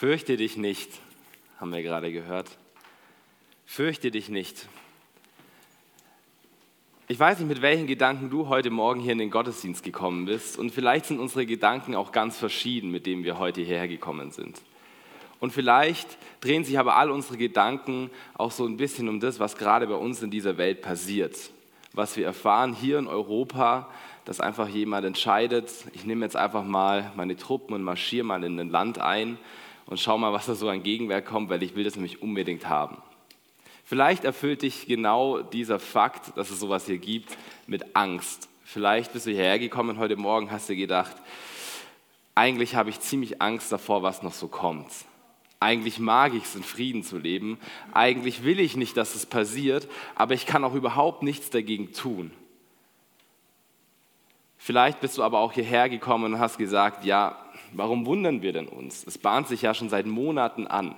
Fürchte 0.00 0.38
dich 0.38 0.56
nicht, 0.56 0.88
haben 1.58 1.74
wir 1.74 1.82
gerade 1.82 2.10
gehört. 2.10 2.48
Fürchte 3.66 4.10
dich 4.10 4.30
nicht. 4.30 4.66
Ich 7.06 7.20
weiß 7.20 7.38
nicht, 7.38 7.48
mit 7.48 7.60
welchen 7.60 7.86
Gedanken 7.86 8.30
du 8.30 8.48
heute 8.48 8.70
Morgen 8.70 9.00
hier 9.00 9.12
in 9.12 9.18
den 9.18 9.30
Gottesdienst 9.30 9.84
gekommen 9.84 10.24
bist. 10.24 10.58
Und 10.58 10.70
vielleicht 10.70 11.04
sind 11.04 11.20
unsere 11.20 11.44
Gedanken 11.44 11.94
auch 11.94 12.12
ganz 12.12 12.38
verschieden, 12.38 12.90
mit 12.90 13.04
denen 13.04 13.24
wir 13.24 13.38
heute 13.38 13.60
hierher 13.60 13.88
gekommen 13.88 14.30
sind. 14.30 14.62
Und 15.38 15.52
vielleicht 15.52 16.16
drehen 16.40 16.64
sich 16.64 16.78
aber 16.78 16.96
all 16.96 17.10
unsere 17.10 17.36
Gedanken 17.36 18.08
auch 18.32 18.52
so 18.52 18.64
ein 18.64 18.78
bisschen 18.78 19.06
um 19.06 19.20
das, 19.20 19.38
was 19.38 19.58
gerade 19.58 19.86
bei 19.86 19.96
uns 19.96 20.22
in 20.22 20.30
dieser 20.30 20.56
Welt 20.56 20.80
passiert. 20.80 21.36
Was 21.92 22.16
wir 22.16 22.24
erfahren 22.24 22.72
hier 22.72 22.98
in 22.98 23.06
Europa, 23.06 23.90
dass 24.24 24.40
einfach 24.40 24.68
jemand 24.68 25.04
entscheidet, 25.04 25.70
ich 25.92 26.06
nehme 26.06 26.24
jetzt 26.24 26.36
einfach 26.36 26.64
mal 26.64 27.12
meine 27.16 27.36
Truppen 27.36 27.74
und 27.74 27.82
marschiere 27.82 28.24
mal 28.24 28.42
in 28.44 28.58
ein 28.58 28.70
Land 28.70 28.98
ein 28.98 29.36
und 29.90 30.00
schau 30.00 30.16
mal, 30.16 30.32
was 30.32 30.46
da 30.46 30.54
so 30.54 30.68
an 30.68 30.82
Gegenwehr 30.82 31.20
kommt, 31.20 31.50
weil 31.50 31.62
ich 31.62 31.74
will 31.74 31.84
das 31.84 31.96
nämlich 31.96 32.22
unbedingt 32.22 32.68
haben. 32.68 33.02
Vielleicht 33.84 34.24
erfüllt 34.24 34.62
dich 34.62 34.86
genau 34.86 35.42
dieser 35.42 35.80
Fakt, 35.80 36.36
dass 36.36 36.50
es 36.50 36.60
sowas 36.60 36.86
hier 36.86 36.98
gibt, 36.98 37.36
mit 37.66 37.96
Angst. 37.96 38.48
Vielleicht 38.64 39.12
bist 39.12 39.26
du 39.26 39.32
hierher 39.32 39.58
gekommen 39.58 39.98
heute 39.98 40.16
Morgen 40.16 40.50
hast 40.52 40.68
du 40.68 40.76
gedacht, 40.76 41.16
eigentlich 42.36 42.76
habe 42.76 42.88
ich 42.88 43.00
ziemlich 43.00 43.42
Angst 43.42 43.72
davor, 43.72 44.04
was 44.04 44.22
noch 44.22 44.32
so 44.32 44.46
kommt. 44.46 44.86
Eigentlich 45.58 45.98
mag 45.98 46.34
ich 46.34 46.44
es, 46.44 46.54
in 46.54 46.62
Frieden 46.62 47.02
zu 47.02 47.18
leben. 47.18 47.58
Eigentlich 47.92 48.44
will 48.44 48.60
ich 48.60 48.76
nicht, 48.76 48.96
dass 48.96 49.14
es 49.14 49.26
passiert, 49.26 49.88
aber 50.14 50.34
ich 50.34 50.46
kann 50.46 50.64
auch 50.64 50.74
überhaupt 50.74 51.22
nichts 51.24 51.50
dagegen 51.50 51.92
tun. 51.92 52.30
Vielleicht 54.56 55.00
bist 55.00 55.18
du 55.18 55.22
aber 55.22 55.40
auch 55.40 55.52
hierher 55.52 55.88
gekommen 55.88 56.34
und 56.34 56.38
hast 56.38 56.58
gesagt, 56.58 57.04
ja, 57.04 57.36
warum 57.72 58.06
wundern 58.06 58.42
wir 58.42 58.52
denn 58.52 58.68
uns? 58.68 59.06
Es 59.06 59.18
bahnt 59.18 59.48
sich 59.48 59.62
ja 59.62 59.74
schon 59.74 59.88
seit 59.88 60.06
Monaten 60.06 60.66
an. 60.66 60.94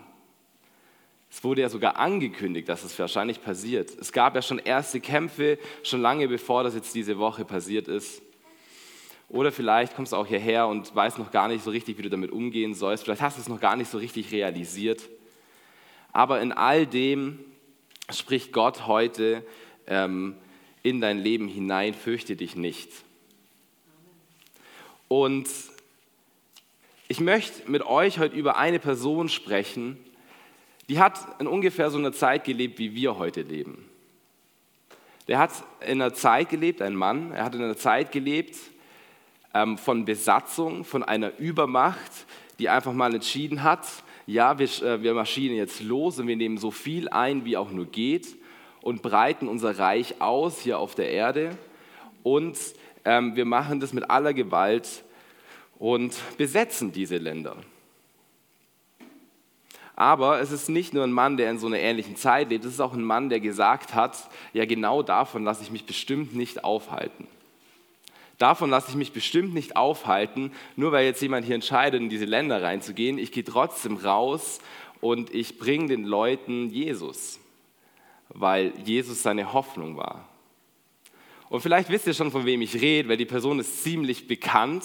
Es 1.31 1.43
wurde 1.43 1.63
ja 1.63 1.71
sogar 1.71 1.97
angekündigt, 1.97 2.69
dass 2.69 2.85
es 2.85 2.99
wahrscheinlich 2.99 3.43
passiert. 3.43 3.91
Es 3.99 4.13
gab 4.13 4.35
ja 4.35 4.43
schon 4.43 4.59
erste 4.59 5.01
Kämpfe, 5.01 5.59
schon 5.83 6.03
lange 6.03 6.29
bevor 6.29 6.63
das 6.63 6.75
jetzt 6.75 6.95
diese 6.95 7.19
Woche 7.19 7.45
passiert 7.45 7.89
ist. 7.89 8.21
Oder 9.31 9.51
vielleicht 9.51 9.97
kommst 9.97 10.13
du 10.13 10.17
auch 10.17 10.27
hierher 10.27 10.67
und 10.67 10.95
weißt 10.95 11.19
noch 11.19 11.31
gar 11.31 11.49
nicht 11.49 11.65
so 11.65 11.71
richtig, 11.71 11.97
wie 11.97 12.03
du 12.03 12.11
damit 12.11 12.31
umgehen 12.31 12.75
sollst. 12.75 13.05
Vielleicht 13.05 13.23
hast 13.23 13.39
du 13.39 13.41
es 13.41 13.49
noch 13.49 13.61
gar 13.61 13.77
nicht 13.77 13.91
so 13.91 13.97
richtig 13.97 14.31
realisiert. 14.31 15.09
Aber 16.13 16.43
in 16.43 16.53
all 16.53 16.87
dem 16.87 17.39
spricht 18.11 18.53
Gott 18.53 18.87
heute 18.87 19.43
ähm, 19.87 20.37
in 20.83 21.01
dein 21.01 21.19
Leben 21.19 21.49
hinein, 21.49 21.95
fürchte 21.95 22.37
dich 22.37 22.57
nicht. 22.57 22.91
Und 25.09 25.49
ich 27.13 27.21
möchte 27.21 27.71
mit 27.71 27.85
euch 27.85 28.19
heute 28.19 28.35
über 28.35 28.57
eine 28.57 28.79
Person 28.79 29.29
sprechen, 29.29 29.99
die 30.89 30.99
hat 30.99 31.19
in 31.41 31.47
ungefähr 31.47 31.91
so 31.91 31.99
einer 31.99 32.15
Zeit 32.15 32.45
gelebt, 32.45 32.79
wie 32.79 32.95
wir 32.95 33.19
heute 33.19 33.43
leben. 33.43 33.85
Der 35.29 35.39
hat 35.39 35.51
in 35.83 36.01
einer 36.01 36.15
Zeit 36.15 36.49
gelebt, 36.49 36.81
ein 36.81 36.97
Mann, 36.97 37.33
er 37.33 37.45
hat 37.45 37.55
in 37.55 37.63
einer 37.63 37.77
Zeit 37.77 38.13
gelebt, 38.13 38.57
ähm, 39.53 39.77
von 39.77 40.07
Besatzung, 40.07 40.87
von 40.87 41.03
einer 41.03 41.39
Übermacht, 41.39 42.25
die 42.59 42.71
einfach 42.71 42.95
mal 42.95 43.15
entschieden 43.15 43.63
hat, 43.63 43.87
ja, 44.27 44.59
wir, 44.59 44.67
äh, 44.83 45.03
wir 45.03 45.13
marschieren 45.13 45.55
jetzt 45.55 45.83
los 45.83 46.19
und 46.19 46.29
wir 46.29 46.37
nehmen 46.37 46.57
so 46.57 46.71
viel 46.71 47.11
ein, 47.11 47.45
wie 47.45 47.59
auch 47.59 47.73
nur 47.73 47.85
geht 47.85 48.37
und 48.81 49.03
breiten 49.03 49.49
unser 49.49 49.79
Reich 49.79 50.23
aus 50.23 50.63
hier 50.63 50.79
auf 50.79 50.95
der 50.95 51.11
Erde 51.11 51.59
und 52.23 52.57
ähm, 53.05 53.37
wir 53.37 53.45
machen 53.45 53.81
das 53.81 53.93
mit 53.93 54.09
aller 54.09 54.33
Gewalt 54.33 55.05
und 55.83 56.15
besetzen 56.39 56.93
diese 56.93 57.17
Länder. 57.17 57.57
Aber 59.97 60.41
es 60.41 60.53
ist 60.53 60.69
nicht 60.69 60.95
nur 60.95 61.03
ein 61.03 61.11
Mann, 61.11 61.37
der 61.37 61.51
in 61.51 61.59
so 61.59 61.67
einer 61.67 61.81
ähnlichen 61.81 62.15
Zeit 62.15 62.51
lebt, 62.51 62.65
es 62.65 62.75
ist 62.75 62.81
auch 62.81 62.93
ein 62.93 63.03
Mann, 63.03 63.31
der 63.31 63.41
gesagt 63.41 63.93
hat, 63.93 64.31
ja 64.53 64.65
genau 64.65 65.03
davon 65.03 65.43
lasse 65.43 65.65
ich 65.65 65.73
mich 65.73 65.85
bestimmt 65.85 66.37
nicht 66.37 66.63
aufhalten. 66.63 67.27
Davon 68.39 68.71
lasse 68.71 68.91
ich 68.91 68.95
mich 68.95 69.13
bestimmt 69.13 69.55
nicht 69.55 69.75
aufhalten, 69.75 70.53
nur 70.77 70.93
weil 70.93 71.05
jetzt 71.05 71.21
jemand 71.21 71.47
hier 71.47 71.57
entscheidet, 71.57 72.01
in 72.01 72.09
diese 72.09 72.27
Länder 72.27 72.63
reinzugehen. 72.63 73.19
Ich 73.19 73.33
gehe 73.33 73.45
trotzdem 73.45 73.97
raus 73.97 74.61
und 75.01 75.35
ich 75.35 75.59
bringe 75.59 75.89
den 75.89 76.05
Leuten 76.05 76.71
Jesus, 76.71 77.41
weil 78.29 78.73
Jesus 78.85 79.25
seine 79.25 79.53
Hoffnung 79.53 79.97
war. 79.97 80.29
Und 81.53 81.61
vielleicht 81.61 81.91
wisst 81.91 82.07
ihr 82.07 82.15
schon, 82.15 82.31
von 82.31 82.47
wem 82.47 82.63
ich 82.63 82.81
rede, 82.81 83.11
weil 83.11 83.19
die 83.19 83.27
Person 83.27 83.59
ist 83.59 83.83
ziemlich 83.83 84.27
bekannt. 84.27 84.85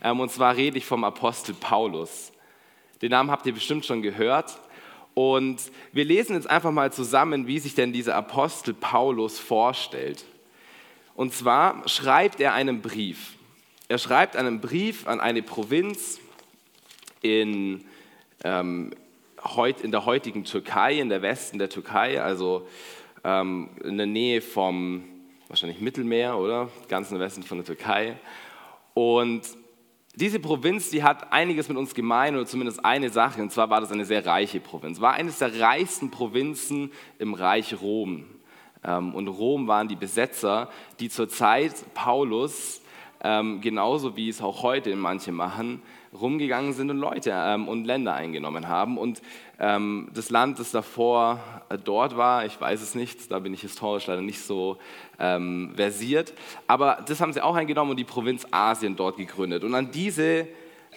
Ähm, 0.00 0.20
und 0.20 0.30
zwar 0.30 0.56
rede 0.56 0.78
ich 0.78 0.86
vom 0.86 1.02
Apostel 1.02 1.56
Paulus. 1.56 2.30
Den 3.02 3.10
Namen 3.10 3.32
habt 3.32 3.44
ihr 3.46 3.52
bestimmt 3.52 3.84
schon 3.84 4.00
gehört. 4.00 4.60
Und 5.14 5.60
wir 5.90 6.04
lesen 6.04 6.36
jetzt 6.36 6.48
einfach 6.48 6.70
mal 6.70 6.92
zusammen, 6.92 7.48
wie 7.48 7.58
sich 7.58 7.74
denn 7.74 7.92
dieser 7.92 8.14
Apostel 8.14 8.74
Paulus 8.74 9.40
vorstellt. 9.40 10.24
Und 11.16 11.34
zwar 11.34 11.82
schreibt 11.88 12.38
er 12.38 12.52
einen 12.52 12.80
Brief. 12.80 13.32
Er 13.88 13.98
schreibt 13.98 14.36
einen 14.36 14.60
Brief 14.60 15.08
an 15.08 15.18
eine 15.18 15.42
Provinz 15.42 16.20
in, 17.22 17.84
ähm, 18.44 18.92
in 19.82 19.90
der 19.90 20.06
heutigen 20.06 20.44
Türkei, 20.44 21.00
in 21.00 21.08
der 21.08 21.22
Westen 21.22 21.58
der 21.58 21.70
Türkei, 21.70 22.22
also 22.22 22.68
ähm, 23.24 23.70
in 23.82 23.96
der 23.96 24.06
Nähe 24.06 24.40
vom 24.40 25.08
wahrscheinlich 25.54 25.80
Mittelmeer, 25.80 26.36
oder? 26.36 26.68
Ganz 26.88 27.12
im 27.12 27.20
Westen 27.20 27.44
von 27.44 27.58
der 27.58 27.64
Türkei. 27.64 28.16
Und 28.92 29.42
diese 30.16 30.40
Provinz, 30.40 30.90
die 30.90 31.04
hat 31.04 31.32
einiges 31.32 31.68
mit 31.68 31.78
uns 31.78 31.94
gemein, 31.94 32.34
oder 32.34 32.44
zumindest 32.44 32.84
eine 32.84 33.08
Sache, 33.08 33.40
und 33.40 33.52
zwar 33.52 33.70
war 33.70 33.80
das 33.80 33.92
eine 33.92 34.04
sehr 34.04 34.26
reiche 34.26 34.58
Provinz. 34.58 35.00
War 35.00 35.12
eines 35.12 35.38
der 35.38 35.60
reichsten 35.60 36.10
Provinzen 36.10 36.90
im 37.20 37.34
Reich 37.34 37.80
Rom. 37.80 38.24
Ähm, 38.82 39.14
und 39.14 39.28
Rom 39.28 39.68
waren 39.68 39.86
die 39.86 39.94
Besetzer, 39.94 40.70
die 40.98 41.08
zur 41.08 41.28
Zeit 41.28 41.74
Paulus, 41.94 42.82
ähm, 43.24 43.62
genauso 43.62 44.16
wie 44.16 44.28
es 44.28 44.42
auch 44.42 44.62
heute 44.62 44.90
in 44.90 44.98
manche 44.98 45.32
machen, 45.32 45.82
rumgegangen 46.12 46.74
sind 46.74 46.90
und 46.90 46.98
Leute 46.98 47.32
ähm, 47.34 47.66
und 47.66 47.86
Länder 47.86 48.14
eingenommen 48.14 48.68
haben. 48.68 48.98
Und 48.98 49.22
das 49.56 50.30
Land, 50.30 50.58
das 50.58 50.72
davor 50.72 51.38
äh, 51.68 51.78
dort 51.78 52.16
war, 52.16 52.44
ich 52.44 52.60
weiß 52.60 52.82
es 52.82 52.96
nicht, 52.96 53.30
da 53.30 53.38
bin 53.38 53.54
ich 53.54 53.60
historisch 53.60 54.08
leider 54.08 54.20
nicht 54.20 54.40
so 54.40 54.78
versiert, 55.16 56.34
aber 56.66 57.04
das 57.06 57.20
haben 57.20 57.32
sie 57.32 57.40
auch 57.40 57.54
eingenommen 57.54 57.92
und 57.92 57.96
die 57.96 58.04
Provinz 58.04 58.44
Asien 58.50 58.96
dort 58.96 59.16
gegründet. 59.16 59.62
Und 59.62 59.72
an 59.76 59.92
diese 59.92 60.48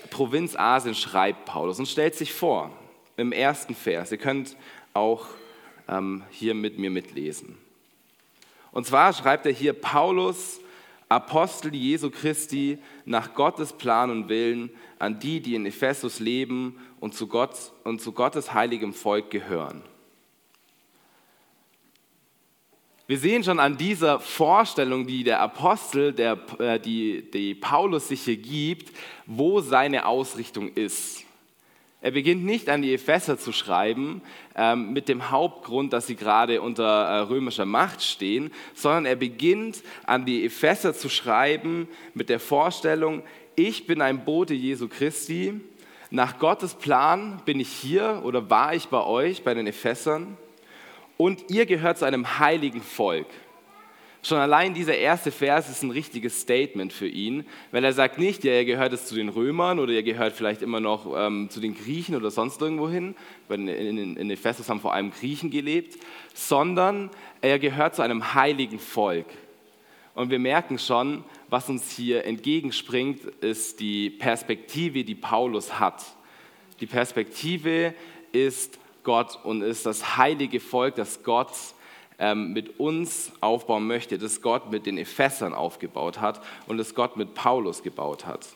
Provinz 0.10 0.56
Asien 0.56 0.96
schreibt 0.96 1.46
Paulus 1.46 1.78
und 1.78 1.88
stellt 1.88 2.16
sich 2.16 2.34
vor, 2.34 2.72
im 3.16 3.32
ersten 3.32 3.76
Vers, 3.76 4.12
ihr 4.12 4.18
könnt 4.18 4.58
auch 4.96 5.28
hier 6.32 6.56
mit 6.56 6.80
mir 6.80 6.90
mitlesen. 6.90 7.60
Und 8.72 8.88
zwar 8.88 9.14
schreibt 9.14 9.46
er 9.46 9.52
hier 9.52 9.74
Paulus, 9.74 10.60
Apostel 11.10 11.74
Jesu 11.74 12.10
Christi, 12.10 12.80
nach 13.06 13.34
Gottes 13.34 13.74
Plan 13.74 14.10
und 14.10 14.30
Willen 14.30 14.70
an 15.00 15.20
die, 15.20 15.40
die 15.40 15.56
in 15.56 15.66
Ephesus 15.66 16.20
leben 16.20 16.78
und 17.00 17.14
zu, 17.14 17.28
Gott, 17.28 17.72
und 17.84 18.02
zu 18.02 18.12
Gottes 18.12 18.54
heiligem 18.54 18.94
Volk 18.94 19.30
gehören. 19.30 19.84
Wir 23.10 23.18
sehen 23.18 23.42
schon 23.42 23.60
an 23.62 23.78
dieser 23.78 24.20
Vorstellung, 24.20 25.08
die 25.08 25.24
der 25.24 25.40
Apostel, 25.40 26.12
der, 26.12 26.38
äh, 26.60 26.78
die, 26.78 27.32
die 27.32 27.56
Paulus 27.56 28.10
sich 28.10 28.24
hier 28.24 28.36
gibt, 28.36 28.92
wo 29.26 29.62
seine 29.62 30.06
Ausrichtung 30.06 30.74
ist. 30.74 31.27
Er 32.00 32.12
beginnt 32.12 32.46
nicht 32.46 32.70
an 32.70 32.84
die 32.84 32.94
Epheser 32.94 33.40
zu 33.40 33.52
schreiben 33.52 34.22
ähm, 34.56 34.94
mit 34.94 35.10
dem 35.10 35.32
Hauptgrund, 35.32 35.94
dass 35.94 36.06
sie 36.06 36.16
gerade 36.16 36.62
unter 36.62 36.84
äh, 36.84 37.20
römischer 37.22 37.66
Macht 37.66 38.04
stehen, 38.04 38.52
sondern 38.76 39.06
er 39.06 39.16
beginnt 39.16 39.82
an 40.06 40.26
die 40.26 40.46
Epheser 40.46 40.94
zu 40.94 41.10
schreiben 41.10 41.88
mit 42.14 42.30
der 42.30 42.40
Vorstellung, 42.40 43.24
ich 43.56 43.88
bin 43.88 44.02
ein 44.02 44.24
Bote 44.24 44.54
Jesu 44.54 44.88
Christi, 44.88 45.60
nach 46.12 46.38
Gottes 46.38 46.76
Plan 46.76 47.42
bin 47.46 47.60
ich 47.60 47.70
hier 47.70 48.22
oder 48.24 48.50
war 48.50 48.76
ich 48.76 48.88
bei 48.88 49.04
euch, 49.04 49.44
bei 49.44 49.56
den 49.56 49.66
Ephesern 49.66 50.38
und 51.18 51.50
ihr 51.50 51.66
gehört 51.66 51.98
zu 51.98 52.06
einem 52.06 52.40
heiligen 52.40 52.82
Volk. 52.82 53.28
Schon 54.28 54.40
allein 54.40 54.74
dieser 54.74 54.98
erste 54.98 55.32
Vers 55.32 55.70
ist 55.70 55.84
ein 55.84 55.92
richtiges 55.92 56.42
Statement 56.42 56.92
für 56.92 57.08
ihn, 57.08 57.46
weil 57.72 57.86
er 57.86 57.94
sagt 57.94 58.18
nicht, 58.18 58.44
ja, 58.44 58.52
er 58.52 58.66
gehört 58.66 58.92
es 58.92 59.06
zu 59.06 59.16
den 59.16 59.30
Römern 59.30 59.80
oder 59.80 59.94
er 59.94 60.04
gehört 60.04 60.34
vielleicht 60.34 60.62
immer 60.62 60.82
noch 60.82 61.14
ähm, 61.16 61.50
zu 61.50 61.62
den 61.62 61.74
Griechen 61.74 62.14
oder 62.14 62.30
sonst 62.30 62.62
irgendwo 62.62 62.90
hin, 62.90 63.16
weil 63.48 63.70
in, 63.70 63.98
in, 63.98 64.18
in 64.18 64.30
Ephesus 64.30 64.68
haben 64.68 64.82
vor 64.82 64.94
allem 64.94 65.12
Griechen 65.12 65.50
gelebt, 65.50 65.98
sondern 66.34 67.10
er 67.40 67.58
gehört 67.58 67.96
zu 67.96 68.02
einem 68.02 68.34
heiligen 68.34 68.80
Volk. 68.80 69.28
Und 70.14 70.30
wir 70.30 70.40
merken 70.40 70.78
schon, 70.78 71.24
was 71.48 71.70
uns 71.70 71.90
hier 71.90 72.26
entgegenspringt, 72.26 73.24
ist 73.40 73.80
die 73.80 74.10
Perspektive, 74.10 75.06
die 75.06 75.16
Paulus 75.16 75.80
hat. 75.80 76.04
Die 76.82 76.86
Perspektive 76.86 77.94
ist 78.34 78.78
Gott 79.04 79.40
und 79.46 79.62
ist 79.62 79.86
das 79.86 80.18
heilige 80.18 80.60
Volk, 80.60 80.96
das 80.96 81.24
Gott 81.24 81.54
ähm, 82.20 82.54
mit 82.54 82.80
uns 82.80 83.32
aufbauen 83.42 83.88
möchte, 83.88 84.18
das 84.18 84.42
Gott 84.42 84.72
mit 84.72 84.86
den 84.86 84.98
Ephesern 84.98 85.54
aufgebaut 85.54 86.20
hat 86.20 86.42
und 86.68 86.78
das 86.78 86.96
Gott 86.96 87.18
mit 87.18 87.34
Paulus 87.34 87.84
gebaut 87.84 88.26
hat. 88.26 88.48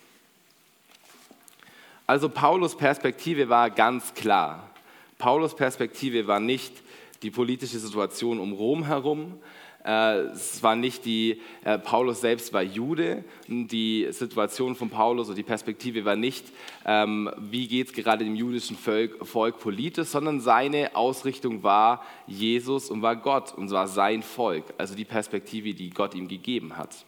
Also 2.07 2.27
Paulus 2.27 2.75
Perspektive 2.75 3.49
war 3.49 3.69
ganz 3.69 4.13
klar. 4.13 4.69
Paulus 5.17 5.55
Perspektive 5.55 6.27
war 6.27 6.39
nicht 6.39 6.73
die 7.21 7.31
politische 7.31 7.79
Situation 7.79 8.39
um 8.39 8.53
Rom 8.53 8.83
herum, 8.85 9.39
es 9.83 10.61
war 10.61 10.75
nicht 10.75 11.05
die, 11.05 11.41
äh, 11.63 11.79
Paulus 11.79 12.21
selbst 12.21 12.53
war 12.53 12.61
Jude, 12.61 13.23
die 13.47 14.07
Situation 14.11 14.75
von 14.75 14.89
Paulus 14.89 15.29
und 15.29 15.37
die 15.37 15.43
Perspektive 15.43 16.05
war 16.05 16.15
nicht, 16.15 16.45
ähm, 16.85 17.29
wie 17.37 17.67
geht 17.67 17.87
es 17.87 17.93
gerade 17.93 18.23
dem 18.23 18.35
jüdischen 18.35 18.77
Volk, 18.77 19.25
Volk 19.25 19.59
politisch, 19.59 20.09
sondern 20.09 20.39
seine 20.39 20.95
Ausrichtung 20.95 21.63
war 21.63 22.05
Jesus 22.27 22.89
und 22.89 23.01
war 23.01 23.15
Gott 23.15 23.53
und 23.53 23.71
war 23.71 23.87
sein 23.87 24.21
Volk, 24.21 24.65
also 24.77 24.95
die 24.95 25.05
Perspektive, 25.05 25.73
die 25.73 25.89
Gott 25.89 26.13
ihm 26.13 26.27
gegeben 26.27 26.77
hat. 26.77 27.05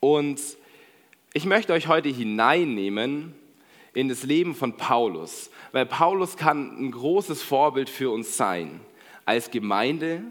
Und 0.00 0.40
ich 1.32 1.44
möchte 1.44 1.72
euch 1.72 1.86
heute 1.86 2.08
hineinnehmen 2.08 3.34
in 3.94 4.08
das 4.08 4.24
Leben 4.24 4.54
von 4.54 4.76
Paulus, 4.76 5.50
weil 5.72 5.86
Paulus 5.86 6.36
kann 6.36 6.78
ein 6.78 6.90
großes 6.90 7.42
Vorbild 7.42 7.88
für 7.88 8.10
uns 8.10 8.36
sein, 8.36 8.80
als 9.24 9.50
Gemeinde, 9.50 10.22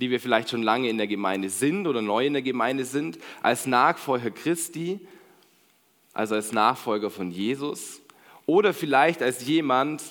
die 0.00 0.10
wir 0.10 0.20
vielleicht 0.20 0.50
schon 0.50 0.62
lange 0.62 0.88
in 0.88 0.98
der 0.98 1.06
Gemeinde 1.06 1.48
sind 1.48 1.86
oder 1.86 2.02
neu 2.02 2.26
in 2.26 2.32
der 2.32 2.42
Gemeinde 2.42 2.84
sind, 2.84 3.18
als 3.42 3.66
Nachfolger 3.66 4.30
Christi, 4.30 5.00
also 6.12 6.34
als 6.34 6.52
Nachfolger 6.52 7.10
von 7.10 7.30
Jesus, 7.30 8.02
oder 8.46 8.74
vielleicht 8.74 9.22
als 9.22 9.46
jemand, 9.46 10.02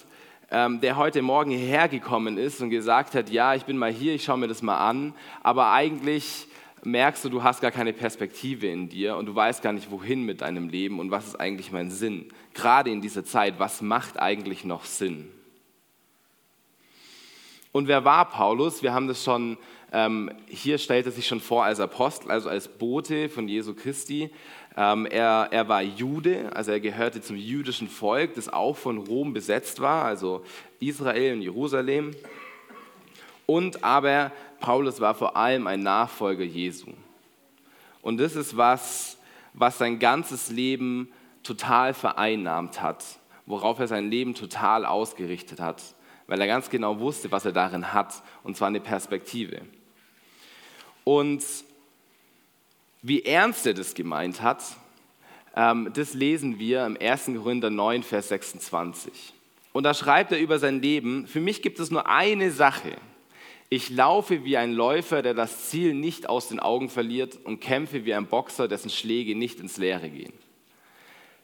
ähm, 0.50 0.82
der 0.82 0.98
heute 0.98 1.22
Morgen 1.22 1.52
hierher 1.52 1.88
gekommen 1.88 2.38
ist 2.38 2.62
und 2.62 2.70
gesagt 2.70 3.16
hat, 3.16 3.30
ja, 3.30 3.56
ich 3.56 3.64
bin 3.64 3.78
mal 3.78 3.92
hier, 3.92 4.14
ich 4.14 4.24
schaue 4.24 4.38
mir 4.38 4.48
das 4.48 4.62
mal 4.62 4.78
an, 4.78 5.14
aber 5.44 5.72
eigentlich 5.72 6.48
merkst 6.84 7.24
du, 7.26 7.30
du 7.30 7.44
hast 7.44 7.62
gar 7.62 7.72
keine 7.72 7.94
Perspektive 7.94 8.68
in 8.68 8.90
dir 8.90 9.16
und 9.16 9.28
du 9.28 9.36
weißt 9.36 9.62
gar 9.62 9.74
nicht, 9.74 9.92
wohin 9.92 10.24
mit 10.26 10.42
deinem 10.42 10.70
Leben 10.70 11.00
und 11.00 11.12
was 11.12 11.28
ist 11.28 11.40
eigentlich 11.40 11.72
mein 11.72 11.92
Sinn. 11.92 12.30
Gerade 12.54 12.90
in 12.90 13.02
dieser 13.02 13.24
Zeit, 13.24 13.60
was 13.60 13.82
macht 13.82 14.20
eigentlich 14.20 14.66
noch 14.66 14.86
Sinn? 14.86 15.30
Und 17.72 17.88
wer 17.88 18.04
war 18.04 18.30
Paulus? 18.30 18.84
Wir 18.84 18.94
haben 18.94 19.08
das 19.08 19.24
schon 19.24 19.58
ähm, 19.94 20.32
hier 20.48 20.78
stellt 20.78 21.06
er 21.06 21.12
sich 21.12 21.28
schon 21.28 21.42
vor 21.42 21.66
als 21.66 21.82
Apostel, 21.82 22.32
also 22.32 22.50
als 22.50 22.70
Bote 22.70 23.28
von 23.28 23.50
Jesu 23.50 23.74
Christi. 23.74 24.30
Ähm, 24.78 25.06
er, 25.06 25.50
er 25.52 25.68
war 25.68 25.82
Jude, 25.82 26.50
also 26.56 26.72
er 26.72 26.80
gehörte 26.80 27.22
zum 27.22 27.36
jüdischen 27.36 27.90
Volk, 27.90 28.36
das 28.36 28.48
auch 28.48 28.78
von 28.78 29.00
Rom 29.00 29.34
besetzt 29.34 29.82
war, 29.82 30.06
also 30.06 30.46
Israel 30.80 31.34
und 31.34 31.42
Jerusalem. 31.42 32.16
Und 33.46 33.84
aber 33.84 34.32
Paulus 34.62 35.02
war 35.02 35.14
vor 35.14 35.36
allem 35.36 35.68
ein 35.68 35.84
Nachfolger 35.84 36.46
Jesu. 36.46 36.92
Und 38.02 38.18
das 38.18 38.38
ist 38.38 38.56
was, 38.56 39.18
was 39.54 39.78
sein 39.78 40.00
ganzes 40.00 40.50
Leben 40.50 41.12
total 41.44 41.94
vereinnahmt 41.94 42.82
hat, 42.82 43.04
worauf 43.46 43.80
er 43.80 43.90
sein 43.90 44.10
Leben 44.10 44.36
total 44.36 44.86
ausgerichtet 44.86 45.60
hat, 45.60 45.84
weil 46.32 46.40
er 46.40 46.48
ganz 46.48 46.70
genau 46.70 46.98
wusste, 46.98 47.30
was 47.30 47.44
er 47.44 47.52
darin 47.52 47.92
hat, 47.92 48.24
und 48.46 48.56
zwar 48.56 48.70
eine 48.70 48.80
Perspektive. 48.80 49.64
Und 51.04 51.44
wie 53.02 53.26
ernst 53.26 53.68
er 53.68 53.74
das 53.74 53.94
gemeint 53.96 54.42
hat, 54.42 54.64
ähm, 55.58 55.92
das 55.94 56.14
lesen 56.14 56.58
wir 56.58 56.86
im 56.86 56.96
1. 56.98 57.32
Korinther 57.36 57.70
9, 57.70 58.04
Vers 58.04 58.30
26. 58.30 59.34
Und 59.74 59.84
da 59.84 59.94
schreibt 59.94 60.32
er 60.32 60.40
über 60.40 60.58
sein 60.58 60.82
Leben, 60.82 61.28
für 61.28 61.42
mich 61.42 61.62
gibt 61.62 61.82
es 61.82 61.92
nur 61.92 62.08
eine 62.08 62.52
Sache. 62.52 62.96
Ich 63.68 63.90
laufe 63.90 64.46
wie 64.46 64.56
ein 64.56 64.72
Läufer, 64.72 65.22
der 65.22 65.34
das 65.34 65.68
Ziel 65.70 65.94
nicht 65.94 66.30
aus 66.30 66.48
den 66.48 66.62
Augen 66.62 66.88
verliert 66.88 67.40
und 67.44 67.60
kämpfe 67.60 68.06
wie 68.06 68.14
ein 68.14 68.28
Boxer, 68.28 68.70
dessen 68.70 68.90
Schläge 68.90 69.36
nicht 69.36 69.60
ins 69.60 69.76
Leere 69.76 70.10
gehen. 70.10 70.32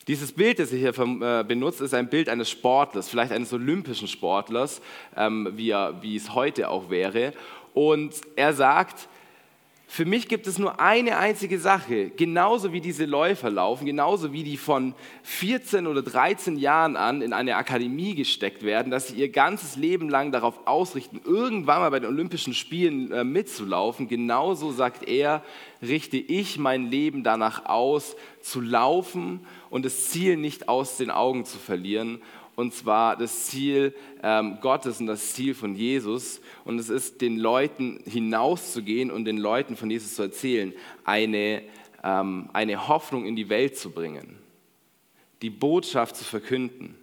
Dieses 0.08 0.32
Bild, 0.32 0.60
das 0.60 0.72
er 0.72 0.78
hier 0.78 0.98
äh, 0.98 1.44
benutzt, 1.44 1.82
ist 1.82 1.94
ein 1.94 2.10
Bild 2.10 2.30
eines 2.30 2.50
Sportlers, 2.50 3.10
vielleicht 3.10 3.34
eines 3.34 3.52
olympischen 3.52 4.08
Sportlers, 4.08 4.82
ähm, 5.18 5.50
wie, 5.56 5.72
er, 5.72 6.02
wie 6.02 6.16
es 6.16 6.34
heute 6.34 6.70
auch 6.70 6.90
wäre. 6.90 7.34
Und 7.74 8.14
er 8.38 8.54
sagt, 8.54 9.10
für 9.90 10.06
mich 10.06 10.30
gibt 10.30 10.48
es 10.48 10.60
nur 10.60 10.80
eine 10.80 11.18
einzige 11.18 11.60
Sache, 11.60 12.10
genauso 12.10 12.72
wie 12.72 12.80
diese 12.80 13.06
Läufer 13.06 13.50
laufen, 13.50 13.86
genauso 13.86 14.32
wie 14.32 14.44
die 14.44 14.58
von 14.58 14.94
14 15.24 15.88
oder 15.88 16.02
13 16.02 16.58
Jahren 16.58 16.96
an 16.96 17.22
in 17.22 17.34
eine 17.34 17.56
Akademie 17.56 18.16
gesteckt 18.16 18.64
werden, 18.64 18.92
dass 18.92 19.08
sie 19.08 19.16
ihr 19.16 19.30
ganzes 19.30 19.76
Leben 19.76 20.10
lang 20.10 20.32
darauf 20.32 20.68
ausrichten, 20.68 21.22
irgendwann 21.26 21.82
mal 21.82 21.90
bei 21.90 22.00
den 22.00 22.10
Olympischen 22.10 22.54
Spielen 22.54 23.12
äh, 23.12 23.24
mitzulaufen. 23.24 24.08
Genauso 24.08 24.72
sagt 24.72 25.08
er, 25.08 25.44
richte 25.82 26.18
ich 26.18 26.58
mein 26.58 26.90
Leben 26.92 27.24
danach 27.24 27.66
aus, 27.66 28.16
zu 28.42 28.62
laufen 28.62 29.46
und 29.70 29.86
das 29.86 30.10
Ziel 30.10 30.38
nicht 30.38 30.70
aus 30.70 30.98
den 30.98 31.12
Augen 31.12 31.46
zu 31.46 31.58
verlieren 31.58 32.22
und 32.58 32.74
zwar 32.74 33.16
das 33.16 33.46
Ziel 33.46 33.94
ähm, 34.24 34.58
Gottes 34.62 35.00
und 35.00 35.06
das 35.06 35.36
Ziel 35.36 35.54
von 35.54 35.76
Jesus. 35.76 36.42
Und 36.66 36.80
es 36.80 36.90
ist, 36.90 37.22
den 37.22 37.38
Leuten 37.38 38.02
hinauszugehen 38.04 39.12
und 39.12 39.26
den 39.26 39.38
Leuten 39.38 39.78
von 39.78 39.92
Jesus 39.92 40.16
zu 40.16 40.24
erzählen, 40.24 40.74
eine, 41.04 41.62
ähm, 42.04 42.50
eine 42.54 42.88
Hoffnung 42.88 43.28
in 43.28 43.36
die 43.36 43.50
Welt 43.50 43.78
zu 43.78 43.92
bringen, 43.92 44.40
die 45.44 45.52
Botschaft 45.52 46.16
zu 46.16 46.24
verkünden. 46.24 46.96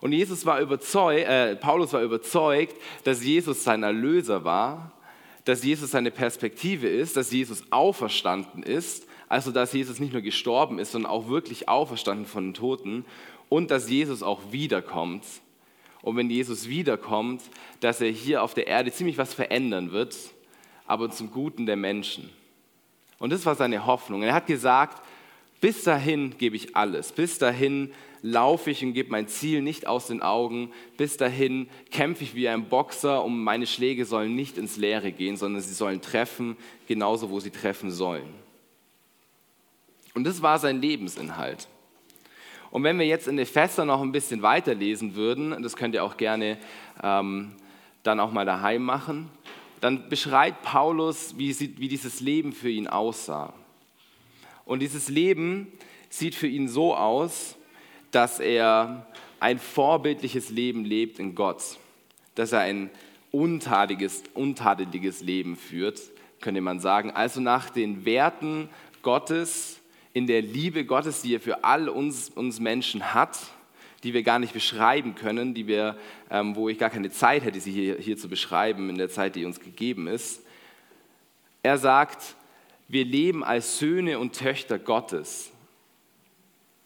Und 0.00 0.10
Jesus 0.10 0.44
war 0.44 0.60
überzeugt, 0.60 1.28
äh, 1.28 1.54
Paulus 1.54 1.92
war 1.92 2.02
überzeugt, 2.02 2.74
dass 3.04 3.24
Jesus 3.24 3.62
sein 3.62 3.84
Erlöser 3.84 4.42
war, 4.42 4.90
dass 5.44 5.62
Jesus 5.62 5.92
seine 5.92 6.10
Perspektive 6.10 6.88
ist, 6.88 7.16
dass 7.16 7.30
Jesus 7.30 7.62
auferstanden 7.70 8.64
ist, 8.64 9.06
also 9.28 9.50
dass 9.50 9.72
Jesus 9.72 9.98
nicht 9.98 10.12
nur 10.12 10.22
gestorben 10.22 10.78
ist, 10.78 10.92
sondern 10.92 11.10
auch 11.10 11.28
wirklich 11.28 11.68
auferstanden 11.68 12.26
von 12.26 12.48
den 12.48 12.54
Toten 12.54 13.04
und 13.48 13.70
dass 13.70 13.90
Jesus 13.90 14.22
auch 14.22 14.40
wiederkommt. 14.52 15.24
Und 16.02 16.16
wenn 16.16 16.30
Jesus 16.30 16.68
wiederkommt, 16.68 17.42
dass 17.80 18.00
er 18.00 18.10
hier 18.10 18.42
auf 18.42 18.54
der 18.54 18.66
Erde 18.66 18.92
ziemlich 18.92 19.18
was 19.18 19.34
verändern 19.34 19.92
wird, 19.92 20.16
aber 20.86 21.10
zum 21.10 21.30
Guten 21.30 21.66
der 21.66 21.76
Menschen. 21.76 22.30
Und 23.18 23.32
das 23.32 23.44
war 23.46 23.54
seine 23.54 23.86
Hoffnung. 23.86 24.22
Er 24.22 24.34
hat 24.34 24.46
gesagt, 24.46 25.02
bis 25.60 25.82
dahin 25.82 26.36
gebe 26.38 26.54
ich 26.54 26.76
alles, 26.76 27.12
bis 27.12 27.38
dahin 27.38 27.92
laufe 28.22 28.70
ich 28.70 28.84
und 28.84 28.92
gebe 28.92 29.10
mein 29.10 29.26
Ziel 29.26 29.62
nicht 29.62 29.86
aus 29.86 30.08
den 30.08 30.22
Augen, 30.22 30.70
bis 30.96 31.16
dahin 31.16 31.68
kämpfe 31.90 32.24
ich 32.24 32.34
wie 32.34 32.48
ein 32.48 32.68
Boxer 32.68 33.24
und 33.24 33.42
meine 33.42 33.66
Schläge 33.66 34.04
sollen 34.04 34.34
nicht 34.34 34.58
ins 34.58 34.76
Leere 34.76 35.12
gehen, 35.12 35.36
sondern 35.36 35.62
sie 35.62 35.74
sollen 35.74 36.00
treffen, 36.00 36.56
genauso 36.86 37.30
wo 37.30 37.40
sie 37.40 37.50
treffen 37.50 37.90
sollen. 37.90 38.45
Und 40.16 40.24
das 40.24 40.40
war 40.40 40.58
sein 40.58 40.80
Lebensinhalt. 40.80 41.68
Und 42.70 42.82
wenn 42.84 42.98
wir 42.98 43.04
jetzt 43.04 43.28
in 43.28 43.38
Epheser 43.38 43.84
noch 43.84 44.00
ein 44.00 44.12
bisschen 44.12 44.40
weiterlesen 44.40 45.14
würden, 45.14 45.62
das 45.62 45.76
könnt 45.76 45.94
ihr 45.94 46.02
auch 46.02 46.16
gerne 46.16 46.56
ähm, 47.02 47.52
dann 48.02 48.18
auch 48.18 48.32
mal 48.32 48.46
daheim 48.46 48.82
machen, 48.82 49.28
dann 49.82 50.08
beschreibt 50.08 50.62
Paulus, 50.62 51.36
wie, 51.36 51.52
sie, 51.52 51.76
wie 51.76 51.88
dieses 51.88 52.20
Leben 52.20 52.54
für 52.54 52.70
ihn 52.70 52.86
aussah. 52.86 53.52
Und 54.64 54.80
dieses 54.80 55.10
Leben 55.10 55.70
sieht 56.08 56.34
für 56.34 56.46
ihn 56.46 56.66
so 56.66 56.96
aus, 56.96 57.54
dass 58.10 58.40
er 58.40 59.06
ein 59.38 59.58
vorbildliches 59.58 60.48
Leben 60.48 60.86
lebt 60.86 61.18
in 61.18 61.34
Gott, 61.34 61.78
dass 62.36 62.52
er 62.52 62.60
ein 62.60 62.88
untadeliges, 63.32 64.22
untadeliges 64.32 65.20
Leben 65.20 65.56
führt, 65.56 66.00
könnte 66.40 66.62
man 66.62 66.80
sagen, 66.80 67.10
also 67.10 67.42
nach 67.42 67.68
den 67.68 68.06
Werten 68.06 68.70
Gottes 69.02 69.82
in 70.16 70.26
der 70.26 70.40
Liebe 70.40 70.86
Gottes, 70.86 71.20
die 71.20 71.34
er 71.34 71.40
für 71.40 71.62
all 71.62 71.90
uns, 71.90 72.30
uns 72.30 72.58
Menschen 72.58 73.12
hat, 73.12 73.36
die 74.02 74.14
wir 74.14 74.22
gar 74.22 74.38
nicht 74.38 74.54
beschreiben 74.54 75.14
können, 75.14 75.52
die 75.52 75.66
wir, 75.66 75.94
ähm, 76.30 76.56
wo 76.56 76.70
ich 76.70 76.78
gar 76.78 76.88
keine 76.88 77.10
Zeit 77.10 77.44
hätte, 77.44 77.60
sie 77.60 77.70
hier, 77.70 77.98
hier 77.98 78.16
zu 78.16 78.26
beschreiben 78.30 78.88
in 78.88 78.96
der 78.96 79.10
Zeit, 79.10 79.36
die 79.36 79.44
uns 79.44 79.60
gegeben 79.60 80.06
ist. 80.06 80.40
Er 81.62 81.76
sagt, 81.76 82.34
wir 82.88 83.04
leben 83.04 83.44
als 83.44 83.78
Söhne 83.78 84.18
und 84.18 84.34
Töchter 84.34 84.78
Gottes. 84.78 85.52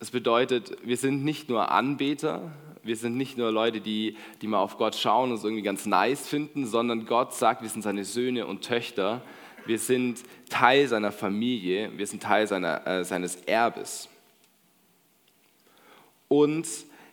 Das 0.01 0.11
bedeutet, 0.11 0.77
wir 0.83 0.97
sind 0.97 1.25
nicht 1.25 1.49
nur 1.49 1.71
Anbeter, 1.71 2.51
wir 2.83 2.97
sind 2.97 3.17
nicht 3.17 3.39
nur 3.39 3.53
Leute, 3.53 3.81
die, 3.81 4.17
die 4.43 4.49
mal 4.49 4.59
auf 4.59 4.77
Gott 4.77 4.97
schauen 4.97 5.31
und 5.31 5.37
es 5.37 5.45
irgendwie 5.45 5.63
ganz 5.63 5.87
nice 5.87 6.27
finden, 6.27 6.67
sondern 6.67 7.07
Gott 7.07 7.33
sagt, 7.33 7.63
wir 7.63 7.69
sind 7.69 7.83
seine 7.83 8.05
Söhne 8.05 8.49
und 8.49 8.63
Töchter 8.63 9.23
wir 9.71 9.79
sind 9.79 10.25
Teil 10.49 10.89
seiner 10.89 11.13
Familie, 11.13 11.97
wir 11.97 12.05
sind 12.05 12.25
Teil 12.25 12.45
seiner, 12.49 12.85
äh, 12.89 13.05
seines 13.05 13.37
Erbes. 13.37 14.09
Und 16.27 16.67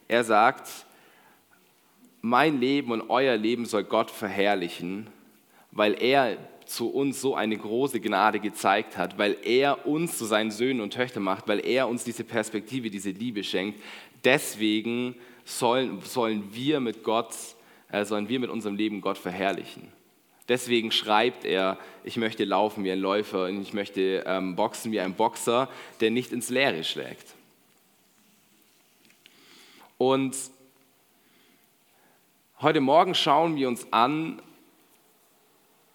er 0.07 0.23
sagt, 0.23 0.67
mein 2.21 2.59
Leben 2.59 2.91
und 2.91 3.11
euer 3.11 3.37
Leben 3.37 3.67
soll 3.67 3.83
Gott 3.83 4.09
verherrlichen, 4.09 5.05
weil 5.69 6.01
er 6.01 6.39
zu 6.65 6.89
uns 6.89 7.21
so 7.21 7.35
eine 7.35 7.55
große 7.55 7.99
Gnade 7.99 8.39
gezeigt 8.39 8.97
hat, 8.97 9.19
weil 9.19 9.37
er 9.43 9.85
uns 9.85 10.17
zu 10.17 10.25
seinen 10.25 10.49
Söhnen 10.49 10.81
und 10.81 10.93
Töchtern 10.93 11.21
macht, 11.21 11.47
weil 11.47 11.63
er 11.63 11.87
uns 11.87 12.05
diese 12.05 12.23
Perspektive, 12.23 12.89
diese 12.89 13.11
Liebe 13.11 13.43
schenkt. 13.43 13.79
Deswegen 14.23 15.13
sollen, 15.45 16.01
sollen 16.01 16.55
wir 16.55 16.79
mit 16.79 17.03
Gott, 17.03 17.35
äh, 17.91 18.03
sollen 18.03 18.27
wir 18.29 18.39
mit 18.39 18.49
unserem 18.49 18.75
Leben 18.75 18.99
Gott 19.01 19.19
verherrlichen. 19.19 19.95
Deswegen 20.47 20.91
schreibt 20.91 21.43
er, 21.43 21.77
ich 22.03 22.15
möchte 22.15 22.45
laufen 22.45 22.83
wie 22.83 22.91
ein 22.91 22.99
Läufer 22.99 23.45
und 23.45 23.61
ich 23.61 23.73
möchte 23.73 24.23
ähm, 24.25 24.55
boxen 24.55 24.91
wie 24.91 24.99
ein 24.99 25.13
Boxer, 25.13 25.69
der 25.99 26.09
nicht 26.09 26.31
ins 26.31 26.49
Leere 26.49 26.83
schlägt. 26.85 27.35
Und 29.97 30.35
heute 32.61 32.79
Morgen 32.79 33.13
schauen 33.13 33.55
wir 33.57 33.67
uns 33.67 33.91
an, 33.91 34.41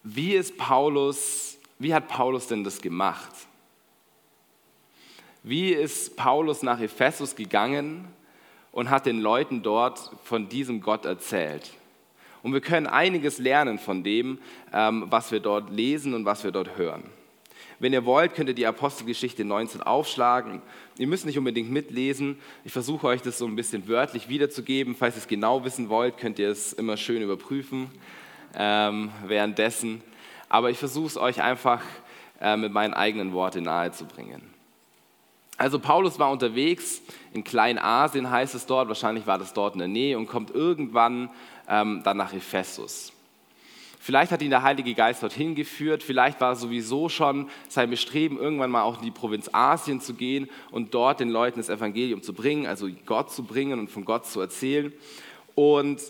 wie 0.03 0.35
ist 0.35 0.59
Paulus, 0.59 1.59
wie 1.79 1.95
hat 1.95 2.09
Paulus 2.09 2.49
denn 2.49 2.65
das 2.65 2.83
gemacht? 2.83 3.33
Wie 5.45 5.71
ist 5.71 6.17
Paulus 6.17 6.63
nach 6.63 6.81
Ephesus 6.81 7.35
gegangen 7.37 8.07
und 8.71 8.91
hat 8.91 9.07
den 9.07 9.21
Leuten 9.21 9.63
dort 9.63 10.11
von 10.25 10.49
diesem 10.49 10.81
Gott 10.81 11.05
erzählt? 11.05 11.73
Und 12.43 12.53
wir 12.53 12.61
können 12.61 12.87
einiges 12.87 13.39
lernen 13.39 13.79
von 13.79 14.03
dem, 14.03 14.39
ähm, 14.73 15.07
was 15.09 15.31
wir 15.31 15.41
dort 15.41 15.71
lesen 15.71 16.15
und 16.15 16.25
was 16.25 16.45
wir 16.45 16.51
dort 16.51 16.77
hören. 16.77 17.05
Wenn 17.79 17.93
ihr 17.93 18.05
wollt, 18.05 18.35
könnt 18.35 18.49
ihr 18.49 18.55
die 18.55 18.67
Apostelgeschichte 18.67 19.45
19 19.45 19.83
aufschlagen. 19.83 20.63
Ihr 20.99 21.09
müsst 21.09 21.27
nicht 21.27 21.39
unbedingt 21.39 21.71
mitlesen. 21.71 22.39
Ich 22.65 22.73
versuche 22.73 23.09
euch 23.09 23.23
das 23.23 23.39
so 23.39 23.47
ein 23.47 23.57
bisschen 23.57 23.89
wörtlich 23.89 24.29
wiederzugeben. 24.29 24.95
Falls 24.95 25.17
ihr 25.17 25.23
es 25.23 25.27
genau 25.27 25.65
wissen 25.65 25.89
wollt, 25.89 26.17
könnt 26.17 26.39
ihr 26.39 26.51
es 26.51 26.73
immer 26.73 26.97
schön 26.97 27.23
überprüfen 27.23 27.91
ähm, 28.55 29.11
währenddessen. 29.27 30.01
Aber 30.49 30.71
ich 30.71 30.79
versuche 30.79 31.07
es 31.09 31.17
euch 31.17 31.43
einfach 31.43 31.83
äh, 32.41 32.57
mit 32.57 32.73
meinen 32.73 32.95
eigenen 32.95 33.33
Worten 33.33 33.65
nahezubringen. 33.65 34.43
Also 35.57 35.79
Paulus 35.79 36.19
war 36.19 36.31
unterwegs 36.31 37.03
in 37.33 37.45
Kleinasien, 37.45 38.31
heißt 38.31 38.55
es 38.55 38.67
dort, 38.67 38.89
wahrscheinlich 38.89 39.27
war 39.27 39.39
das 39.39 39.53
dort 39.55 39.75
in 39.75 39.79
der 39.81 39.89
Nähe 39.89 40.19
und 40.19 40.27
kommt 40.27 40.51
irgendwann 40.51 41.31
ähm, 41.69 42.03
dann 42.05 42.17
nach 42.17 42.33
Ephesus. 42.33 43.13
Vielleicht 44.05 44.33
hat 44.33 44.43
ihn 44.43 44.51
der 44.51 44.65
Heilige 44.65 44.95
Geist 44.95 45.23
dorthin 45.23 45.55
geführt, 45.55 46.03
vielleicht 46.03 46.41
war 46.41 46.57
sowieso 46.57 47.09
schon 47.09 47.49
sein 47.69 47.89
Bestreben, 47.89 48.37
irgendwann 48.37 48.73
mal 48.73 48.83
auch 48.83 48.99
in 48.99 49.05
die 49.05 49.13
Provinz 49.13 49.49
Asien 49.53 50.01
zu 50.01 50.15
gehen 50.15 50.51
und 50.73 50.93
dort 50.93 51.21
den 51.21 51.29
Leuten 51.29 51.61
das 51.61 51.69
Evangelium 51.69 52.21
zu 52.21 52.33
bringen, 52.35 52.67
also 52.67 52.89
Gott 53.07 53.31
zu 53.31 53.45
bringen 53.45 53.79
und 53.79 53.89
von 53.89 54.05
Gott 54.05 54.27
zu 54.27 54.41
erzählen. 54.41 54.93
Und 55.55 56.01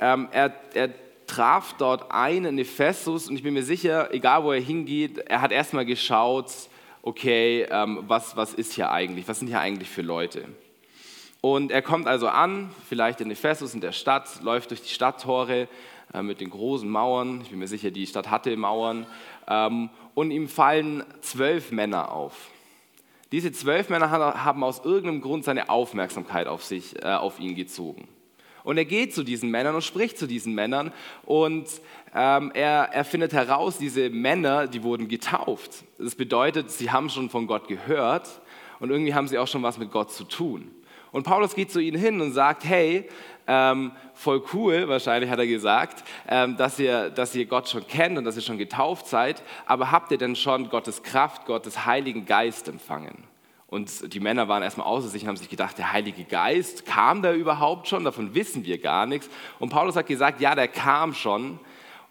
ähm, 0.00 0.28
er, 0.32 0.52
er 0.74 0.90
traf 1.28 1.76
dort 1.78 2.10
einen 2.10 2.46
in 2.46 2.58
Ephesus 2.58 3.28
und 3.28 3.36
ich 3.36 3.44
bin 3.44 3.54
mir 3.54 3.62
sicher, 3.62 4.12
egal 4.12 4.42
wo 4.42 4.50
er 4.50 4.60
hingeht, 4.60 5.18
er 5.18 5.40
hat 5.40 5.52
erstmal 5.52 5.86
geschaut, 5.86 6.50
okay, 7.02 7.64
ähm, 7.70 8.00
was, 8.08 8.36
was 8.36 8.54
ist 8.54 8.72
hier 8.72 8.90
eigentlich, 8.90 9.28
was 9.28 9.38
sind 9.38 9.46
hier 9.46 9.60
eigentlich 9.60 9.88
für 9.88 10.02
Leute? 10.02 10.46
Und 11.40 11.70
er 11.70 11.82
kommt 11.82 12.06
also 12.06 12.28
an, 12.28 12.70
vielleicht 12.88 13.20
in 13.20 13.30
Ephesus, 13.30 13.74
in 13.74 13.80
der 13.80 13.92
Stadt, 13.92 14.42
läuft 14.42 14.70
durch 14.70 14.82
die 14.82 14.92
Stadttore 14.92 15.68
äh, 16.12 16.22
mit 16.22 16.40
den 16.40 16.50
großen 16.50 16.88
Mauern. 16.88 17.40
Ich 17.42 17.50
bin 17.50 17.58
mir 17.58 17.68
sicher, 17.68 17.90
die 17.90 18.06
Stadt 18.06 18.30
hatte 18.30 18.56
Mauern. 18.56 19.06
Ähm, 19.48 19.90
und 20.14 20.30
ihm 20.30 20.48
fallen 20.48 21.04
zwölf 21.22 21.72
Männer 21.72 22.12
auf. 22.12 22.50
Diese 23.32 23.52
zwölf 23.52 23.88
Männer 23.88 24.10
haben 24.10 24.64
aus 24.64 24.84
irgendeinem 24.84 25.20
Grund 25.20 25.44
seine 25.44 25.68
Aufmerksamkeit 25.70 26.48
auf, 26.48 26.64
sich, 26.64 27.02
äh, 27.02 27.08
auf 27.08 27.38
ihn 27.38 27.54
gezogen. 27.54 28.08
Und 28.64 28.76
er 28.76 28.84
geht 28.84 29.14
zu 29.14 29.22
diesen 29.22 29.50
Männern 29.50 29.74
und 29.74 29.82
spricht 29.82 30.18
zu 30.18 30.26
diesen 30.26 30.54
Männern 30.54 30.92
und 31.24 31.66
ähm, 32.14 32.50
er, 32.54 32.90
er 32.92 33.04
findet 33.04 33.32
heraus, 33.32 33.78
diese 33.78 34.10
Männer, 34.10 34.66
die 34.66 34.82
wurden 34.82 35.08
getauft. 35.08 35.84
Das 35.98 36.14
bedeutet, 36.14 36.70
sie 36.70 36.90
haben 36.90 37.08
schon 37.08 37.30
von 37.30 37.46
Gott 37.46 37.68
gehört 37.68 38.28
und 38.80 38.90
irgendwie 38.90 39.14
haben 39.14 39.28
sie 39.28 39.38
auch 39.38 39.48
schon 39.48 39.62
was 39.62 39.78
mit 39.78 39.90
Gott 39.90 40.12
zu 40.12 40.24
tun. 40.24 40.70
Und 41.12 41.24
Paulus 41.24 41.54
geht 41.54 41.70
zu 41.70 41.80
ihnen 41.80 41.98
hin 41.98 42.20
und 42.20 42.32
sagt, 42.32 42.64
hey, 42.64 43.08
ähm, 43.46 43.92
voll 44.14 44.42
cool, 44.52 44.88
wahrscheinlich 44.88 45.30
hat 45.30 45.38
er 45.38 45.46
gesagt, 45.46 46.04
ähm, 46.28 46.56
dass, 46.56 46.78
ihr, 46.78 47.10
dass 47.10 47.34
ihr 47.34 47.46
Gott 47.46 47.68
schon 47.68 47.86
kennt 47.86 48.16
und 48.16 48.24
dass 48.24 48.36
ihr 48.36 48.42
schon 48.42 48.58
getauft 48.58 49.06
seid, 49.06 49.42
aber 49.66 49.90
habt 49.90 50.12
ihr 50.12 50.18
denn 50.18 50.36
schon 50.36 50.68
Gottes 50.68 51.02
Kraft, 51.02 51.46
Gottes 51.46 51.84
Heiligen 51.84 52.26
Geist 52.26 52.68
empfangen? 52.68 53.24
Und 53.66 54.12
die 54.12 54.20
Männer 54.20 54.48
waren 54.48 54.62
erstmal 54.62 54.86
außer 54.86 55.08
sich 55.08 55.22
und 55.22 55.28
haben 55.28 55.36
sich 55.36 55.48
gedacht, 55.48 55.78
der 55.78 55.92
Heilige 55.92 56.24
Geist, 56.24 56.86
kam 56.86 57.22
der 57.22 57.34
überhaupt 57.34 57.86
schon? 57.88 58.04
Davon 58.04 58.34
wissen 58.34 58.64
wir 58.64 58.78
gar 58.78 59.06
nichts. 59.06 59.30
Und 59.60 59.70
Paulus 59.70 59.94
hat 59.94 60.06
gesagt, 60.06 60.40
ja, 60.40 60.56
der 60.56 60.66
kam 60.66 61.14
schon. 61.14 61.60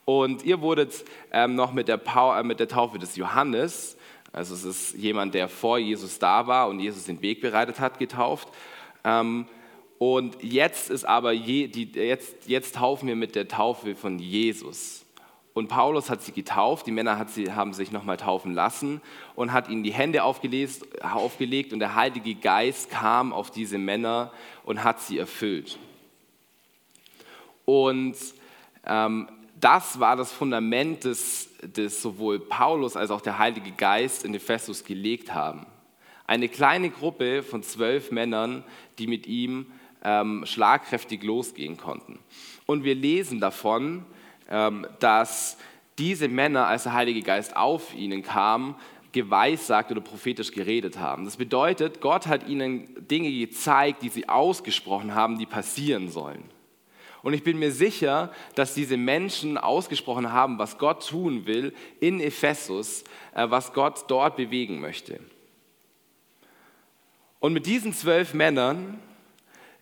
Und 0.05 0.43
ihr 0.43 0.61
wurdet 0.61 1.05
ähm, 1.31 1.55
noch 1.55 1.73
mit 1.73 1.89
der, 1.89 1.99
äh, 2.15 2.43
mit 2.43 2.61
der 2.61 2.69
Taufe 2.69 2.97
des 2.97 3.15
Johannes, 3.17 3.97
also 4.31 4.53
es 4.53 4.63
ist 4.63 4.93
jemand, 4.95 5.33
der 5.33 5.49
vor 5.49 5.79
Jesus 5.79 6.19
da 6.19 6.45
war 6.45 6.69
und 6.69 6.79
Jesus 6.79 7.05
den 7.05 7.21
Weg 7.21 7.41
bereitet 7.41 7.79
hat, 7.79 7.97
getauft. 7.97 8.47
Ähm, 9.03 9.45
und 9.97 10.41
jetzt 10.41 10.89
ist 10.89 11.03
aber, 11.03 11.33
je, 11.33 11.67
die, 11.67 11.91
jetzt, 11.91 12.47
jetzt 12.47 12.75
taufen 12.75 13.07
wir 13.07 13.15
mit 13.15 13.35
der 13.35 13.47
Taufe 13.47 13.95
von 13.95 14.17
Jesus. 14.17 15.05
Und 15.53 15.67
Paulus 15.67 16.09
hat 16.09 16.21
sie 16.21 16.31
getauft, 16.31 16.87
die 16.87 16.91
Männer 16.91 17.25
sie, 17.27 17.51
haben 17.51 17.73
sich 17.73 17.91
nochmal 17.91 18.15
taufen 18.15 18.53
lassen 18.53 19.01
und 19.35 19.51
hat 19.51 19.67
ihnen 19.67 19.83
die 19.83 19.91
Hände 19.91 20.23
aufgelegt, 20.23 21.73
und 21.73 21.79
der 21.79 21.95
Heilige 21.95 22.35
Geist 22.35 22.89
kam 22.89 23.33
auf 23.33 23.51
diese 23.51 23.77
Männer 23.77 24.31
und 24.63 24.85
hat 24.85 25.01
sie 25.01 25.17
erfüllt. 25.17 25.77
Und 27.65 28.15
ähm, 28.85 29.27
das 29.59 29.99
war 29.99 30.15
das 30.15 30.31
Fundament, 30.31 31.03
das, 31.03 31.49
das 31.61 32.01
sowohl 32.01 32.39
Paulus 32.39 32.95
als 32.95 33.11
auch 33.11 33.21
der 33.21 33.37
Heilige 33.37 33.71
Geist 33.71 34.23
in 34.23 34.33
Ephesus 34.33 34.83
gelegt 34.85 35.33
haben. 35.33 35.65
Eine 36.29 36.47
kleine 36.47 36.91
Gruppe 36.91 37.41
von 37.41 37.63
zwölf 37.63 38.11
Männern, 38.11 38.63
die 38.99 39.07
mit 39.07 39.25
ihm 39.25 39.65
ähm, 40.03 40.43
schlagkräftig 40.45 41.23
losgehen 41.23 41.75
konnten. 41.75 42.19
Und 42.67 42.83
wir 42.83 42.93
lesen 42.93 43.39
davon, 43.39 44.05
ähm, 44.47 44.85
dass 44.99 45.57
diese 45.97 46.27
Männer, 46.27 46.67
als 46.67 46.83
der 46.83 46.93
Heilige 46.93 47.21
Geist 47.21 47.57
auf 47.57 47.95
ihnen 47.95 48.21
kam, 48.21 48.75
geweissagt 49.11 49.89
oder 49.89 50.01
prophetisch 50.01 50.51
geredet 50.51 50.99
haben. 50.99 51.25
Das 51.25 51.37
bedeutet, 51.37 51.99
Gott 51.99 52.27
hat 52.27 52.47
ihnen 52.47 53.07
Dinge 53.07 53.31
gezeigt, 53.31 54.03
die 54.03 54.09
sie 54.09 54.29
ausgesprochen 54.29 55.15
haben, 55.15 55.39
die 55.39 55.47
passieren 55.47 56.11
sollen. 56.11 56.43
Und 57.23 57.33
ich 57.33 57.41
bin 57.41 57.57
mir 57.57 57.71
sicher, 57.71 58.31
dass 58.53 58.75
diese 58.75 58.97
Menschen 58.97 59.57
ausgesprochen 59.57 60.31
haben, 60.31 60.59
was 60.59 60.77
Gott 60.77 61.09
tun 61.09 61.47
will 61.47 61.73
in 61.99 62.19
Ephesus, 62.19 63.03
äh, 63.33 63.49
was 63.49 63.73
Gott 63.73 64.05
dort 64.09 64.35
bewegen 64.35 64.79
möchte. 64.79 65.19
Und 67.39 67.53
mit 67.53 67.65
diesen 67.65 67.93
zwölf 67.93 68.33
Männern 68.33 68.99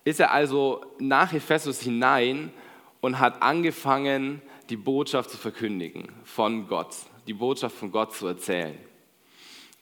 ist 0.04 0.20
er 0.20 0.32
also 0.32 0.84
nach 0.98 1.32
Ephesus 1.32 1.80
hinein 1.80 2.52
und 3.00 3.18
hat 3.18 3.42
angefangen, 3.42 4.42
die 4.70 4.76
Botschaft 4.76 5.30
zu 5.30 5.36
verkündigen 5.36 6.08
von 6.24 6.68
Gott, 6.68 6.94
die 7.26 7.34
Botschaft 7.34 7.76
von 7.76 7.90
Gott 7.90 8.14
zu 8.14 8.26
erzählen. 8.26 8.76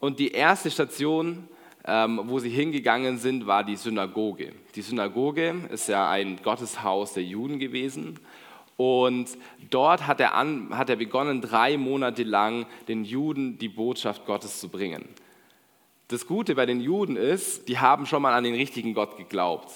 Und 0.00 0.18
die 0.18 0.33
erste 0.33 0.71
Station, 0.71 1.49
ähm, 1.85 2.21
wo 2.25 2.38
sie 2.38 2.50
hingegangen 2.50 3.18
sind, 3.18 3.47
war 3.47 3.64
die 3.64 3.76
Synagoge. 3.76 4.52
Die 4.75 4.83
Synagoge 4.83 5.54
ist 5.71 5.88
ja 5.88 6.11
ein 6.11 6.38
Gotteshaus 6.42 7.14
der 7.14 7.25
Juden 7.25 7.59
gewesen. 7.59 8.18
Und 8.76 9.28
dort 9.71 10.06
hat 10.06 10.21
er, 10.21 10.35
an, 10.35 10.76
hat 10.76 10.90
er 10.90 10.97
begonnen, 10.97 11.40
drei 11.40 11.76
Monate 11.78 12.25
lang 12.25 12.66
den 12.88 13.04
Juden 13.04 13.59
die 13.59 13.68
Botschaft 13.68 14.26
Gottes 14.26 14.61
zu 14.61 14.68
bringen. 14.68 15.04
Das 16.08 16.28
Gute 16.28 16.54
bei 16.54 16.66
den 16.66 16.80
Juden 16.80 17.16
ist, 17.16 17.66
die 17.66 17.78
haben 17.78 18.06
schon 18.06 18.22
mal 18.22 18.32
an 18.32 18.44
den 18.44 18.54
richtigen 18.54 18.94
Gott 18.94 19.16
geglaubt. 19.16 19.72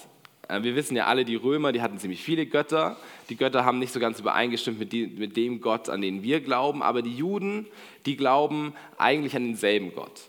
Äh, 0.46 0.62
wir 0.62 0.76
wissen 0.76 0.96
ja 0.96 1.06
alle, 1.06 1.24
die 1.24 1.34
Römer, 1.34 1.72
die 1.72 1.82
hatten 1.82 1.98
ziemlich 1.98 2.22
viele 2.22 2.46
Götter. 2.46 2.96
Die 3.30 3.36
Götter 3.36 3.64
haben 3.64 3.80
nicht 3.80 3.92
so 3.92 3.98
ganz 3.98 4.20
übereingestimmt 4.20 4.78
mit, 4.78 5.36
dem 5.36 5.60
Gott, 5.60 5.88
an 5.88 6.00
den 6.00 6.22
wir 6.22 6.40
glauben. 6.40 6.84
Aber 6.84 7.02
die 7.02 7.16
Juden, 7.16 7.66
die 8.06 8.16
glauben 8.16 8.74
eigentlich 8.96 9.34
an 9.34 9.44
denselben 9.44 9.92
Gott. 9.92 10.28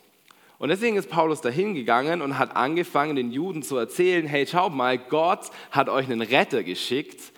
Und 0.57 0.69
deswegen 0.69 0.97
ist 0.97 1.07
Paulus 1.07 1.41
dahin 1.41 1.75
gegangen 1.75 2.23
und 2.23 2.39
hat 2.39 2.55
angefangen, 2.55 3.15
den 3.15 3.31
Juden 3.31 3.61
zu 3.61 3.77
erzählen, 3.77 4.25
hey, 4.25 4.47
schaut 4.47 4.73
mal, 4.73 4.97
Gott 4.97 5.51
hat 5.69 5.87
euch 5.87 6.09
einen 6.09 6.23
Retter 6.23 6.63
geschickt. 6.63 7.31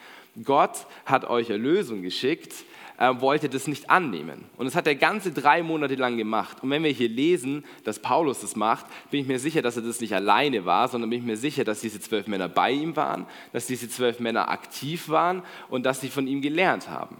Gott 0.46 0.86
hat 1.06 1.30
euch 1.30 1.50
Erlösung 1.50 2.02
geschickt 2.02 2.64
äh, 3.04 3.20
wollte 3.20 3.50
das 3.50 3.68
nicht 3.68 3.90
annehmen. 3.90 4.46
Und 4.56 4.66
das 4.66 4.76
hat 4.76 4.88
er 4.88 4.96
ganze 4.96 5.32
drei 5.32 5.62
Monate 5.62 5.96
lang 5.96 6.16
gemacht. 6.16 6.64
Und 6.64 6.70
wenn 6.70 6.84
wir 6.84 6.92
hier 6.92 7.10
lesen, 7.10 7.66
dass 7.84 8.00
Paulus 8.00 8.40
das 8.40 8.56
macht, 8.56 8.86
bin 9.12 9.20
ich 9.20 9.28
mir 9.28 9.40
sicher, 9.40 9.62
dass 9.62 9.76
er 9.76 9.84
das 9.84 10.00
nicht 10.00 10.14
alleine 10.14 10.64
war, 10.64 10.88
sondern 10.88 11.10
bin 11.10 11.20
ich 11.20 11.26
mir 11.26 11.36
sicher, 11.36 11.66
dass 11.66 11.82
diese 11.82 12.00
zwölf 12.00 12.28
Männer 12.28 12.48
bei 12.48 12.72
ihm 12.72 12.96
waren, 12.96 13.26
dass 13.52 13.68
diese 13.68 13.90
zwölf 13.90 14.22
Männer 14.22 14.48
aktiv 14.48 15.10
waren 15.10 15.44
und 15.70 15.86
dass 15.86 16.00
sie 16.00 16.10
von 16.10 16.28
ihm 16.28 16.42
gelernt 16.42 16.88
haben. 16.88 17.18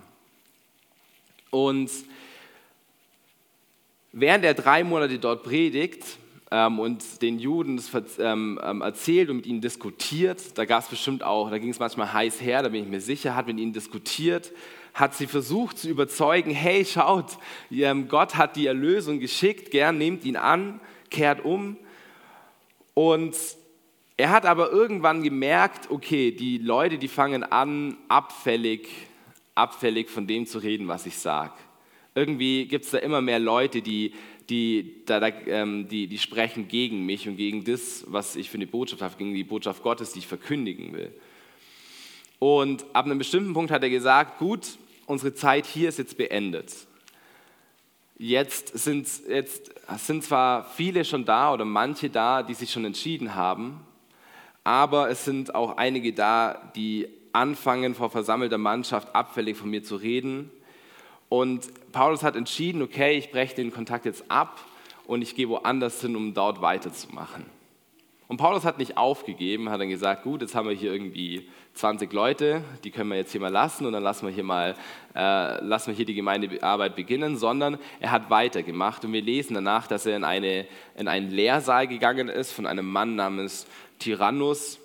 Und 1.50 1.92
während 4.14 4.46
er 4.46 4.54
drei 4.54 4.86
Monate 4.86 5.20
dort 5.20 5.44
predigt, 5.44 6.18
ähm, 6.54 6.78
und 6.78 7.22
den 7.24 7.40
Juden 7.40 7.78
das 7.78 7.92
ähm, 8.20 8.60
ähm, 8.64 8.82
erzählt 8.82 9.30
und 9.32 9.38
mit 9.38 9.48
ihnen 9.48 9.60
diskutiert. 9.60 10.56
Da 10.56 10.66
gab 10.66 10.84
es 10.84 10.88
bestimmt 10.88 11.24
auch, 11.24 11.50
da 11.50 11.58
ging 11.58 11.72
es 11.72 11.80
manchmal 11.80 12.14
heiß 12.14 12.42
her, 12.42 12.62
da 12.62 12.70
bin 12.70 12.84
ich 12.84 12.90
mir 12.90 13.02
sicher, 13.02 13.36
hat 13.36 13.48
mit 13.48 13.58
ihnen 13.58 13.74
diskutiert, 13.74 14.52
hat 14.94 15.16
sie 15.16 15.28
versucht 15.28 15.78
zu 15.78 15.90
überzeugen, 15.90 16.52
hey, 16.52 16.86
schaut, 16.86 17.38
Gott 18.08 18.36
hat 18.36 18.56
die 18.56 18.68
Erlösung 18.68 19.20
geschickt, 19.20 19.72
gern 19.72 19.98
nehmt 19.98 20.24
ihn 20.26 20.36
an, 20.36 20.80
kehrt 21.10 21.44
um. 21.44 21.78
Und 22.94 23.36
er 24.18 24.30
hat 24.30 24.46
aber 24.46 24.72
irgendwann 24.72 25.24
gemerkt, 25.24 25.90
okay, 25.90 26.32
die 26.32 26.60
Leute, 26.60 27.00
die 27.00 27.08
fangen 27.08 27.44
an, 27.44 27.98
abfällig, 28.08 28.88
abfällig 29.56 30.10
von 30.10 30.28
dem 30.28 30.46
zu 30.46 30.60
reden, 30.60 30.88
was 30.88 31.08
ich 31.08 31.18
sage. 31.18 31.54
Irgendwie 32.14 32.68
gibt 32.68 32.86
es 32.86 32.92
da 32.92 33.00
immer 33.00 33.22
mehr 33.22 33.40
Leute, 33.40 33.82
die, 33.82 34.14
die, 34.50 35.02
da, 35.08 35.20
da, 35.20 35.30
ähm, 35.48 35.88
die, 35.88 36.06
die 36.06 36.20
sprechen 36.20 36.68
gegen 36.68 37.06
mich 37.08 37.28
und 37.28 37.38
gegen 37.38 37.64
das, 37.64 38.06
was 38.08 38.36
ich 38.36 38.52
für 38.52 38.58
eine 38.58 38.68
Botschaft 38.68 39.02
habe, 39.02 39.16
gegen 39.18 39.34
die 39.34 39.44
Botschaft 39.44 39.82
Gottes, 39.82 40.14
die 40.14 40.20
ich 40.20 40.28
verkündigen 40.28 40.94
will. 40.94 41.12
Und 42.44 42.84
ab 42.92 43.06
einem 43.06 43.20
bestimmten 43.20 43.54
Punkt 43.54 43.72
hat 43.72 43.84
er 43.84 43.90
gesagt, 43.90 44.38
gut, 44.38 44.78
unsere 45.06 45.34
Zeit 45.34 45.66
hier 45.66 45.88
ist 45.88 45.98
jetzt 45.98 46.18
beendet. 46.18 46.74
Jetzt 48.18 48.78
sind, 48.78 49.08
jetzt 49.30 49.72
sind 50.00 50.26
zwar 50.26 50.66
viele 50.66 51.06
schon 51.06 51.24
da 51.24 51.54
oder 51.54 51.64
manche 51.64 52.10
da, 52.10 52.44
die 52.44 52.54
sich 52.54 52.70
schon 52.70 52.84
entschieden 52.84 53.36
haben, 53.36 53.80
aber 54.66 55.10
es 55.10 55.24
sind 55.24 55.56
auch 55.56 55.78
einige 55.78 56.12
da, 56.12 56.70
die 56.76 57.08
anfangen, 57.32 57.96
vor 57.96 58.10
versammelter 58.10 58.58
Mannschaft 58.58 59.16
abfällig 59.16 59.56
von 59.56 59.70
mir 59.70 59.82
zu 59.86 59.96
reden. 59.96 60.52
Und 61.30 61.70
Paulus 61.94 62.24
hat 62.24 62.36
entschieden, 62.36 62.82
okay, 62.82 63.18
ich 63.18 63.32
breche 63.32 63.56
den 63.56 63.72
Kontakt 63.72 64.04
jetzt 64.04 64.30
ab 64.30 64.60
und 65.08 65.22
ich 65.22 65.34
gehe 65.34 65.48
woanders 65.48 66.02
hin, 66.02 66.18
um 66.18 66.34
dort 66.34 66.62
weiterzumachen. 66.62 67.46
Und 68.28 68.38
Paulus 68.38 68.64
hat 68.64 68.78
nicht 68.78 68.98
aufgegeben, 68.98 69.70
hat 69.70 69.82
dann 69.82 69.90
gesagt, 69.90 70.24
gut, 70.24 70.42
jetzt 70.42 70.56
haben 70.56 70.68
wir 70.68 70.76
hier 70.76 70.94
irgendwie 70.94 71.50
20 71.74 72.12
Leute, 72.14 72.64
die 72.84 72.92
können 72.92 73.10
wir 73.10 73.18
jetzt 73.18 73.32
hier 73.32 73.42
mal 73.42 73.52
lassen 73.52 73.86
und 73.86 73.94
dann 73.94 74.04
lassen 74.04 74.26
wir 74.26 74.34
hier 74.34 74.44
mal, 74.44 74.76
äh, 75.16 75.64
lassen 75.64 75.88
wir 75.88 75.96
hier 75.96 76.06
die 76.06 76.14
Gemeindearbeit 76.14 76.96
beginnen, 76.96 77.38
sondern 77.38 77.78
er 78.00 78.12
hat 78.12 78.30
weitergemacht 78.30 79.04
und 79.04 79.14
wir 79.14 79.22
lesen 79.22 79.56
danach, 79.56 79.88
dass 79.88 80.06
er 80.06 80.16
in, 80.16 80.24
eine, 80.24 80.66
in 80.96 81.08
einen 81.08 81.32
Lehrsaal 81.32 81.88
gegangen 81.88 82.30
ist 82.30 82.54
von 82.54 82.66
einem 82.66 82.88
Mann 82.88 83.16
namens 83.16 83.68
Tyrannus. 84.00 84.80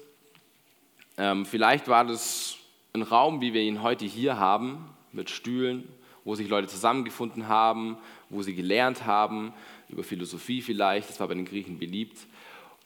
Ähm, 1.16 1.46
vielleicht 1.46 1.88
war 1.88 2.04
das 2.04 2.56
ein 2.92 3.02
Raum, 3.02 3.40
wie 3.40 3.54
wir 3.54 3.62
ihn 3.62 3.82
heute 3.82 4.04
hier 4.04 4.38
haben, 4.38 4.88
mit 5.12 5.30
Stühlen, 5.30 5.88
wo 6.24 6.34
sich 6.34 6.48
Leute 6.48 6.68
zusammengefunden 6.68 7.48
haben, 7.48 7.96
wo 8.30 8.42
sie 8.42 8.54
gelernt 8.54 9.06
haben, 9.06 9.52
über 9.88 10.04
Philosophie 10.04 10.60
vielleicht, 10.60 11.08
das 11.08 11.20
war 11.20 11.28
bei 11.28 11.34
den 11.34 11.44
Griechen 11.44 11.78
beliebt. 11.78 12.18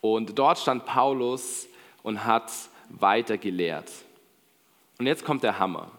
Und 0.03 0.39
dort 0.39 0.59
stand 0.59 0.85
Paulus 0.85 1.69
und 2.03 2.25
hat 2.25 2.53
weiter 2.91 3.39
gelehrt. 3.39 3.91
Und 4.99 5.07
jetzt 5.07 5.25
kommt 5.25 5.45
der 5.45 5.59
Hammer. 5.59 5.91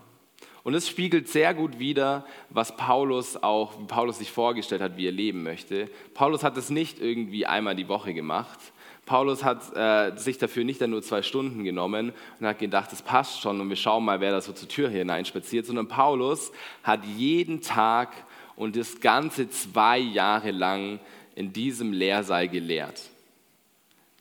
Und 0.64 0.74
es 0.76 0.88
spiegelt 0.88 1.30
sehr 1.30 1.54
gut 1.54 1.80
wider, 1.80 2.26
was 2.50 2.76
Paulus 2.76 3.42
auch, 3.42 3.80
wie 3.80 3.86
Paulus 3.86 4.20
sich 4.20 4.32
vorgestellt 4.32 4.82
hat, 4.82 4.98
wie 4.98 5.08
er 5.08 5.12
leben 5.12 5.42
möchte. 5.44 5.90
Paulus 6.14 6.44
hat 6.44 6.56
es 6.58 6.70
nicht 6.70 7.02
irgendwie 7.02 7.46
einmal 7.46 7.76
die 7.76 7.88
Woche 7.88 8.14
gemacht. 8.14 8.60
Paulus 9.06 9.44
hat 9.44 9.76
äh, 9.76 10.18
sich 10.18 10.38
dafür 10.38 10.66
nicht 10.66 10.82
nur 10.82 11.02
zwei 11.02 11.22
Stunden 11.22 11.64
genommen 11.64 12.14
und 12.40 12.48
hat 12.48 12.60
gedacht, 12.60 12.92
das 12.92 13.02
passt 13.02 13.42
schon 13.42 13.60
und 13.60 13.70
wir 13.70 13.76
schauen 13.76 14.06
mal, 14.06 14.22
wer 14.22 14.32
da 14.32 14.42
so 14.42 14.54
zur 14.54 14.70
Tür 14.70 14.90
hineinspaziert, 14.90 15.66
sondern 15.66 15.88
Paulus 15.88 16.52
hat 16.84 17.04
jeden 17.06 17.62
Tag 17.62 18.14
und 18.56 18.76
das 18.76 19.00
ganze 19.00 19.50
zwei 19.50 19.98
Jahre 19.98 20.52
lang 20.52 21.00
in 21.36 21.52
diesem 21.52 21.92
Lehrsaal 21.92 22.48
gelehrt. 22.48 23.13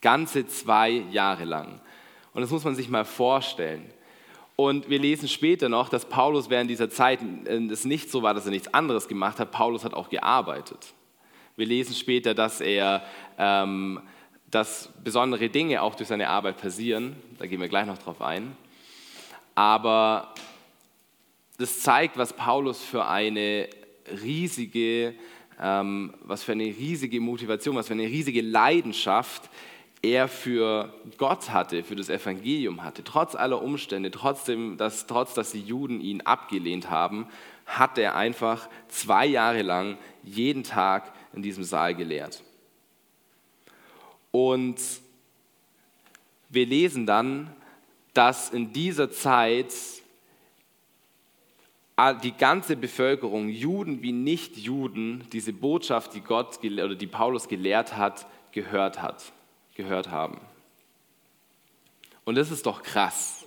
Ganze 0.02 0.46
zwei 0.46 0.90
Jahre 0.90 1.44
lang. 1.44 1.80
Und 2.34 2.42
das 2.42 2.50
muss 2.50 2.64
man 2.64 2.74
sich 2.74 2.88
mal 2.88 3.04
vorstellen. 3.04 3.90
Und 4.56 4.90
wir 4.90 4.98
lesen 4.98 5.28
später 5.28 5.68
noch, 5.68 5.88
dass 5.88 6.04
Paulus 6.04 6.50
während 6.50 6.70
dieser 6.70 6.90
Zeit 6.90 7.20
äh, 7.46 7.56
es 7.70 7.84
nicht 7.84 8.10
so 8.10 8.22
war, 8.22 8.34
dass 8.34 8.44
er 8.44 8.50
nichts 8.50 8.72
anderes 8.74 9.08
gemacht 9.08 9.38
hat. 9.38 9.50
Paulus 9.50 9.84
hat 9.84 9.94
auch 9.94 10.08
gearbeitet. 10.10 10.92
Wir 11.56 11.66
lesen 11.66 11.94
später, 11.94 12.34
dass 12.34 12.60
er, 12.60 13.02
ähm, 13.38 14.00
dass 14.50 14.90
besondere 15.02 15.48
Dinge 15.48 15.82
auch 15.82 15.94
durch 15.94 16.08
seine 16.08 16.28
Arbeit 16.28 16.58
passieren. 16.58 17.16
Da 17.38 17.46
gehen 17.46 17.60
wir 17.60 17.68
gleich 17.68 17.86
noch 17.86 17.98
drauf 17.98 18.20
ein. 18.20 18.56
Aber 19.54 20.34
das 21.58 21.80
zeigt, 21.80 22.16
was 22.16 22.32
Paulus 22.32 22.82
für 22.82 23.06
eine 23.06 23.68
riesige, 24.22 25.14
ähm, 25.60 26.14
was 26.22 26.42
für 26.42 26.52
eine 26.52 26.64
riesige 26.64 27.20
Motivation, 27.20 27.76
was 27.76 27.86
für 27.86 27.94
eine 27.94 28.04
riesige 28.04 28.40
Leidenschaft 28.40 29.50
er 30.02 30.26
für 30.26 30.92
Gott 31.16 31.50
hatte, 31.50 31.84
für 31.84 31.94
das 31.94 32.08
Evangelium 32.08 32.82
hatte, 32.82 33.04
trotz 33.04 33.36
aller 33.36 33.62
Umstände, 33.62 34.10
trotzdem, 34.10 34.76
dass, 34.76 35.06
trotz 35.06 35.34
dass 35.34 35.52
die 35.52 35.62
Juden 35.62 36.00
ihn 36.00 36.22
abgelehnt 36.22 36.90
haben, 36.90 37.28
hat 37.66 37.96
er 37.98 38.16
einfach 38.16 38.68
zwei 38.88 39.26
Jahre 39.26 39.62
lang 39.62 39.96
jeden 40.24 40.64
Tag 40.64 41.12
in 41.32 41.42
diesem 41.42 41.62
Saal 41.62 41.94
gelehrt. 41.94 42.42
Und 44.32 44.80
wir 46.48 46.66
lesen 46.66 47.06
dann, 47.06 47.50
dass 48.12 48.50
in 48.50 48.72
dieser 48.72 49.10
Zeit 49.10 49.72
die 52.24 52.32
ganze 52.32 52.74
Bevölkerung, 52.74 53.48
Juden 53.48 54.02
wie 54.02 54.12
Nicht-Juden, 54.12 55.28
diese 55.32 55.52
Botschaft, 55.52 56.14
die 56.14 56.20
Gott 56.20 56.58
oder 56.64 56.96
die 56.96 57.06
Paulus 57.06 57.46
gelehrt 57.46 57.96
hat, 57.96 58.26
gehört 58.50 59.00
hat 59.00 59.32
gehört 59.74 60.10
haben. 60.10 60.40
Und 62.24 62.36
das 62.36 62.50
ist 62.50 62.66
doch 62.66 62.82
krass. 62.82 63.44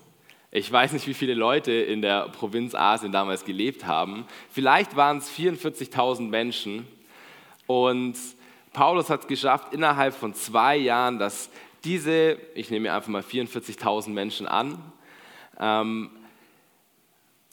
Ich 0.52 0.72
weiß 0.72 0.94
nicht, 0.94 1.08
wie 1.08 1.14
viele 1.14 1.34
Leute 1.34 1.72
in 1.72 2.02
der 2.02 2.30
Provinz 2.30 2.76
Asien 2.76 3.12
damals 3.12 3.44
gelebt 3.46 3.86
haben. 3.86 4.26
Vielleicht 4.50 4.96
waren 4.96 5.18
es 5.18 5.30
44.000 5.30 6.30
Menschen. 6.30 6.88
Und 7.68 8.16
Paulus 8.72 9.10
hat 9.10 9.22
es 9.22 9.28
geschafft, 9.28 9.74
innerhalb 9.74 10.14
von 10.16 10.34
zwei 10.34 10.78
Jahren, 10.78 11.20
dass 11.20 11.50
diese, 11.84 12.38
ich 12.56 12.70
nehme 12.70 12.94
einfach 12.94 13.10
mal 13.10 13.22
44.000 13.22 14.10
Menschen 14.10 14.48
an, 14.48 14.82
ähm, 15.60 16.10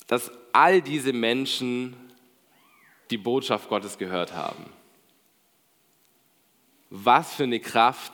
dass 0.06 0.30
all 0.52 0.82
diese 0.82 1.12
Menschen 1.12 1.96
die 3.10 3.18
Botschaft 3.18 3.68
Gottes 3.68 3.98
gehört 3.98 4.34
haben. 4.34 4.64
Was 6.90 7.34
für 7.34 7.44
eine 7.44 7.60
Kraft 7.60 8.12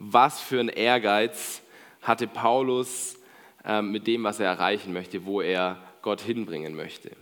was 0.00 0.40
für 0.40 0.58
ein 0.58 0.70
Ehrgeiz 0.70 1.62
hatte 2.02 2.26
Paulus 2.26 3.16
ähm, 3.64 3.92
mit 3.92 4.06
dem, 4.06 4.24
was 4.24 4.40
er 4.40 4.46
erreichen 4.46 4.92
möchte, 4.92 5.26
wo 5.26 5.42
er 5.42 5.78
Gott 6.02 6.22
hinbringen 6.22 6.74
möchte. 6.74 7.12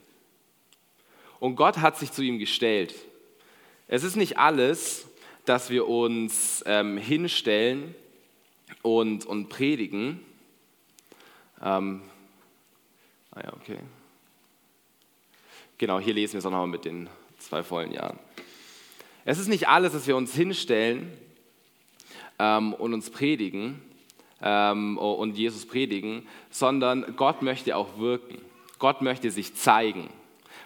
Und 1.41 1.57
Gott 1.57 1.79
hat 1.79 1.99
sich 1.99 2.13
zu 2.13 2.23
ihm 2.23 2.39
gestellt. 2.39 2.95
Es 3.89 4.05
ist 4.05 4.17
nicht 4.17 4.39
alles, 4.39 5.07
dass 5.45 5.71
wir 5.71 5.89
uns 5.89 6.63
ähm, 6.67 6.97
hinstellen 6.99 7.95
und, 8.83 9.27
und 9.27 9.49
predigen. 9.49 10.21
Ähm, 11.61 12.03
ah 13.33 13.41
ja, 13.43 13.53
okay. 13.55 13.79
Genau, 15.79 15.99
hier 15.99 16.15
lesen 16.15 16.35
wir 16.35 16.39
es 16.39 16.47
auch 16.47 16.51
nochmal 16.51 16.67
mit 16.69 16.85
den 16.85 17.09
zwei 17.39 17.65
vollen 17.65 17.93
Jahren. 17.93 18.19
Es 19.25 19.39
ist 19.39 19.49
nicht 19.49 19.69
alles, 19.69 19.93
dass 19.93 20.07
wir 20.07 20.17
uns 20.17 20.33
hinstellen 20.35 21.13
ähm, 22.39 22.73
und 22.75 22.95
uns 22.95 23.11
predigen 23.11 23.81
ähm, 24.43 24.99
und 24.99 25.37
Jesus 25.37 25.67
predigen, 25.67 26.27
sondern 26.51 27.15
Gott 27.17 27.43
möchte 27.43 27.77
auch 27.77 27.99
wirken. 27.99 28.39
Gott 28.79 29.03
möchte 29.03 29.31
sich 29.31 29.55
zeigen. 29.55 30.09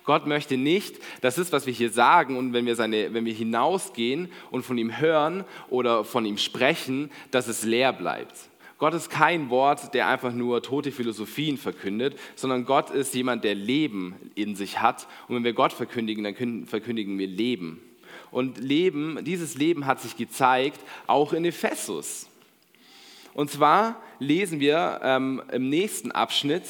Gott 0.05 0.27
möchte 0.27 0.57
nicht, 0.57 0.97
das, 1.21 1.53
was 1.53 1.67
wir 1.67 1.73
hier 1.73 1.91
sagen 1.91 2.37
und 2.37 2.53
wenn 2.53 2.67
wir, 2.67 2.75
seine, 2.75 3.15
wenn 3.15 3.25
wir 3.25 3.35
hinausgehen 3.35 4.31
und 4.51 4.65
von 4.65 4.77
ihm 4.77 4.99
hören 4.99 5.45
oder 5.71 6.05
von 6.05 6.25
ihm 6.25 6.39
sprechen, 6.39 7.11
dass 7.31 7.47
es 7.47 7.63
leer 7.63 7.93
bleibt. 7.93 8.35
Gott 8.79 8.95
ist 8.95 9.11
kein 9.11 9.49
Wort, 9.49 9.95
der 9.95 10.09
einfach 10.09 10.33
nur 10.33 10.61
tote 10.61 10.91
Philosophien 10.91 11.57
verkündet, 11.57 12.19
sondern 12.35 12.65
Gott 12.65 12.91
ist 12.91 13.15
jemand, 13.15 13.45
der 13.45 13.55
Leben 13.55 14.17
in 14.35 14.57
sich 14.57 14.81
hat. 14.81 15.07
Und 15.29 15.37
wenn 15.37 15.45
wir 15.45 15.53
Gott 15.53 15.73
verkündigen, 15.73 16.25
dann 16.25 16.67
verkündigen 16.67 17.17
wir 17.17 17.29
Leben. 17.29 17.81
Und 18.33 18.59
Leben, 18.59 19.25
dieses 19.25 19.57
Leben 19.57 19.87
hat 19.87 20.01
sich 20.01 20.17
gezeigt, 20.17 20.81
auch 21.07 21.33
in 21.33 21.45
Ephesus. 21.45 22.29
Und 23.35 23.51
zwar 23.51 24.03
lesen 24.19 24.59
wir 24.59 25.01
ähm, 25.03 25.43
im 25.53 25.69
nächsten 25.69 26.11
Abschnitt, 26.11 26.65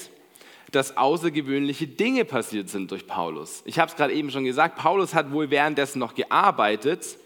dass 0.72 0.96
außergewöhnliche 0.96 1.87
Dinge 1.87 2.25
passiert 2.25 2.68
sind 2.68 2.90
durch 2.90 3.07
Paulus. 3.07 3.62
Ich 3.64 3.79
habe 3.79 3.90
es 3.90 3.96
gerade 3.96 4.12
eben 4.12 4.31
schon 4.31 4.44
gesagt, 4.44 4.77
Paulus 4.77 5.14
hat 5.14 5.33
wohl 5.33 5.51
währenddessen 5.51 5.98
noch 5.98 6.14
gearbeitet, 6.14 7.16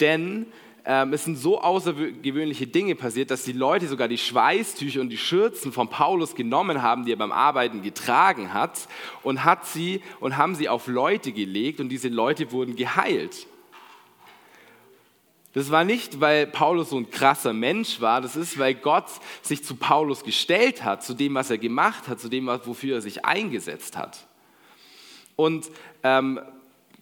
denn 0.00 0.46
ähm, 0.84 1.12
es 1.12 1.24
sind 1.24 1.36
so 1.36 1.60
außergewöhnliche 1.60 2.66
Dinge 2.66 2.94
passiert, 2.94 3.30
dass 3.30 3.44
die 3.44 3.52
Leute 3.52 3.86
sogar 3.88 4.08
die 4.08 4.18
Schweißtücher 4.18 5.00
und 5.00 5.10
die 5.10 5.18
Schürzen 5.18 5.72
von 5.72 5.88
Paulus 5.88 6.34
genommen 6.34 6.82
haben, 6.82 7.04
die 7.04 7.12
er 7.12 7.18
beim 7.18 7.32
Arbeiten 7.32 7.82
getragen 7.82 8.54
hat, 8.54 8.88
und 9.22 9.44
hat 9.44 9.66
sie 9.66 10.00
und 10.20 10.36
haben 10.36 10.54
sie 10.54 10.68
auf 10.68 10.86
Leute 10.86 11.32
gelegt 11.32 11.80
und 11.80 11.88
diese 11.88 12.08
Leute 12.08 12.52
wurden 12.52 12.74
geheilt. 12.74 13.46
Das 15.54 15.70
war 15.70 15.84
nicht, 15.84 16.20
weil 16.20 16.46
Paulus 16.46 16.90
so 16.90 16.96
ein 16.96 17.10
krasser 17.10 17.52
Mensch 17.52 18.00
war, 18.00 18.20
das 18.20 18.36
ist, 18.36 18.58
weil 18.58 18.74
Gott 18.74 19.06
sich 19.42 19.62
zu 19.62 19.76
Paulus 19.76 20.24
gestellt 20.24 20.82
hat, 20.82 21.04
zu 21.04 21.12
dem, 21.12 21.34
was 21.34 21.50
er 21.50 21.58
gemacht 21.58 22.08
hat, 22.08 22.20
zu 22.20 22.28
dem, 22.28 22.46
wofür 22.46 22.96
er 22.96 23.00
sich 23.02 23.24
eingesetzt 23.24 23.98
hat. 23.98 24.26
Und 25.36 25.70
ähm, 26.02 26.40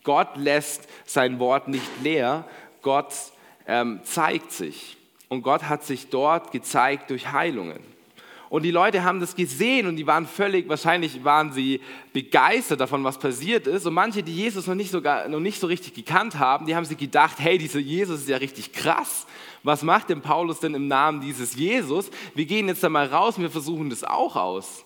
Gott 0.02 0.36
lässt 0.36 0.88
sein 1.04 1.38
Wort 1.38 1.68
nicht 1.68 1.86
leer, 2.02 2.44
Gott 2.82 3.14
ähm, 3.66 4.00
zeigt 4.04 4.50
sich. 4.50 4.96
Und 5.28 5.42
Gott 5.42 5.64
hat 5.64 5.84
sich 5.84 6.08
dort 6.08 6.50
gezeigt 6.50 7.10
durch 7.10 7.30
Heilungen. 7.30 7.89
Und 8.50 8.64
die 8.64 8.72
Leute 8.72 9.04
haben 9.04 9.20
das 9.20 9.36
gesehen 9.36 9.86
und 9.86 9.94
die 9.94 10.08
waren 10.08 10.26
völlig, 10.26 10.68
wahrscheinlich 10.68 11.22
waren 11.22 11.52
sie 11.52 11.80
begeistert 12.12 12.80
davon, 12.80 13.04
was 13.04 13.16
passiert 13.16 13.68
ist. 13.68 13.86
Und 13.86 13.94
manche, 13.94 14.24
die 14.24 14.34
Jesus 14.34 14.66
noch 14.66 14.74
nicht, 14.74 14.90
sogar, 14.90 15.28
noch 15.28 15.38
nicht 15.38 15.60
so 15.60 15.68
richtig 15.68 15.94
gekannt 15.94 16.36
haben, 16.36 16.66
die 16.66 16.74
haben 16.74 16.84
sich 16.84 16.98
gedacht, 16.98 17.36
hey, 17.38 17.58
dieser 17.58 17.78
Jesus 17.78 18.22
ist 18.22 18.28
ja 18.28 18.38
richtig 18.38 18.72
krass. 18.72 19.24
Was 19.62 19.84
macht 19.84 20.08
denn 20.08 20.20
Paulus 20.20 20.58
denn 20.58 20.74
im 20.74 20.88
Namen 20.88 21.20
dieses 21.20 21.54
Jesus? 21.54 22.10
Wir 22.34 22.44
gehen 22.44 22.66
jetzt 22.66 22.82
da 22.82 22.88
mal 22.88 23.06
raus 23.06 23.36
und 23.36 23.44
wir 23.44 23.50
versuchen 23.50 23.88
das 23.88 24.02
auch 24.02 24.34
aus. 24.34 24.84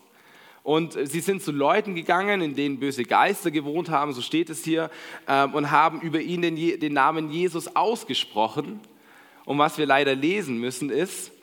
Und 0.63 0.99
sie 1.03 1.21
sind 1.21 1.43
zu 1.43 1.51
Leuten 1.51 1.95
gegangen, 1.95 2.43
in 2.43 2.55
denen 2.55 2.79
böse 2.79 3.05
Geister 3.05 3.51
gewohnt 3.51 3.89
haben, 3.89 4.13
so 4.13 4.21
steht 4.21 4.51
es 4.51 4.63
hier, 4.63 4.91
ähm, 5.27 5.55
und 5.55 5.71
haben 5.71 6.03
über 6.03 6.21
ihn 6.21 6.43
den, 6.43 6.57
den 6.57 6.93
Namen 6.93 7.31
Jesus 7.31 7.75
ausgesprochen. 7.75 8.81
Und 9.47 9.57
was 9.57 9.79
wir 9.79 9.87
leider 9.87 10.15
lesen 10.15 10.59
müssen 10.59 10.91
ist, 10.91 11.34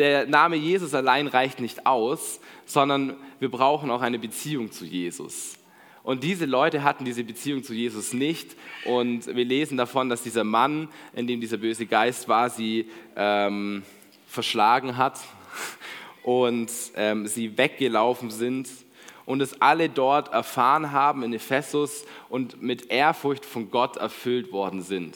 der 0.00 0.26
Name 0.26 0.56
Jesus 0.56 0.94
allein 0.94 1.26
reicht 1.26 1.60
nicht 1.60 1.86
aus, 1.86 2.40
sondern 2.64 3.16
wir 3.38 3.50
brauchen 3.50 3.90
auch 3.90 4.00
eine 4.00 4.18
Beziehung 4.18 4.72
zu 4.72 4.86
Jesus. 4.86 5.58
Und 6.02 6.24
diese 6.24 6.46
Leute 6.46 6.82
hatten 6.82 7.04
diese 7.04 7.22
Beziehung 7.22 7.62
zu 7.62 7.74
Jesus 7.74 8.14
nicht. 8.14 8.56
Und 8.86 9.26
wir 9.26 9.44
lesen 9.44 9.76
davon, 9.76 10.08
dass 10.08 10.22
dieser 10.22 10.42
Mann, 10.42 10.88
in 11.14 11.26
dem 11.26 11.40
dieser 11.42 11.58
böse 11.58 11.84
Geist 11.84 12.28
war, 12.28 12.48
sie 12.48 12.88
ähm, 13.14 13.82
verschlagen 14.26 14.96
hat 14.96 15.20
und 16.22 16.70
ähm, 16.96 17.26
sie 17.26 17.58
weggelaufen 17.58 18.30
sind 18.30 18.68
und 19.26 19.42
es 19.42 19.60
alle 19.60 19.90
dort 19.90 20.32
erfahren 20.32 20.92
haben 20.92 21.22
in 21.22 21.34
Ephesus 21.34 22.06
und 22.30 22.62
mit 22.62 22.90
Ehrfurcht 22.90 23.44
von 23.44 23.70
Gott 23.70 23.98
erfüllt 23.98 24.50
worden 24.50 24.80
sind. 24.80 25.14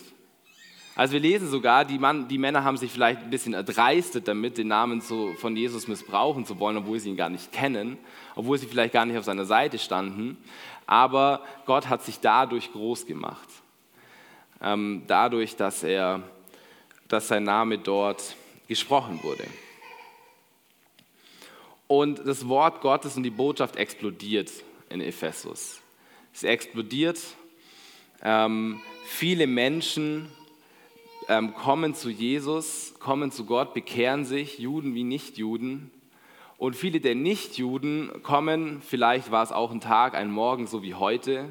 Also 0.97 1.15
wir 1.15 1.21
lesen 1.21 1.49
sogar, 1.49 1.85
die, 1.85 1.99
Mann, 1.99 2.29
die, 2.29 2.39
Männer 2.39 2.63
haben 2.63 2.77
sich 2.77 2.93
vielleicht 2.93 3.21
ein 3.21 3.31
bisschen 3.31 3.53
erdreistet 3.53 4.29
damit, 4.29 4.59
den 4.59 4.69
Namen 4.69 5.01
zu, 5.01 5.35
von 5.35 5.57
Jesus 5.57 5.89
missbrauchen 5.89 6.47
zu 6.47 6.61
wollen, 6.61 6.77
obwohl 6.77 7.01
sie 7.01 7.11
ihn 7.11 7.17
gar 7.17 7.31
nicht 7.31 7.51
kennen, 7.51 7.99
obwohl 8.37 8.59
sie 8.59 8.67
vielleicht 8.67 8.93
gar 8.93 9.05
nicht 9.05 9.19
auf 9.19 9.25
seiner 9.25 9.45
Seite 9.45 9.79
standen. 9.79 10.37
Aber 10.87 11.43
Gott 11.67 11.89
hat 11.89 12.05
sich 12.05 12.21
dadurch 12.21 12.71
groß 12.71 13.07
gemacht. 13.07 13.49
Ähm, 14.63 15.03
dadurch, 15.09 15.57
dass, 15.57 15.83
er, 15.83 16.23
dass 17.09 17.27
sein 17.27 17.43
Name 17.43 17.79
dort 17.79 18.37
gesprochen 18.69 19.21
wurde. 19.25 19.45
Und 21.89 22.25
das 22.25 22.47
Wort 22.47 22.81
Gottes 22.81 23.17
und 23.17 23.25
die 23.25 23.31
Botschaft 23.31 23.77
explodiert 23.77 24.51
in 24.91 25.01
Ephesus. 25.01 25.81
Es 26.33 26.45
explodiert. 26.45 27.21
Ähm, 28.23 28.81
viele 29.05 29.47
Menschen 29.49 30.31
ähm, 31.29 31.55
kommen 31.55 31.95
zu 31.95 32.11
Jesus, 32.11 32.95
kommen 33.01 33.31
zu 33.31 33.45
Gott, 33.45 33.75
bekehren 33.75 34.25
sich, 34.25 34.59
Juden 34.59 34.95
wie 34.95 35.05
Nichtjuden. 35.05 35.91
Und 36.59 36.77
viele 36.77 37.01
der 37.01 37.15
Nichtjuden 37.15 38.23
kommen, 38.23 38.81
vielleicht 38.83 39.31
war 39.31 39.43
es 39.43 39.53
auch 39.53 39.71
ein 39.71 39.81
Tag, 39.81 40.15
ein 40.15 40.31
Morgen, 40.31 40.67
so 40.67 40.83
wie 40.83 40.95
heute. 40.95 41.47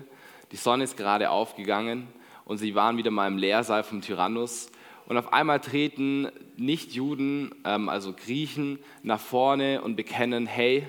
Die 0.52 0.56
Sonne 0.56 0.84
ist 0.84 0.98
gerade 0.98 1.30
aufgegangen 1.30 2.08
und 2.46 2.58
sie 2.58 2.76
waren 2.76 2.98
wieder 2.98 3.12
mal 3.12 3.28
im 3.28 3.38
Lehrsaal 3.38 3.84
vom 3.84 4.02
Tyrannus. 4.02 4.72
Und 5.06 5.18
auf 5.18 5.34
einmal 5.34 5.60
treten 5.60 6.30
Nichtjuden, 6.56 7.54
ähm, 7.66 7.90
also 7.90 8.14
Griechen, 8.14 8.80
nach 9.02 9.20
vorne 9.20 9.82
und 9.82 9.96
bekennen, 9.96 10.46
hey, 10.46 10.88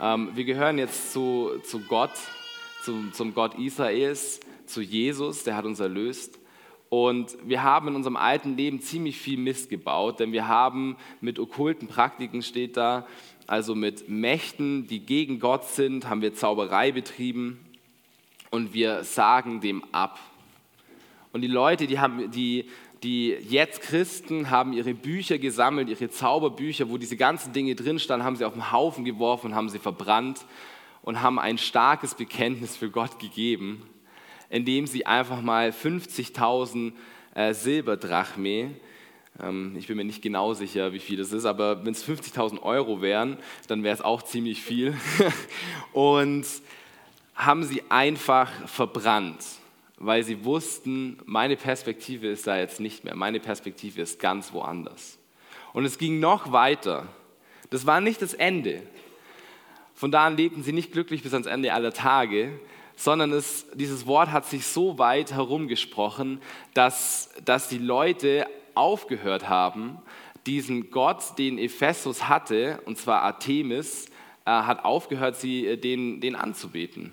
ähm, 0.00 0.30
wir 0.34 0.44
gehören 0.44 0.78
jetzt 0.78 1.12
zu, 1.12 1.50
zu 1.64 1.80
Gott, 1.80 2.12
zum, 2.82 3.12
zum 3.12 3.34
Gott 3.34 3.58
Israels, 3.58 4.40
zu 4.66 4.80
Jesus, 4.80 5.44
der 5.44 5.56
hat 5.56 5.64
uns 5.64 5.80
erlöst. 5.80 6.38
Und 6.96 7.36
wir 7.44 7.64
haben 7.64 7.88
in 7.88 7.96
unserem 7.96 8.14
alten 8.14 8.56
Leben 8.56 8.80
ziemlich 8.80 9.18
viel 9.18 9.36
Mist 9.36 9.68
gebaut, 9.68 10.20
denn 10.20 10.30
wir 10.30 10.46
haben 10.46 10.96
mit 11.20 11.40
okkulten 11.40 11.88
Praktiken, 11.88 12.40
steht 12.40 12.76
da, 12.76 13.04
also 13.48 13.74
mit 13.74 14.08
Mächten, 14.08 14.86
die 14.86 15.00
gegen 15.00 15.40
Gott 15.40 15.64
sind, 15.64 16.08
haben 16.08 16.22
wir 16.22 16.34
Zauberei 16.34 16.92
betrieben 16.92 17.58
und 18.52 18.74
wir 18.74 19.02
sagen 19.02 19.60
dem 19.60 19.82
ab. 19.90 20.20
Und 21.32 21.40
die 21.40 21.48
Leute, 21.48 21.88
die, 21.88 21.98
haben, 21.98 22.30
die, 22.30 22.66
die 23.02 23.30
jetzt 23.30 23.80
Christen, 23.80 24.50
haben 24.50 24.72
ihre 24.72 24.94
Bücher 24.94 25.38
gesammelt, 25.38 25.88
ihre 25.88 26.10
Zauberbücher, 26.10 26.90
wo 26.90 26.96
diese 26.96 27.16
ganzen 27.16 27.52
Dinge 27.52 27.74
drin 27.74 27.98
standen, 27.98 28.24
haben 28.24 28.36
sie 28.36 28.44
auf 28.44 28.52
den 28.52 28.70
Haufen 28.70 29.04
geworfen 29.04 29.48
und 29.48 29.56
haben 29.56 29.68
sie 29.68 29.80
verbrannt 29.80 30.46
und 31.02 31.22
haben 31.22 31.40
ein 31.40 31.58
starkes 31.58 32.14
Bekenntnis 32.14 32.76
für 32.76 32.88
Gott 32.88 33.18
gegeben 33.18 33.82
indem 34.50 34.86
sie 34.86 35.06
einfach 35.06 35.40
mal 35.40 35.70
50.000 35.70 36.92
äh, 37.34 37.54
Silberdrachme, 37.54 38.70
ähm, 39.42 39.74
ich 39.76 39.86
bin 39.86 39.96
mir 39.96 40.04
nicht 40.04 40.22
genau 40.22 40.54
sicher, 40.54 40.92
wie 40.92 40.98
viel 40.98 41.16
das 41.16 41.32
ist, 41.32 41.44
aber 41.44 41.84
wenn 41.84 41.92
es 41.92 42.06
50.000 42.06 42.62
Euro 42.62 43.02
wären, 43.02 43.36
dann 43.66 43.82
wäre 43.82 43.94
es 43.94 44.00
auch 44.00 44.22
ziemlich 44.22 44.62
viel. 44.62 44.96
und 45.92 46.46
haben 47.34 47.64
sie 47.64 47.82
einfach 47.88 48.50
verbrannt, 48.68 49.44
weil 49.98 50.22
sie 50.22 50.44
wussten, 50.44 51.18
meine 51.24 51.56
Perspektive 51.56 52.28
ist 52.28 52.46
da 52.46 52.56
jetzt 52.58 52.78
nicht 52.78 53.04
mehr, 53.04 53.16
meine 53.16 53.40
Perspektive 53.40 54.02
ist 54.02 54.20
ganz 54.20 54.52
woanders. 54.52 55.18
Und 55.72 55.84
es 55.84 55.98
ging 55.98 56.20
noch 56.20 56.52
weiter. 56.52 57.08
Das 57.70 57.86
war 57.86 58.00
nicht 58.00 58.22
das 58.22 58.34
Ende. 58.34 58.82
Von 59.94 60.12
da 60.12 60.26
an 60.26 60.36
lebten 60.36 60.62
sie 60.62 60.72
nicht 60.72 60.92
glücklich 60.92 61.22
bis 61.22 61.32
ans 61.32 61.48
Ende 61.48 61.72
aller 61.72 61.92
Tage, 61.92 62.52
sondern 62.96 63.32
es, 63.32 63.66
dieses 63.74 64.06
Wort 64.06 64.30
hat 64.30 64.46
sich 64.46 64.66
so 64.66 64.98
weit 64.98 65.32
herumgesprochen, 65.32 66.40
dass, 66.74 67.30
dass 67.44 67.68
die 67.68 67.78
Leute 67.78 68.46
aufgehört 68.74 69.48
haben, 69.48 69.98
diesen 70.46 70.90
Gott, 70.90 71.38
den 71.38 71.58
Ephesus 71.58 72.28
hatte, 72.28 72.80
und 72.84 72.98
zwar 72.98 73.22
Artemis, 73.22 74.06
äh, 74.44 74.50
hat 74.50 74.84
aufgehört, 74.84 75.36
sie, 75.36 75.66
äh, 75.66 75.76
den, 75.76 76.20
den 76.20 76.36
anzubeten. 76.36 77.12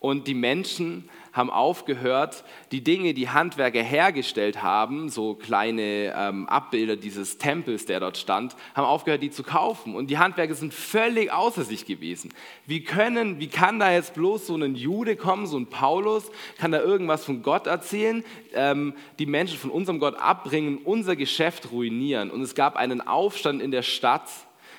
Und 0.00 0.28
die 0.28 0.34
Menschen 0.34 1.08
haben 1.32 1.50
aufgehört, 1.50 2.44
die 2.70 2.82
Dinge, 2.82 3.14
die 3.14 3.30
Handwerker 3.30 3.82
hergestellt 3.82 4.62
haben, 4.62 5.08
so 5.08 5.34
kleine 5.34 6.14
ähm, 6.16 6.48
Abbilder 6.48 6.96
dieses 6.96 7.38
Tempels, 7.38 7.84
der 7.86 7.98
dort 7.98 8.16
stand, 8.16 8.54
haben 8.74 8.84
aufgehört, 8.84 9.22
die 9.22 9.30
zu 9.30 9.42
kaufen. 9.42 9.96
Und 9.96 10.08
die 10.08 10.18
Handwerker 10.18 10.54
sind 10.54 10.72
völlig 10.72 11.32
außer 11.32 11.64
sich 11.64 11.84
gewesen. 11.84 12.32
Wie 12.66 12.84
können, 12.84 13.40
wie 13.40 13.48
kann 13.48 13.80
da 13.80 13.92
jetzt 13.92 14.14
bloß 14.14 14.46
so 14.46 14.56
ein 14.56 14.76
Jude 14.76 15.16
kommen, 15.16 15.46
so 15.46 15.58
ein 15.58 15.66
Paulus, 15.66 16.30
kann 16.58 16.70
da 16.70 16.80
irgendwas 16.80 17.24
von 17.24 17.42
Gott 17.42 17.66
erzählen, 17.66 18.24
ähm, 18.54 18.94
die 19.18 19.26
Menschen 19.26 19.58
von 19.58 19.70
unserem 19.70 19.98
Gott 19.98 20.16
abbringen, 20.16 20.78
unser 20.84 21.16
Geschäft 21.16 21.72
ruinieren? 21.72 22.30
Und 22.30 22.42
es 22.42 22.54
gab 22.54 22.76
einen 22.76 23.00
Aufstand 23.00 23.60
in 23.60 23.72
der 23.72 23.82
Stadt. 23.82 24.28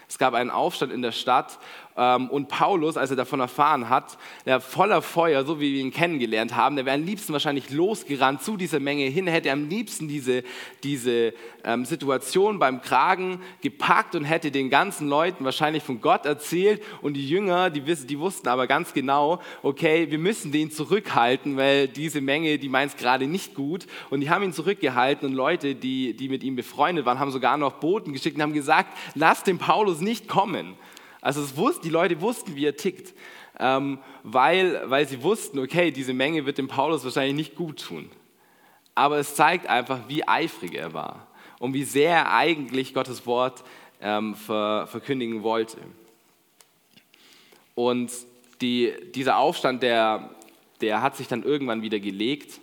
Es 0.08 0.18
gab 0.18 0.34
einen 0.34 0.50
Aufstand 0.50 0.92
in 0.92 1.04
der 1.04 1.12
Stadt 1.12 1.60
und 2.00 2.48
Paulus, 2.48 2.96
als 2.96 3.10
er 3.10 3.18
davon 3.18 3.40
erfahren 3.40 3.90
hat, 3.90 4.18
der 4.46 4.62
voller 4.62 5.02
Feuer, 5.02 5.44
so 5.44 5.60
wie 5.60 5.74
wir 5.74 5.82
ihn 5.82 5.92
kennengelernt 5.92 6.56
haben, 6.56 6.76
der 6.78 6.86
wäre 6.86 6.96
am 6.96 7.04
liebsten 7.04 7.34
wahrscheinlich 7.34 7.70
losgerannt 7.72 8.42
zu 8.42 8.56
dieser 8.56 8.80
Menge 8.80 9.04
hin, 9.06 9.28
hätte 9.28 9.52
am 9.52 9.68
liebsten 9.68 10.08
diese, 10.08 10.44
diese 10.84 11.34
ähm, 11.64 11.84
Situation 11.84 12.58
beim 12.58 12.82
Kragen 12.82 13.42
gepackt 13.62 14.16
und 14.16 14.24
hätte 14.24 14.50
den 14.52 14.70
ganzen 14.70 15.10
Leuten 15.10 15.44
wahrscheinlich 15.44 15.84
von 15.84 16.00
Gott 16.00 16.26
erzählt. 16.26 16.82
Und 17.02 17.16
die 17.16 17.28
Jünger, 17.28 17.70
die, 17.70 17.82
die 17.82 18.20
wussten 18.20 18.48
aber 18.48 18.68
ganz 18.68 18.94
genau, 18.94 19.42
okay, 19.62 20.10
wir 20.10 20.20
müssen 20.20 20.52
den 20.52 20.72
zurückhalten, 20.72 21.58
weil 21.58 21.88
diese 21.88 22.22
Menge, 22.22 22.58
die 22.60 22.70
meint 22.70 22.94
es 22.94 22.98
gerade 22.98 23.28
nicht 23.28 23.56
gut. 23.56 23.88
Und 24.10 24.22
die 24.22 24.30
haben 24.30 24.44
ihn 24.44 24.54
zurückgehalten 24.54 25.28
und 25.28 25.36
Leute, 25.36 25.76
die, 25.76 26.16
die 26.16 26.30
mit 26.30 26.44
ihm 26.44 26.56
befreundet 26.56 27.06
waren, 27.06 27.20
haben 27.20 27.32
sogar 27.32 27.58
noch 27.58 27.74
Boten 27.74 28.14
geschickt 28.14 28.38
und 28.38 28.42
haben 28.42 28.54
gesagt, 28.54 28.98
lass 29.16 29.44
den 29.44 29.58
Paulus 29.58 30.00
nicht 30.00 30.28
kommen. 30.28 30.76
Also 31.22 31.42
es 31.42 31.56
wusste, 31.58 31.82
die 31.84 31.90
Leute 31.90 32.22
wussten, 32.22 32.56
wie 32.56 32.66
er 32.66 32.78
tickt, 32.78 33.14
ähm, 33.60 34.00
weil, 34.24 34.90
weil 34.90 35.08
sie 35.08 35.22
wussten, 35.22 35.60
okay, 35.60 35.92
diese 35.92 36.14
Menge 36.14 36.46
wird 36.46 36.58
dem 36.58 36.68
Paulus 36.68 37.04
wahrscheinlich 37.04 37.36
nicht 37.36 37.56
gut 37.56 37.82
tun. 37.82 38.10
Aber 38.96 39.18
es 39.18 39.36
zeigt 39.36 39.68
einfach, 39.68 40.00
wie 40.08 40.28
eifrig 40.28 40.76
er 40.76 40.94
war 40.94 41.28
und 41.60 41.74
wie 41.74 41.84
sehr 41.84 42.12
er 42.12 42.34
eigentlich 42.34 42.94
Gottes 42.94 43.26
Wort 43.26 43.64
ähm, 44.02 44.36
ver, 44.36 44.88
verkündigen 44.88 45.44
wollte. 45.44 45.78
Und 47.76 48.12
die, 48.62 48.94
dieser 49.16 49.38
Aufstand, 49.38 49.84
der, 49.84 50.30
der 50.82 51.02
hat 51.02 51.16
sich 51.18 51.28
dann 51.28 51.44
irgendwann 51.44 51.82
wieder 51.82 52.00
gelegt 52.00 52.60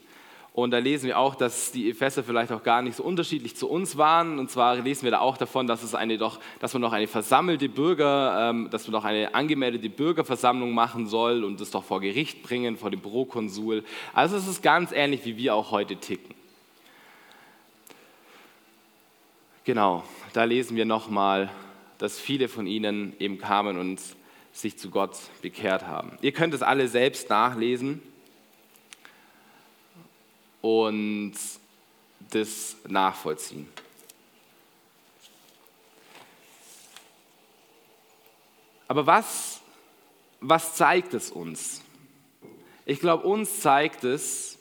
und 0.56 0.70
da 0.70 0.78
lesen 0.78 1.08
wir 1.08 1.18
auch, 1.18 1.34
dass 1.34 1.70
die 1.70 1.90
Epheser 1.90 2.24
vielleicht 2.24 2.50
auch 2.50 2.62
gar 2.62 2.80
nicht 2.80 2.96
so 2.96 3.02
unterschiedlich 3.02 3.56
zu 3.56 3.68
uns 3.68 3.98
waren. 3.98 4.38
Und 4.38 4.50
zwar 4.50 4.76
lesen 4.76 5.04
wir 5.04 5.10
da 5.10 5.20
auch 5.20 5.36
davon, 5.36 5.66
dass, 5.66 5.82
es 5.82 5.94
eine 5.94 6.16
doch, 6.16 6.40
dass 6.60 6.72
man 6.72 6.80
noch 6.80 6.94
eine 6.94 7.08
versammelte 7.08 7.68
Bürger, 7.68 8.48
ähm, 8.48 8.70
dass 8.70 8.86
man 8.86 8.92
noch 8.92 9.04
eine 9.04 9.34
angemeldete 9.34 9.90
Bürgerversammlung 9.90 10.72
machen 10.72 11.08
soll 11.08 11.44
und 11.44 11.60
das 11.60 11.72
doch 11.72 11.84
vor 11.84 12.00
Gericht 12.00 12.42
bringen, 12.42 12.78
vor 12.78 12.90
dem 12.90 13.00
Bürokonsul. 13.00 13.84
Also 14.14 14.36
es 14.36 14.48
ist 14.48 14.62
ganz 14.62 14.92
ähnlich, 14.92 15.26
wie 15.26 15.36
wir 15.36 15.54
auch 15.54 15.72
heute 15.72 15.96
ticken. 15.96 16.34
Genau, 19.64 20.04
da 20.32 20.44
lesen 20.44 20.74
wir 20.74 20.86
nochmal, 20.86 21.50
dass 21.98 22.18
viele 22.18 22.48
von 22.48 22.66
ihnen 22.66 23.12
eben 23.18 23.36
kamen 23.36 23.76
und 23.76 24.00
sich 24.52 24.78
zu 24.78 24.88
Gott 24.88 25.18
bekehrt 25.42 25.86
haben. 25.86 26.12
Ihr 26.22 26.32
könnt 26.32 26.54
es 26.54 26.62
alle 26.62 26.88
selbst 26.88 27.28
nachlesen 27.28 28.00
und 30.66 31.34
das 32.30 32.76
nachvollziehen. 32.88 33.68
Aber 38.88 39.06
was, 39.06 39.60
was 40.40 40.74
zeigt 40.74 41.14
es 41.14 41.30
uns? 41.30 41.82
Ich 42.84 42.98
glaube, 42.98 43.26
uns 43.26 43.60
zeigt 43.60 44.02
es, 44.02 44.58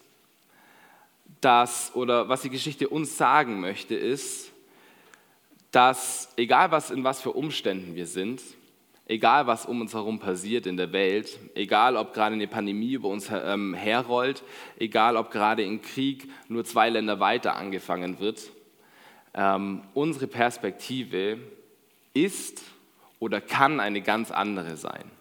dass, 1.42 1.96
oder 1.96 2.30
was 2.30 2.44
die 2.44 2.52
Geschichte 2.52 2.88
uns 2.88 3.18
sagen 3.18 3.60
möchte, 3.60 3.96
ist, 3.96 4.52
dass 5.72 6.30
egal 6.38 6.70
was, 6.70 6.92
in 6.92 7.04
was 7.04 7.20
für 7.20 7.32
Umständen 7.32 7.96
wir 7.96 8.06
sind, 8.06 8.42
egal 9.06 9.48
was 9.48 9.66
um 9.66 9.82
uns 9.82 9.94
herum 9.94 10.20
passiert 10.20 10.66
in 10.66 10.78
der 10.78 10.92
Welt, 10.92 11.40
egal 11.54 11.96
ob 11.96 12.14
gerade 12.14 12.36
eine 12.36 12.48
Pandemie 12.48 12.94
über 12.94 13.10
uns 13.10 13.30
ähm, 13.32 13.74
herrollt, 13.74 14.44
egal 14.78 15.18
ob 15.18 15.32
gerade 15.32 15.64
ein 15.64 15.82
Krieg 15.82 16.30
nur 16.48 16.66
zwei 16.66 16.90
Länder 16.90 17.20
weiter 17.20 17.56
angefangen 17.56 18.20
wird, 18.20 18.52
ähm, 19.34 19.84
unsere 19.94 20.28
Perspektive 20.28 21.40
ist 22.14 22.64
oder 23.20 23.42
kann 23.42 23.80
eine 23.80 24.02
ganz 24.02 24.32
andere 24.32 24.78
sein. 24.78 25.12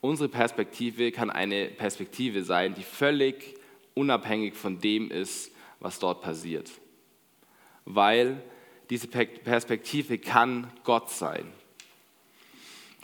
Unsere 0.00 0.28
Perspektive 0.28 1.10
kann 1.10 1.30
eine 1.30 1.66
Perspektive 1.66 2.44
sein, 2.44 2.74
die 2.74 2.82
völlig 2.82 3.56
unabhängig 3.94 4.54
von 4.54 4.80
dem 4.80 5.10
ist, 5.10 5.50
was 5.80 5.98
dort 5.98 6.22
passiert. 6.22 6.70
Weil 7.84 8.42
diese 8.90 9.08
Perspektive 9.08 10.18
kann 10.18 10.70
Gott 10.84 11.10
sein. 11.10 11.46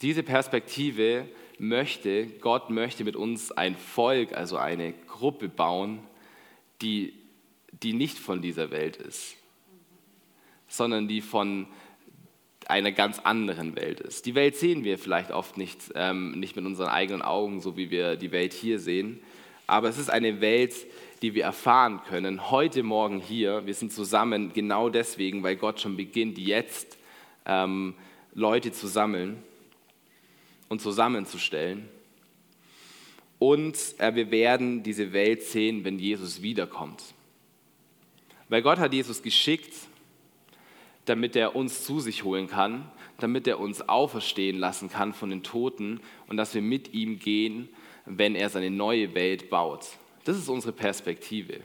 Diese 0.02 0.24
Perspektive 0.24 1.28
möchte, 1.58 2.26
Gott 2.26 2.70
möchte 2.70 3.04
mit 3.04 3.14
uns 3.14 3.52
ein 3.52 3.76
Volk, 3.76 4.32
also 4.32 4.56
eine 4.56 4.92
Gruppe 5.06 5.48
bauen, 5.48 6.00
die, 6.82 7.14
die 7.82 7.92
nicht 7.92 8.18
von 8.18 8.42
dieser 8.42 8.72
Welt 8.72 8.96
ist, 8.96 9.36
sondern 10.66 11.06
die 11.06 11.20
von 11.20 11.68
einer 12.66 12.90
ganz 12.90 13.20
anderen 13.20 13.76
Welt 13.76 14.00
ist. 14.00 14.26
Die 14.26 14.34
Welt 14.34 14.56
sehen 14.56 14.82
wir 14.82 14.98
vielleicht 14.98 15.30
oft 15.30 15.56
nicht, 15.56 15.92
ähm, 15.94 16.32
nicht 16.32 16.56
mit 16.56 16.64
unseren 16.66 16.88
eigenen 16.88 17.22
Augen, 17.22 17.60
so 17.60 17.76
wie 17.76 17.90
wir 17.90 18.16
die 18.16 18.32
Welt 18.32 18.52
hier 18.52 18.80
sehen, 18.80 19.20
aber 19.68 19.88
es 19.88 19.98
ist 19.98 20.10
eine 20.10 20.40
Welt, 20.40 20.74
die 21.22 21.34
wir 21.34 21.44
erfahren 21.44 22.00
können, 22.08 22.50
heute 22.50 22.82
Morgen 22.82 23.20
hier. 23.20 23.64
Wir 23.66 23.74
sind 23.74 23.92
zusammen 23.92 24.52
genau 24.52 24.88
deswegen, 24.88 25.44
weil 25.44 25.54
Gott 25.54 25.80
schon 25.80 25.96
beginnt, 25.96 26.38
jetzt 26.38 26.98
ähm, 27.46 27.94
Leute 28.34 28.72
zu 28.72 28.88
sammeln 28.88 29.42
und 30.72 30.80
zusammenzustellen. 30.80 31.86
Und 33.38 33.76
äh, 33.98 34.14
wir 34.14 34.30
werden 34.30 34.82
diese 34.82 35.12
Welt 35.12 35.42
sehen, 35.42 35.84
wenn 35.84 35.98
Jesus 35.98 36.40
wiederkommt. 36.40 37.02
Weil 38.48 38.62
Gott 38.62 38.78
hat 38.78 38.94
Jesus 38.94 39.22
geschickt, 39.22 39.74
damit 41.04 41.36
er 41.36 41.54
uns 41.54 41.84
zu 41.84 42.00
sich 42.00 42.24
holen 42.24 42.48
kann, 42.48 42.90
damit 43.18 43.46
er 43.46 43.60
uns 43.60 43.86
auferstehen 43.86 44.58
lassen 44.58 44.88
kann 44.88 45.12
von 45.12 45.28
den 45.28 45.42
Toten 45.42 46.00
und 46.26 46.38
dass 46.38 46.54
wir 46.54 46.62
mit 46.62 46.94
ihm 46.94 47.18
gehen, 47.18 47.68
wenn 48.06 48.34
er 48.34 48.48
seine 48.48 48.70
neue 48.70 49.14
Welt 49.14 49.50
baut. 49.50 49.86
Das 50.24 50.38
ist 50.38 50.48
unsere 50.48 50.72
Perspektive. 50.72 51.60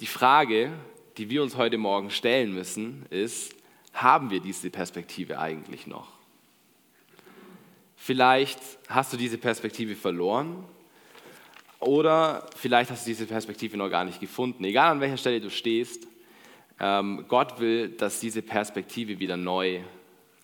Die 0.00 0.06
Frage, 0.06 0.72
die 1.18 1.30
wir 1.30 1.44
uns 1.44 1.56
heute 1.56 1.78
Morgen 1.78 2.10
stellen 2.10 2.52
müssen, 2.52 3.06
ist, 3.10 3.54
haben 3.92 4.30
wir 4.30 4.40
diese 4.40 4.70
Perspektive 4.70 5.38
eigentlich 5.38 5.86
noch? 5.86 6.18
Vielleicht 7.98 8.58
hast 8.88 9.12
du 9.12 9.16
diese 9.16 9.36
Perspektive 9.36 9.94
verloren 9.94 10.64
oder 11.80 12.48
vielleicht 12.56 12.90
hast 12.90 13.06
du 13.06 13.10
diese 13.10 13.26
Perspektive 13.26 13.76
noch 13.76 13.90
gar 13.90 14.04
nicht 14.04 14.20
gefunden. 14.20 14.64
Egal 14.64 14.92
an 14.92 15.00
welcher 15.00 15.18
Stelle 15.18 15.40
du 15.40 15.50
stehst, 15.50 16.06
ähm, 16.80 17.26
Gott 17.28 17.60
will, 17.60 17.90
dass 17.90 18.20
diese 18.20 18.40
Perspektive 18.40 19.18
wieder 19.18 19.36
neu 19.36 19.80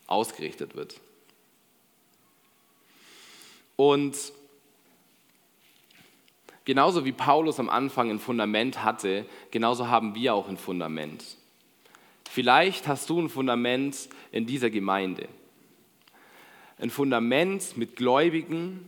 ausgerichtet 0.07 0.77
wird. 0.77 1.01
Und 3.77 4.17
Genauso 6.65 7.05
wie 7.05 7.13
Paulus 7.13 7.61
am 7.61 7.69
Anfang 7.69 8.11
ein 8.11 8.19
Fundament 8.19 8.83
hatte, 8.83 9.27
genauso 9.51 9.89
haben 9.89 10.15
wir 10.15 10.35
auch 10.35 10.49
ein 10.49 10.57
Fundament. 10.57 11.23
Vielleicht 12.31 12.89
hast 12.89 13.11
du 13.11 13.21
ein 13.21 13.29
Fundament 13.29 14.09
in 14.33 14.47
dieser 14.47 14.71
Gemeinde. 14.71 15.29
Ein 16.79 16.91
Fundament 16.91 17.77
mit 17.77 17.95
Gläubigen, 17.97 18.81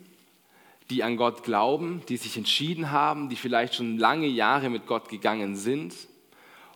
die 0.90 1.03
an 1.03 1.16
Gott 1.16 1.44
glauben, 1.44 2.03
die 2.09 2.16
sich 2.16 2.37
entschieden 2.37 2.90
haben, 2.90 3.29
die 3.29 3.37
vielleicht 3.37 3.77
schon 3.77 3.99
lange 3.99 4.27
Jahre 4.27 4.70
mit 4.70 4.87
Gott 4.87 5.09
gegangen 5.09 5.57
sind. 5.57 5.94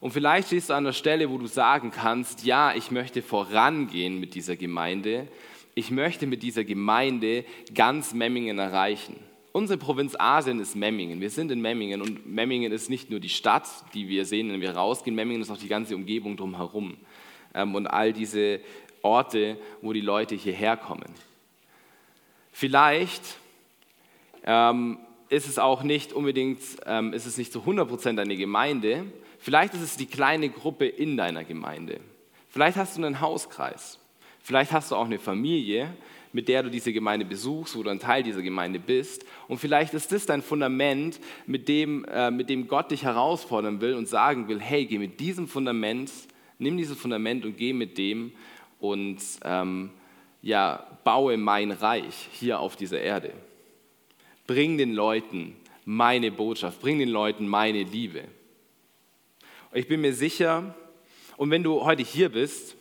Und 0.00 0.12
vielleicht 0.12 0.48
stehst 0.48 0.70
du 0.70 0.74
an 0.74 0.84
der 0.84 0.92
Stelle, 0.92 1.30
wo 1.30 1.38
du 1.38 1.46
sagen 1.46 1.90
kannst, 1.90 2.44
ja, 2.44 2.74
ich 2.74 2.90
möchte 2.90 3.22
vorangehen 3.22 4.18
mit 4.18 4.34
dieser 4.34 4.56
Gemeinde. 4.56 5.28
Ich 5.74 5.90
möchte 5.90 6.26
mit 6.26 6.42
dieser 6.42 6.64
Gemeinde 6.64 7.44
ganz 7.74 8.14
Memmingen 8.14 8.58
erreichen. 8.58 9.16
Unsere 9.52 9.78
Provinz 9.78 10.14
Asien 10.16 10.60
ist 10.60 10.76
Memmingen. 10.76 11.20
Wir 11.20 11.30
sind 11.30 11.50
in 11.50 11.60
Memmingen 11.60 12.02
und 12.02 12.24
Memmingen 12.24 12.70
ist 12.70 12.88
nicht 12.88 13.10
nur 13.10 13.18
die 13.18 13.28
Stadt, 13.28 13.68
die 13.94 14.08
wir 14.08 14.24
sehen, 14.24 14.52
wenn 14.52 14.60
wir 14.60 14.76
rausgehen. 14.76 15.16
Memmingen 15.16 15.42
ist 15.42 15.50
auch 15.50 15.58
die 15.58 15.68
ganze 15.68 15.96
Umgebung 15.96 16.36
drumherum 16.36 16.96
ähm, 17.52 17.74
und 17.74 17.88
all 17.88 18.12
diese 18.12 18.60
Orte, 19.02 19.56
wo 19.82 19.92
die 19.92 20.00
Leute 20.00 20.34
hierher 20.34 20.76
kommen. 20.76 21.14
Vielleicht 22.52 23.22
ähm, 24.44 24.98
ist 25.28 25.48
es 25.48 25.58
auch 25.58 25.82
nicht 25.82 26.12
unbedingt, 26.12 26.60
ähm, 26.86 27.12
ist 27.12 27.26
es 27.26 27.38
nicht 27.38 27.52
zu 27.52 27.60
100% 27.60 28.20
eine 28.20 28.36
Gemeinde. 28.36 29.06
Vielleicht 29.38 29.74
ist 29.74 29.82
es 29.82 29.96
die 29.96 30.06
kleine 30.06 30.50
Gruppe 30.50 30.86
in 30.86 31.16
deiner 31.16 31.44
Gemeinde. 31.44 32.00
Vielleicht 32.48 32.76
hast 32.76 32.96
du 32.96 33.04
einen 33.04 33.20
Hauskreis. 33.20 33.98
Vielleicht 34.42 34.72
hast 34.72 34.90
du 34.90 34.96
auch 34.96 35.04
eine 35.04 35.18
Familie, 35.18 35.94
mit 36.32 36.48
der 36.48 36.62
du 36.62 36.70
diese 36.70 36.92
Gemeinde 36.92 37.26
besuchst, 37.26 37.76
wo 37.76 37.82
du 37.82 37.90
ein 37.90 37.98
Teil 37.98 38.22
dieser 38.22 38.42
Gemeinde 38.42 38.78
bist. 38.78 39.24
Und 39.48 39.58
vielleicht 39.58 39.94
ist 39.94 40.12
das 40.12 40.26
dein 40.26 40.42
Fundament, 40.42 41.20
mit 41.46 41.68
dem, 41.68 42.04
äh, 42.04 42.30
mit 42.30 42.48
dem 42.48 42.68
Gott 42.68 42.90
dich 42.90 43.04
herausfordern 43.04 43.80
will 43.80 43.94
und 43.94 44.08
sagen 44.08 44.48
will, 44.48 44.60
hey, 44.60 44.86
geh 44.86 44.98
mit 44.98 45.20
diesem 45.20 45.48
Fundament, 45.48 46.10
nimm 46.58 46.76
dieses 46.76 46.98
Fundament 46.98 47.44
und 47.44 47.56
geh 47.56 47.72
mit 47.72 47.98
dem 47.98 48.32
und 48.80 49.18
ähm, 49.44 49.90
ja, 50.42 50.86
baue 51.04 51.36
mein 51.36 51.70
Reich 51.70 52.28
hier 52.32 52.60
auf 52.60 52.76
dieser 52.76 53.00
Erde. 53.00 53.32
Bring 54.46 54.78
den 54.78 54.94
Leuten 54.94 55.56
meine 55.84 56.30
Botschaft, 56.30 56.80
bring 56.80 56.98
den 56.98 57.08
Leuten 57.08 57.46
meine 57.46 57.82
Liebe. 57.82 58.24
Ich 59.72 59.86
bin 59.86 60.00
mir 60.00 60.14
sicher, 60.14 60.74
und 61.36 61.50
wenn 61.50 61.62
du 61.62 61.84
heute 61.84 62.02
hier 62.02 62.30
bist 62.30 62.76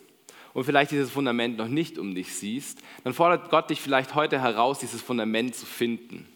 und 0.52 0.64
vielleicht 0.64 0.90
dieses 0.90 1.10
Fundament 1.10 1.56
noch 1.56 1.68
nicht 1.68 1.98
um 1.98 2.14
dich 2.14 2.34
siehst, 2.34 2.80
dann 3.04 3.14
fordert 3.14 3.50
Gott 3.50 3.70
dich 3.70 3.80
vielleicht 3.80 4.14
heute 4.14 4.40
heraus, 4.40 4.80
dieses 4.80 5.00
Fundament 5.00 5.54
zu 5.54 5.66
finden. 5.66 6.26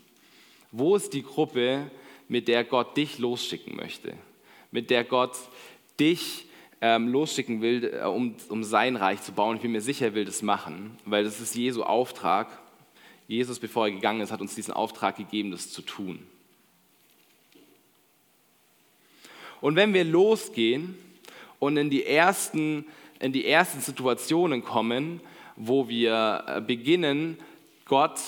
Wo 0.70 0.96
ist 0.96 1.12
die 1.12 1.22
Gruppe, 1.22 1.90
mit 2.28 2.48
der 2.48 2.64
Gott 2.64 2.96
dich 2.96 3.18
losschicken 3.18 3.76
möchte? 3.76 4.14
Mit 4.70 4.90
der 4.90 5.04
Gott 5.04 5.36
dich 6.00 6.46
ähm, 6.84 7.08
losschicken 7.08 7.62
will, 7.62 7.94
äh, 7.94 8.04
um, 8.04 8.34
um 8.50 8.62
sein 8.62 8.96
Reich 8.96 9.22
zu 9.22 9.32
bauen? 9.32 9.56
Ich 9.56 9.62
bin 9.62 9.72
mir 9.72 9.80
sicher, 9.80 10.06
er 10.06 10.14
will 10.14 10.26
das 10.26 10.42
machen, 10.42 10.98
weil 11.06 11.24
das 11.24 11.40
ist 11.40 11.54
Jesu 11.54 11.82
Auftrag. 11.82 12.46
Jesus, 13.26 13.58
bevor 13.58 13.86
er 13.86 13.92
gegangen 13.92 14.20
ist, 14.20 14.30
hat 14.30 14.42
uns 14.42 14.54
diesen 14.54 14.74
Auftrag 14.74 15.16
gegeben, 15.16 15.50
das 15.50 15.70
zu 15.70 15.80
tun. 15.80 16.18
Und 19.62 19.76
wenn 19.76 19.94
wir 19.94 20.04
losgehen 20.04 20.98
und 21.58 21.78
in 21.78 21.88
die 21.88 22.04
ersten 22.04 22.84
in 23.18 23.32
die 23.32 23.46
ersten 23.46 23.80
Situationen 23.80 24.62
kommen, 24.62 25.22
wo 25.56 25.88
wir 25.88 26.44
äh, 26.46 26.60
beginnen, 26.60 27.38
Gott 27.86 28.20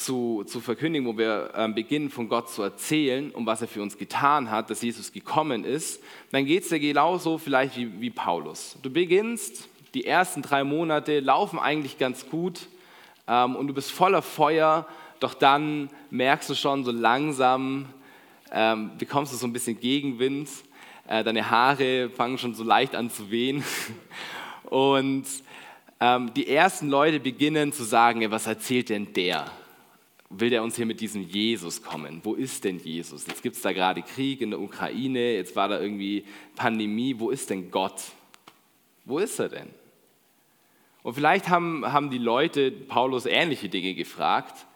zu, 0.00 0.44
zu 0.44 0.60
verkündigen, 0.60 1.06
wo 1.06 1.16
wir 1.16 1.50
äh, 1.54 1.68
beginnen, 1.68 2.10
von 2.10 2.28
Gott 2.28 2.50
zu 2.50 2.62
erzählen, 2.62 3.30
um 3.30 3.46
was 3.46 3.62
er 3.62 3.68
für 3.68 3.82
uns 3.82 3.98
getan 3.98 4.50
hat, 4.50 4.70
dass 4.70 4.82
Jesus 4.82 5.12
gekommen 5.12 5.64
ist, 5.64 6.02
dann 6.32 6.46
geht 6.46 6.64
es 6.64 6.70
dir 6.70 6.80
genauso 6.80 7.38
vielleicht 7.38 7.76
wie, 7.76 8.00
wie 8.00 8.10
Paulus. 8.10 8.76
Du 8.82 8.90
beginnst, 8.90 9.68
die 9.94 10.04
ersten 10.06 10.42
drei 10.42 10.64
Monate 10.64 11.20
laufen 11.20 11.58
eigentlich 11.58 11.98
ganz 11.98 12.28
gut 12.28 12.68
ähm, 13.28 13.56
und 13.56 13.68
du 13.68 13.74
bist 13.74 13.90
voller 13.90 14.22
Feuer, 14.22 14.86
doch 15.20 15.34
dann 15.34 15.90
merkst 16.10 16.50
du 16.50 16.54
schon 16.54 16.84
so 16.84 16.90
langsam, 16.90 17.86
ähm, 18.52 18.92
bekommst 18.98 19.32
du 19.32 19.36
so 19.36 19.46
ein 19.46 19.52
bisschen 19.52 19.78
Gegenwind 19.78 20.48
äh, 21.10 21.24
deine 21.24 21.50
Haare 21.50 22.08
fangen 22.08 22.38
schon 22.38 22.54
so 22.54 22.62
leicht 22.62 22.94
an 22.94 23.10
zu 23.10 23.32
wehen. 23.32 23.64
Und 24.64 25.26
ähm, 25.98 26.32
die 26.34 26.46
ersten 26.46 26.88
Leute 26.88 27.18
beginnen 27.18 27.72
zu 27.72 27.82
sagen, 27.82 28.22
ja, 28.22 28.30
was 28.30 28.46
erzählt 28.46 28.90
denn 28.90 29.12
der? 29.12 29.50
Will 30.32 30.48
der 30.48 30.62
uns 30.62 30.76
hier 30.76 30.86
mit 30.86 31.00
diesem 31.00 31.22
Jesus 31.22 31.82
kommen? 31.82 32.20
Wo 32.22 32.34
ist 32.34 32.62
denn 32.62 32.78
Jesus? 32.78 33.26
Jetzt 33.26 33.42
gibt 33.42 33.56
es 33.56 33.62
da 33.62 33.72
gerade 33.72 34.00
Krieg 34.00 34.40
in 34.40 34.50
der 34.50 34.60
Ukraine, 34.60 35.34
jetzt 35.34 35.56
war 35.56 35.66
da 35.68 35.80
irgendwie 35.80 36.24
Pandemie. 36.54 37.16
Wo 37.18 37.30
ist 37.30 37.50
denn 37.50 37.72
Gott? 37.72 38.00
Wo 39.04 39.18
ist 39.18 39.40
er 39.40 39.48
denn? 39.48 39.68
Und 41.02 41.14
vielleicht 41.14 41.48
haben, 41.48 41.84
haben 41.92 42.10
die 42.10 42.18
Leute 42.18 42.70
Paulus 42.70 43.26
ähnliche 43.26 43.68
Dinge 43.68 43.94
gefragt. 43.94 44.66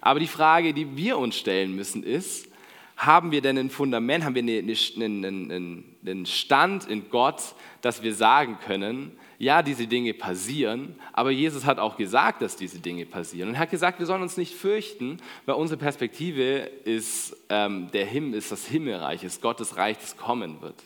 Aber 0.00 0.18
die 0.18 0.26
Frage, 0.26 0.72
die 0.72 0.96
wir 0.96 1.18
uns 1.18 1.36
stellen 1.36 1.76
müssen, 1.76 2.02
ist, 2.02 2.48
haben 2.96 3.32
wir 3.32 3.42
denn 3.42 3.58
ein 3.58 3.68
Fundament, 3.68 4.24
haben 4.24 4.34
wir 4.34 4.42
einen 4.42 6.26
Stand 6.26 6.86
in 6.88 7.10
Gott, 7.10 7.42
dass 7.82 8.02
wir 8.02 8.14
sagen 8.14 8.58
können, 8.64 9.12
ja, 9.38 9.62
diese 9.62 9.86
Dinge 9.86 10.14
passieren, 10.14 10.98
aber 11.12 11.30
Jesus 11.30 11.64
hat 11.64 11.78
auch 11.78 11.96
gesagt, 11.96 12.42
dass 12.42 12.56
diese 12.56 12.78
Dinge 12.78 13.04
passieren. 13.04 13.50
Und 13.50 13.54
er 13.56 13.60
hat 13.60 13.70
gesagt, 13.70 13.98
wir 13.98 14.06
sollen 14.06 14.22
uns 14.22 14.36
nicht 14.36 14.54
fürchten, 14.54 15.18
weil 15.44 15.56
unsere 15.56 15.78
Perspektive 15.78 16.70
ist, 16.84 17.36
ähm, 17.48 17.90
der 17.92 18.06
Himmel 18.06 18.34
ist 18.34 18.50
das 18.50 18.66
Himmelreich, 18.66 19.24
ist 19.24 19.42
Gottes 19.42 19.76
Reich, 19.76 19.98
das 19.98 20.16
kommen 20.16 20.62
wird. 20.62 20.82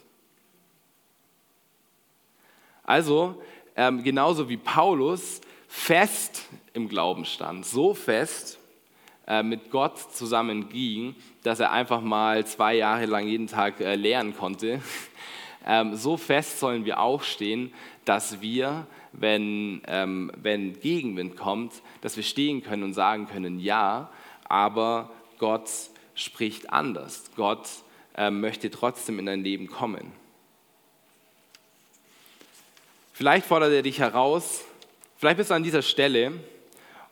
Also, 2.83 3.41
ähm, 3.77 4.03
genauso 4.03 4.49
wie 4.49 4.57
Paulus 4.57 5.41
fest 5.69 6.49
im 6.73 6.89
Glauben 6.89 7.25
stand, 7.25 7.65
so 7.65 7.95
fest 7.95 8.59
äh, 9.29 9.45
mit 9.45 9.71
Gott 9.71 9.97
zusammen 10.13 10.69
ging, 10.71 11.15
dass 11.45 11.61
er 11.61 11.71
einfach 11.71 12.01
mal 12.01 12.45
zwei 12.47 12.75
Jahre 12.75 13.07
lang 13.07 13.29
jeden 13.29 13.47
Tag 13.47 13.81
äh, 13.81 13.95
lernen 13.95 14.37
konnte, 14.37 14.81
so 15.93 16.17
fest 16.17 16.59
sollen 16.59 16.85
wir 16.85 17.01
auch 17.01 17.23
stehen, 17.23 17.73
dass 18.05 18.41
wir, 18.41 18.87
wenn, 19.13 19.83
ähm, 19.87 20.33
wenn 20.37 20.79
Gegenwind 20.81 21.37
kommt, 21.37 21.83
dass 22.01 22.17
wir 22.17 22.23
stehen 22.23 22.63
können 22.63 22.83
und 22.83 22.95
sagen 22.95 23.27
können, 23.27 23.61
ja, 23.61 24.11
aber 24.45 25.11
Gott 25.39 25.69
spricht 26.15 26.73
anders. 26.73 27.31
Gott 27.37 27.69
äh, 28.17 28.31
möchte 28.31 28.71
trotzdem 28.71 29.19
in 29.19 29.27
dein 29.27 29.43
Leben 29.43 29.67
kommen. 29.67 30.13
Vielleicht 33.13 33.47
fordert 33.47 33.73
er 33.73 33.83
dich 33.83 33.99
heraus, 33.99 34.65
vielleicht 35.19 35.37
bist 35.37 35.51
du 35.51 35.55
an 35.55 35.63
dieser 35.63 35.83
Stelle, 35.83 36.33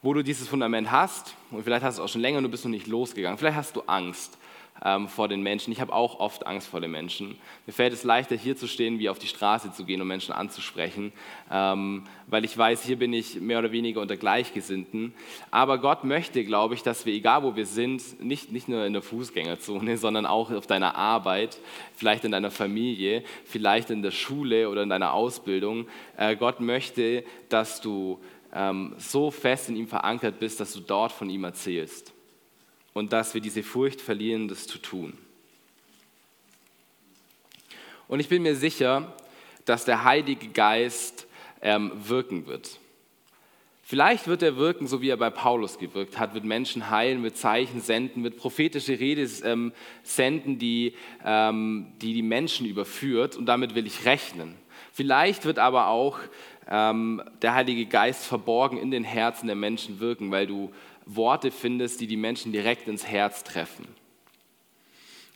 wo 0.01 0.15
du 0.15 0.23
dieses 0.23 0.49
Fundament 0.49 0.91
hast 0.91 1.35
und 1.51 1.65
vielleicht 1.65 1.85
hast 1.85 1.99
du 1.99 2.03
es 2.03 2.09
auch 2.09 2.13
schon 2.13 2.23
länger 2.23 2.39
und 2.39 2.45
du 2.45 2.51
bist 2.51 2.65
noch 2.65 2.71
nicht 2.71 2.87
losgegangen. 2.87 3.37
Vielleicht 3.37 3.57
hast 3.57 3.77
du 3.77 3.83
Angst 3.83 4.38
ähm, 4.85 5.09
vor 5.09 5.29
den 5.29 5.43
Menschen. 5.43 5.73
Ich 5.73 5.81
habe 5.81 5.93
auch 5.93 6.21
oft 6.21 6.47
Angst 6.47 6.69
vor 6.69 6.81
den 6.81 6.91
Menschen. 6.91 7.37
Mir 7.67 7.73
fällt 7.73 7.93
es 7.93 8.05
leichter, 8.05 8.37
hier 8.37 8.57
zu 8.57 8.67
stehen, 8.67 8.99
wie 8.99 9.09
auf 9.09 9.19
die 9.19 9.27
Straße 9.27 9.73
zu 9.73 9.85
gehen, 9.85 10.01
um 10.01 10.09
Menschen 10.09 10.33
anzusprechen, 10.33 11.13
ähm, 11.51 12.05
weil 12.27 12.45
ich 12.45 12.57
weiß, 12.57 12.85
hier 12.85 12.99
bin 12.99 13.13
ich 13.13 13.41
mehr 13.41 13.59
oder 13.59 13.73
weniger 13.73 14.01
unter 14.01 14.17
Gleichgesinnten. 14.17 15.13
Aber 15.51 15.79
Gott 15.79 16.05
möchte, 16.05 16.45
glaube 16.45 16.75
ich, 16.75 16.83
dass 16.83 17.07
wir, 17.07 17.15
egal 17.15 17.43
wo 17.43 17.57
wir 17.57 17.67
sind, 17.67 18.23
nicht, 18.23 18.53
nicht 18.53 18.69
nur 18.69 18.85
in 18.85 18.93
der 18.93 19.03
Fußgängerzone, 19.03 19.97
sondern 19.99 20.27
auch 20.27 20.51
auf 20.51 20.67
deiner 20.67 20.95
Arbeit, 20.95 21.59
vielleicht 21.95 22.25
in 22.25 22.33
deiner 22.33 22.51
Familie, 22.51 23.23
vielleicht 23.45 23.91
in 23.91 24.03
der 24.03 24.11
Schule 24.11 24.69
oder 24.69 24.83
in 24.83 24.89
deiner 24.89 25.13
Ausbildung, 25.13 25.87
äh, 26.17 26.37
Gott 26.37 26.61
möchte, 26.61 27.25
dass 27.49 27.81
du 27.81 28.21
ähm, 28.53 28.95
so 28.99 29.31
fest 29.31 29.69
in 29.69 29.77
ihm 29.77 29.89
verankert 29.89 30.39
bist, 30.39 30.61
dass 30.61 30.73
du 30.73 30.81
dort 30.81 31.13
von 31.13 31.29
ihm 31.29 31.45
erzählst 31.45 32.15
und 32.99 33.13
dass 33.13 33.35
wir 33.35 33.41
diese 33.41 33.63
Furcht 33.63 34.01
verlieren, 34.01 34.49
das 34.49 34.67
zu 34.67 34.79
tun. 34.79 35.17
Und 38.09 38.21
ich 38.21 38.29
bin 38.29 38.43
mir 38.43 38.57
sicher, 38.57 39.15
dass 39.65 39.85
der 39.85 40.05
Heilige 40.05 40.49
Geist 40.49 41.27
ähm, 41.63 41.93
wirken 41.95 42.47
wird. 42.47 42.79
Vielleicht 43.83 44.27
wird 44.27 44.43
er 44.43 44.57
wirken, 44.57 44.87
so 44.87 45.01
wie 45.01 45.09
er 45.09 45.17
bei 45.17 45.31
Paulus 45.31 45.79
gewirkt 45.79 46.19
hat, 46.19 46.35
wird 46.35 46.45
Menschen 46.45 46.91
heilen, 46.91 47.23
wird 47.23 47.39
Zeichen 47.39 47.81
senden, 47.81 48.23
wird 48.23 48.37
prophetische 48.37 49.01
Rede 49.01 49.27
ähm, 49.45 49.73
senden, 50.03 50.59
die, 50.59 50.95
ähm, 51.25 51.93
die 52.03 52.13
die 52.13 52.23
Menschen 52.23 52.67
überführt 52.67 53.37
und 53.37 53.47
damit 53.47 53.75
will 53.75 53.87
ich 53.87 54.05
rechnen. 54.05 54.57
Vielleicht 54.93 55.45
wird 55.45 55.59
aber 55.59 55.87
auch 55.87 56.19
ähm, 56.71 57.23
der 57.43 57.55
Heilige 57.55 57.87
Geist 57.87 58.25
verborgen 58.25 58.79
in 58.79 58.91
den 58.91 59.05
Herzen 59.05 59.47
der 59.47 59.57
Menschen 59.57 60.01
wirken, 60.01 60.31
weil 60.31 60.47
du 60.47 60.73
Worte 61.07 61.51
findest, 61.51 62.01
die 62.01 62.07
die 62.07 62.17
Menschen 62.17 62.53
direkt 62.53 62.89
ins 62.89 63.07
Herz 63.07 63.43
treffen. 63.45 63.87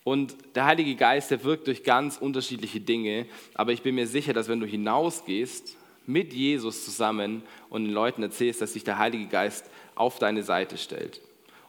Und 0.04 0.34
der 0.54 0.66
Heilige 0.66 0.96
Geist, 0.96 1.30
der 1.30 1.44
wirkt 1.44 1.68
durch 1.68 1.84
ganz 1.84 2.16
unterschiedliche 2.16 2.80
Dinge, 2.80 3.26
aber 3.54 3.72
ich 3.72 3.82
bin 3.82 3.94
mir 3.94 4.06
sicher, 4.06 4.32
dass 4.32 4.48
wenn 4.48 4.60
du 4.60 4.66
hinausgehst 4.66 5.76
mit 6.06 6.32
Jesus 6.32 6.84
zusammen 6.84 7.42
und 7.70 7.84
den 7.84 7.92
Leuten 7.92 8.22
erzählst, 8.22 8.60
dass 8.60 8.72
sich 8.72 8.84
der 8.84 8.98
Heilige 8.98 9.26
Geist 9.26 9.70
auf 9.94 10.18
deine 10.18 10.42
Seite 10.42 10.76
stellt. 10.76 11.20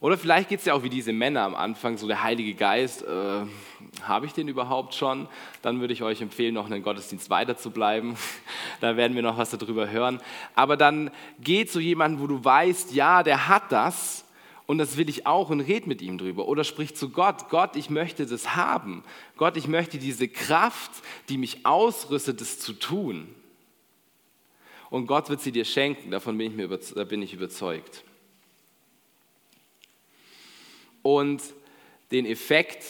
Oder 0.03 0.17
vielleicht 0.17 0.49
geht 0.49 0.59
es 0.59 0.65
ja 0.65 0.73
auch 0.73 0.83
wie 0.83 0.89
diese 0.89 1.13
Männer 1.13 1.43
am 1.43 1.55
Anfang, 1.55 1.97
so 1.97 2.07
der 2.07 2.23
Heilige 2.23 2.55
Geist, 2.55 3.03
äh, 3.03 3.45
habe 4.01 4.25
ich 4.25 4.33
den 4.33 4.49
überhaupt 4.49 4.95
schon? 4.95 5.29
Dann 5.61 5.79
würde 5.79 5.93
ich 5.93 6.03
euch 6.03 6.19
empfehlen, 6.19 6.53
noch 6.53 6.65
in 6.65 6.73
den 6.73 6.83
Gottesdienst 6.83 7.29
weiter 7.29 7.55
zu 7.55 7.71
bleiben. 7.71 8.17
da 8.81 8.97
werden 8.97 9.15
wir 9.15 9.21
noch 9.21 9.37
was 9.37 9.51
darüber 9.51 9.89
hören. 9.89 10.19
Aber 10.55 10.75
dann 10.75 11.09
geht 11.39 11.71
zu 11.71 11.79
jemandem, 11.79 12.19
wo 12.19 12.27
du 12.27 12.43
weißt, 12.43 12.93
ja, 12.93 13.23
der 13.23 13.47
hat 13.47 13.71
das 13.71 14.25
und 14.65 14.77
das 14.77 14.97
will 14.97 15.07
ich 15.07 15.25
auch 15.25 15.49
und 15.49 15.61
red 15.61 15.87
mit 15.87 16.01
ihm 16.01 16.17
drüber. 16.17 16.49
Oder 16.49 16.65
sprich 16.65 16.97
zu 16.97 17.07
Gott, 17.07 17.47
Gott, 17.47 17.77
ich 17.77 17.89
möchte 17.89 18.25
das 18.25 18.57
haben. 18.57 19.05
Gott, 19.37 19.55
ich 19.55 19.69
möchte 19.69 19.99
diese 19.99 20.27
Kraft, 20.27 20.91
die 21.29 21.37
mich 21.37 21.65
ausrüstet, 21.65 22.41
das 22.41 22.59
zu 22.59 22.73
tun. 22.73 23.33
Und 24.89 25.07
Gott 25.07 25.29
wird 25.29 25.39
sie 25.39 25.53
dir 25.53 25.63
schenken, 25.63 26.11
davon 26.11 26.37
bin 26.37 26.51
ich, 26.51 26.57
mir, 26.57 27.05
bin 27.05 27.21
ich 27.21 27.33
überzeugt. 27.33 28.03
Und 31.03 31.43
den 32.11 32.25
Effekt, 32.25 32.83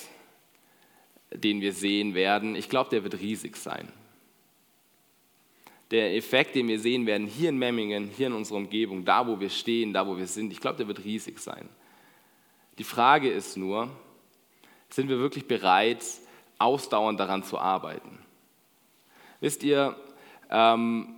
den 1.31 1.59
wir 1.59 1.73
sehen 1.73 2.13
werden, 2.13 2.55
ich 2.55 2.69
glaube, 2.69 2.89
der 2.89 3.03
wird 3.03 3.19
riesig 3.19 3.57
sein. 3.57 3.91
Der 5.91 6.15
Effekt, 6.15 6.55
den 6.55 6.67
wir 6.67 6.79
sehen 6.79 7.05
werden 7.05 7.27
hier 7.27 7.49
in 7.49 7.57
Memmingen, 7.57 8.09
hier 8.15 8.27
in 8.27 8.33
unserer 8.33 8.57
Umgebung, 8.57 9.03
da 9.03 9.27
wo 9.27 9.39
wir 9.39 9.49
stehen, 9.49 9.93
da 9.93 10.07
wo 10.07 10.17
wir 10.17 10.27
sind, 10.27 10.51
ich 10.51 10.61
glaube, 10.61 10.77
der 10.77 10.87
wird 10.87 11.03
riesig 11.03 11.39
sein. 11.39 11.67
Die 12.77 12.83
Frage 12.83 13.29
ist 13.29 13.57
nur, 13.57 13.89
sind 14.89 15.09
wir 15.09 15.19
wirklich 15.19 15.47
bereit, 15.47 16.03
ausdauernd 16.57 17.19
daran 17.19 17.43
zu 17.43 17.59
arbeiten? 17.59 18.19
Wisst 19.39 19.63
ihr, 19.63 19.95
ähm, 20.49 21.15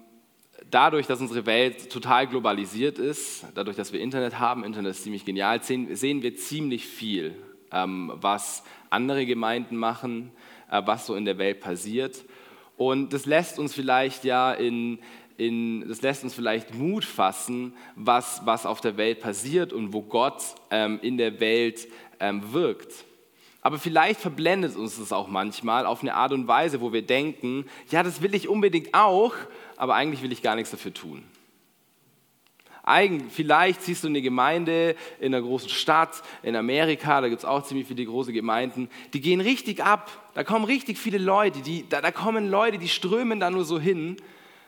dadurch, 0.72 1.08
dass 1.08 1.22
unsere 1.22 1.46
Welt 1.46 1.90
total 1.90 2.28
globalisiert 2.28 3.00
ist, 3.00 3.46
dadurch, 3.56 3.78
dass 3.78 3.94
wir 3.94 4.00
Internet 4.00 4.40
haben, 4.40 4.64
Internet 4.64 4.92
ist 4.92 5.04
ziemlich 5.04 5.26
genial, 5.26 5.62
sehen, 5.64 6.22
wir 6.22 6.36
ziemlich 6.36 6.86
viel, 6.86 7.36
ähm, 7.72 8.12
was 8.16 8.64
andere 8.90 9.26
Gemeinden 9.26 9.78
machen, 9.78 10.32
äh, 10.72 10.82
was 10.86 11.06
so 11.06 11.16
in 11.16 11.26
der 11.26 11.38
Welt 11.38 11.60
passiert. 11.60 12.24
Und 12.78 13.14
das 13.14 13.26
lässt 13.26 13.58
uns 13.60 13.74
vielleicht 13.74 14.26
ja 14.26 14.52
in, 14.54 15.00
in, 15.38 15.88
das 15.88 16.02
lässt 16.02 16.24
uns 16.24 16.34
vielleicht 16.34 16.74
Mut 16.74 17.06
fassen, 17.06 17.74
was, 17.96 18.42
was 18.46 18.66
auf 18.66 18.82
der 18.82 18.98
Welt 18.98 19.22
passiert 19.22 19.74
und 19.74 19.94
wo 19.94 20.02
Gott 20.02 20.44
ähm, 20.72 21.00
in 21.02 21.18
der 21.18 21.40
Welt 21.40 21.88
ähm, 22.20 22.54
wirkt. 22.54 23.06
Aber 23.62 23.80
vielleicht 23.80 24.20
verblendet 24.20 24.76
uns 24.76 25.00
das 25.00 25.12
auch 25.12 25.28
manchmal 25.28 25.88
auf 25.88 26.02
eine 26.02 26.14
Art 26.14 26.32
und 26.34 26.48
Weise, 26.48 26.82
wo 26.82 26.94
wir 26.94 27.02
denken, 27.02 27.66
ja, 27.90 28.04
das 28.04 28.22
will 28.22 28.36
ich 28.36 28.48
unbedingt 28.48 28.94
auch, 28.94 29.34
aber 29.78 29.96
eigentlich 29.96 30.22
will 30.22 30.32
ich 30.32 30.42
gar 30.42 30.56
nichts 30.56 30.72
dafür 30.72 30.94
tun. 30.94 31.24
Vielleicht 33.30 33.82
siehst 33.82 34.04
du 34.04 34.08
eine 34.08 34.22
Gemeinde 34.22 34.96
in 35.20 35.34
einer 35.34 35.44
großen 35.44 35.70
Stadt, 35.70 36.22
in 36.44 36.56
Amerika, 36.56 37.20
da 37.20 37.30
gibt 37.30 37.40
es 37.40 37.46
auch 37.46 37.64
ziemlich 37.64 37.88
viele 37.88 38.06
große 38.06 38.32
Gemeinden, 38.32 38.90
die 39.14 39.22
gehen 39.22 39.42
richtig 39.42 39.84
ab. 39.84 40.12
Da 40.36 40.44
kommen 40.44 40.66
richtig 40.66 41.00
viele 41.00 41.18
Leute, 41.18 41.62
die, 41.62 41.90
da, 41.90 42.02
da 42.02 42.12
kommen 42.12 42.48
Leute, 42.48 42.78
die 42.78 42.90
strömen 42.90 43.40
da 43.40 43.50
nur 43.50 43.66
so 43.66 43.80
hin. 43.80 44.18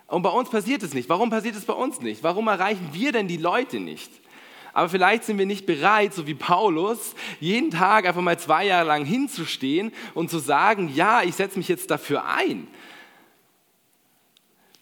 Und 0.08 0.24
bei 0.24 0.30
uns 0.30 0.50
passiert 0.50 0.82
es 0.82 0.96
nicht. 0.96 1.10
Warum 1.10 1.30
passiert 1.30 1.56
es 1.56 1.65
bei 1.65 1.74
uns 1.74 2.02
nicht? 2.02 2.24
Warum 2.24 2.48
erreichen 2.48 2.89
wir 2.93 3.12
denn 3.12 3.28
die 3.28 3.38
Leute 3.38 3.80
nicht? 3.80 4.10
Aber 4.74 4.89
vielleicht 4.89 5.24
sind 5.24 5.38
wir 5.38 5.46
nicht 5.46 5.65
bereit, 5.65 6.13
so 6.13 6.28
wie 6.28 6.36
Paulus, 6.36 7.15
jeden 7.39 7.72
Tag 7.72 8.06
einfach 8.08 8.22
mal 8.22 8.38
zwei 8.39 8.65
Jahre 8.65 8.88
lang 8.88 9.06
hinzustehen 9.06 9.91
und 10.13 10.30
zu 10.30 10.39
sagen, 10.39 10.91
ja, 10.93 11.24
ich 11.24 11.36
setze 11.36 11.58
mich 11.58 11.67
jetzt 11.67 11.91
dafür 11.91 12.26
ein. 12.26 12.67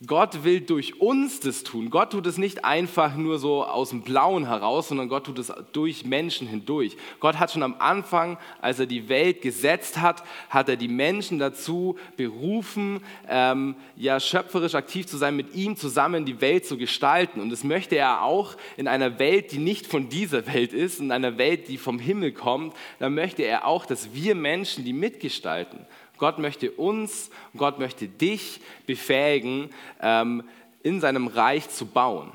Gott 0.07 0.43
will 0.43 0.61
durch 0.61 0.99
uns 0.99 1.39
das 1.39 1.63
tun. 1.63 1.89
Gott 1.89 2.11
tut 2.11 2.25
es 2.27 2.37
nicht 2.37 2.65
einfach 2.65 3.15
nur 3.15 3.39
so 3.39 3.63
aus 3.63 3.89
dem 3.89 4.01
Blauen 4.01 4.47
heraus, 4.47 4.89
sondern 4.89 5.09
Gott 5.09 5.25
tut 5.25 5.39
es 5.39 5.51
durch 5.73 6.05
Menschen 6.05 6.47
hindurch. 6.47 6.97
Gott 7.19 7.39
hat 7.39 7.51
schon 7.51 7.63
am 7.63 7.75
Anfang, 7.79 8.37
als 8.61 8.79
er 8.79 8.85
die 8.85 9.09
Welt 9.09 9.41
gesetzt 9.41 9.99
hat, 10.01 10.23
hat 10.49 10.69
er 10.69 10.75
die 10.75 10.87
Menschen 10.87 11.39
dazu 11.39 11.97
berufen, 12.17 13.01
ähm, 13.29 13.75
ja 13.95 14.19
schöpferisch 14.19 14.75
aktiv 14.75 15.07
zu 15.07 15.17
sein, 15.17 15.35
mit 15.35 15.55
ihm 15.55 15.77
zusammen 15.77 16.25
die 16.25 16.41
Welt 16.41 16.65
zu 16.65 16.77
gestalten. 16.77 17.39
Und 17.39 17.49
das 17.49 17.63
möchte 17.63 17.95
er 17.95 18.21
auch 18.23 18.55
in 18.77 18.87
einer 18.87 19.19
Welt, 19.19 19.51
die 19.51 19.59
nicht 19.59 19.87
von 19.87 20.09
dieser 20.09 20.45
Welt 20.47 20.73
ist, 20.73 20.99
in 20.99 21.11
einer 21.11 21.37
Welt, 21.37 21.67
die 21.67 21.77
vom 21.77 21.99
Himmel 21.99 22.31
kommt. 22.31 22.75
Da 22.99 23.09
möchte 23.09 23.43
er 23.43 23.65
auch, 23.65 23.85
dass 23.85 24.13
wir 24.13 24.35
Menschen 24.35 24.83
die 24.83 24.93
mitgestalten. 24.93 25.85
Gott 26.17 26.39
möchte 26.39 26.71
uns, 26.71 27.29
Gott 27.55 27.79
möchte 27.79 28.07
dich 28.07 28.61
befähigen, 28.85 29.69
ähm, 30.01 30.43
in 30.83 31.01
seinem 31.01 31.27
Reich 31.27 31.69
zu 31.69 31.85
bauen. 31.85 32.31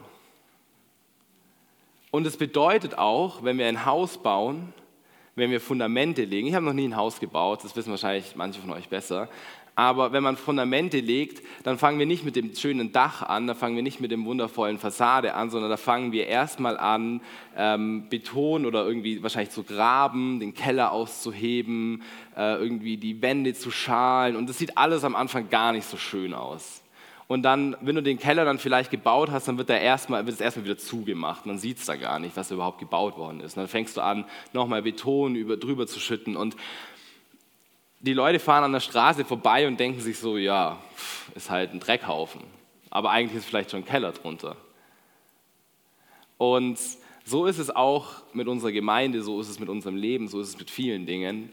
Und 2.10 2.26
es 2.26 2.36
bedeutet 2.36 2.98
auch, 2.98 3.44
wenn 3.44 3.58
wir 3.58 3.66
ein 3.66 3.84
Haus 3.84 4.18
bauen, 4.18 4.72
wenn 5.36 5.50
wir 5.50 5.60
Fundamente 5.60 6.24
legen, 6.24 6.48
ich 6.48 6.54
habe 6.54 6.66
noch 6.66 6.72
nie 6.72 6.88
ein 6.88 6.96
Haus 6.96 7.20
gebaut, 7.20 7.62
das 7.62 7.76
wissen 7.76 7.90
wahrscheinlich 7.90 8.34
manche 8.34 8.60
von 8.60 8.72
euch 8.72 8.88
besser, 8.88 9.28
aber 9.74 10.12
wenn 10.12 10.22
man 10.22 10.36
Fundamente 10.36 11.00
legt, 11.00 11.42
dann 11.62 11.78
fangen 11.78 11.98
wir 11.98 12.06
nicht 12.06 12.24
mit 12.24 12.36
dem 12.36 12.54
schönen 12.54 12.92
Dach 12.92 13.22
an, 13.22 13.46
da 13.46 13.54
fangen 13.54 13.76
wir 13.76 13.82
nicht 13.82 14.00
mit 14.00 14.10
dem 14.10 14.24
wundervollen 14.24 14.78
Fassade 14.78 15.34
an, 15.34 15.50
sondern 15.50 15.70
da 15.70 15.76
fangen 15.76 16.12
wir 16.12 16.26
erstmal 16.26 16.76
an, 16.76 17.20
ähm, 17.56 18.08
Beton 18.08 18.66
oder 18.66 18.86
irgendwie 18.86 19.22
wahrscheinlich 19.22 19.50
zu 19.50 19.62
graben, 19.62 20.40
den 20.40 20.54
Keller 20.54 20.92
auszuheben, 20.92 22.02
äh, 22.36 22.56
irgendwie 22.56 22.96
die 22.96 23.22
Wände 23.22 23.54
zu 23.54 23.70
schalen. 23.70 24.36
Und 24.36 24.48
das 24.48 24.58
sieht 24.58 24.76
alles 24.76 25.04
am 25.04 25.16
Anfang 25.16 25.48
gar 25.48 25.72
nicht 25.72 25.86
so 25.86 25.96
schön 25.96 26.34
aus. 26.34 26.82
Und 27.30 27.44
dann, 27.44 27.76
wenn 27.80 27.94
du 27.94 28.02
den 28.02 28.18
Keller 28.18 28.44
dann 28.44 28.58
vielleicht 28.58 28.90
gebaut 28.90 29.30
hast, 29.30 29.46
dann 29.46 29.56
wird, 29.56 29.68
der 29.68 29.80
erstmal, 29.80 30.28
es 30.28 30.40
erstmal 30.40 30.64
wieder 30.64 30.78
zugemacht. 30.78 31.46
Man 31.46 31.58
sieht 31.58 31.78
es 31.78 31.86
da 31.86 31.94
gar 31.94 32.18
nicht, 32.18 32.36
was 32.36 32.50
überhaupt 32.50 32.80
gebaut 32.80 33.16
worden 33.16 33.38
ist. 33.38 33.56
Und 33.56 33.62
dann 33.62 33.68
fängst 33.68 33.96
du 33.96 34.00
an, 34.00 34.24
nochmal 34.52 34.82
Beton 34.82 35.36
über, 35.36 35.56
drüber 35.56 35.86
zu 35.86 36.00
schütten. 36.00 36.36
Und 36.36 36.56
die 38.00 38.12
Leute 38.12 38.38
fahren 38.38 38.64
an 38.64 38.72
der 38.72 38.80
Straße 38.80 39.24
vorbei 39.24 39.66
und 39.66 39.78
denken 39.78 40.00
sich 40.00 40.18
so, 40.18 40.36
ja, 40.36 40.78
ist 41.34 41.50
halt 41.50 41.72
ein 41.72 41.80
Dreckhaufen. 41.80 42.42
Aber 42.90 43.10
eigentlich 43.10 43.38
ist 43.38 43.46
vielleicht 43.46 43.70
schon 43.70 43.80
ein 43.80 43.86
Keller 43.86 44.12
drunter. 44.12 44.56
Und 46.38 46.78
so 47.24 47.46
ist 47.46 47.58
es 47.58 47.74
auch 47.74 48.22
mit 48.32 48.48
unserer 48.48 48.72
Gemeinde, 48.72 49.22
so 49.22 49.40
ist 49.40 49.48
es 49.48 49.60
mit 49.60 49.68
unserem 49.68 49.96
Leben, 49.96 50.28
so 50.28 50.40
ist 50.40 50.48
es 50.48 50.58
mit 50.58 50.70
vielen 50.70 51.06
Dingen 51.06 51.52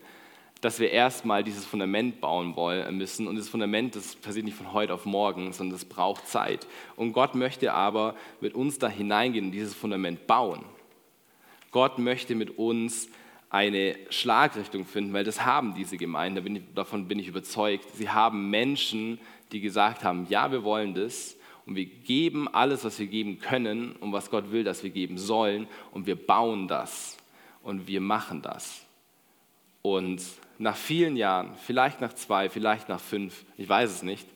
dass 0.62 0.80
wir 0.80 0.92
erstmal 0.92 1.44
dieses 1.44 1.66
Fundament 1.66 2.22
bauen 2.22 2.56
wollen 2.56 2.98
müssen. 2.98 3.28
Und 3.28 3.38
das 3.38 3.50
Fundament, 3.50 3.96
das 3.96 4.16
passiert 4.16 4.46
nicht 4.46 4.58
von 4.58 4.74
heute 4.74 4.94
auf 4.94 5.06
morgen, 5.06 5.54
sondern 5.54 5.78
das 5.78 5.86
braucht 5.86 6.28
Zeit. 6.28 6.68
Und 6.96 7.14
Gott 7.14 7.36
möchte 7.36 7.74
aber 7.74 8.16
mit 8.42 8.56
uns 8.56 8.80
da 8.80 8.88
hineingehen 8.88 9.46
und 9.46 9.52
dieses 9.52 9.74
Fundament 9.74 10.28
bauen. 10.28 10.64
Gott 11.72 12.00
möchte 12.00 12.34
mit 12.36 12.58
uns 12.58 13.10
eine 13.50 13.96
Schlagrichtung 14.10 14.86
finden, 14.86 15.14
weil 15.14 15.24
das 15.24 15.46
haben 15.46 15.74
diese 15.74 15.98
Gemeinden, 15.98 16.68
davon 16.76 17.08
bin 17.08 17.20
ich 17.20 17.28
überzeugt. 17.28 17.86
Sie 17.96 18.10
haben 18.10 18.50
Menschen, 18.50 19.20
die 19.52 19.62
gesagt 19.62 20.04
haben, 20.04 20.28
ja, 20.30 20.52
wir 20.52 20.64
wollen 20.64 20.94
das 20.94 21.38
und 21.66 21.76
wir 21.76 21.86
geben 21.86 22.48
alles, 22.48 22.84
was 22.84 23.00
wir 23.00 23.08
geben 23.08 23.40
können 23.40 23.94
und 23.94 24.12
was 24.12 24.30
Gott 24.30 24.52
will, 24.52 24.64
dass 24.64 24.84
wir 24.84 24.90
geben 24.90 25.18
sollen 25.18 25.68
und 25.92 26.06
wir 26.08 26.16
bauen 26.16 26.68
das 26.68 27.18
und 27.64 27.88
wir 27.88 28.02
machen 28.02 28.42
das. 28.42 28.86
Und 29.82 30.22
nach 30.58 30.76
vielen 30.76 31.16
Jahren, 31.16 31.56
vielleicht 31.66 32.02
nach 32.02 32.14
zwei, 32.14 32.50
vielleicht 32.50 32.90
nach 32.90 33.00
fünf, 33.00 33.46
ich 33.58 33.70
weiß 33.70 33.90
es 33.90 34.04
nicht, 34.04 34.28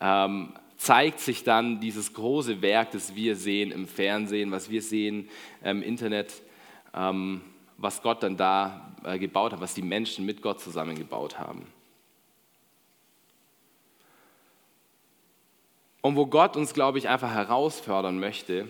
ähm, 0.00 0.54
zeigt 0.76 1.20
sich 1.20 1.44
dann 1.44 1.80
dieses 1.80 2.14
große 2.14 2.62
Werk, 2.62 2.92
das 2.92 3.14
wir 3.14 3.36
sehen 3.36 3.70
im 3.70 3.86
Fernsehen, 3.86 4.50
was 4.50 4.70
wir 4.70 4.82
sehen 4.82 5.28
im 5.62 5.82
Internet, 5.82 6.32
ähm, 6.94 7.42
was 7.80 8.02
Gott 8.02 8.22
dann 8.22 8.36
da 8.36 8.92
äh, 9.04 9.18
gebaut 9.18 9.52
hat, 9.52 9.60
was 9.60 9.74
die 9.74 9.82
Menschen 9.82 10.26
mit 10.26 10.42
Gott 10.42 10.60
zusammengebaut 10.60 11.38
haben. 11.38 11.66
Und 16.02 16.16
wo 16.16 16.26
Gott 16.26 16.56
uns, 16.56 16.72
glaube 16.74 16.98
ich, 16.98 17.08
einfach 17.08 17.30
herausfordern 17.30 18.18
möchte, 18.18 18.68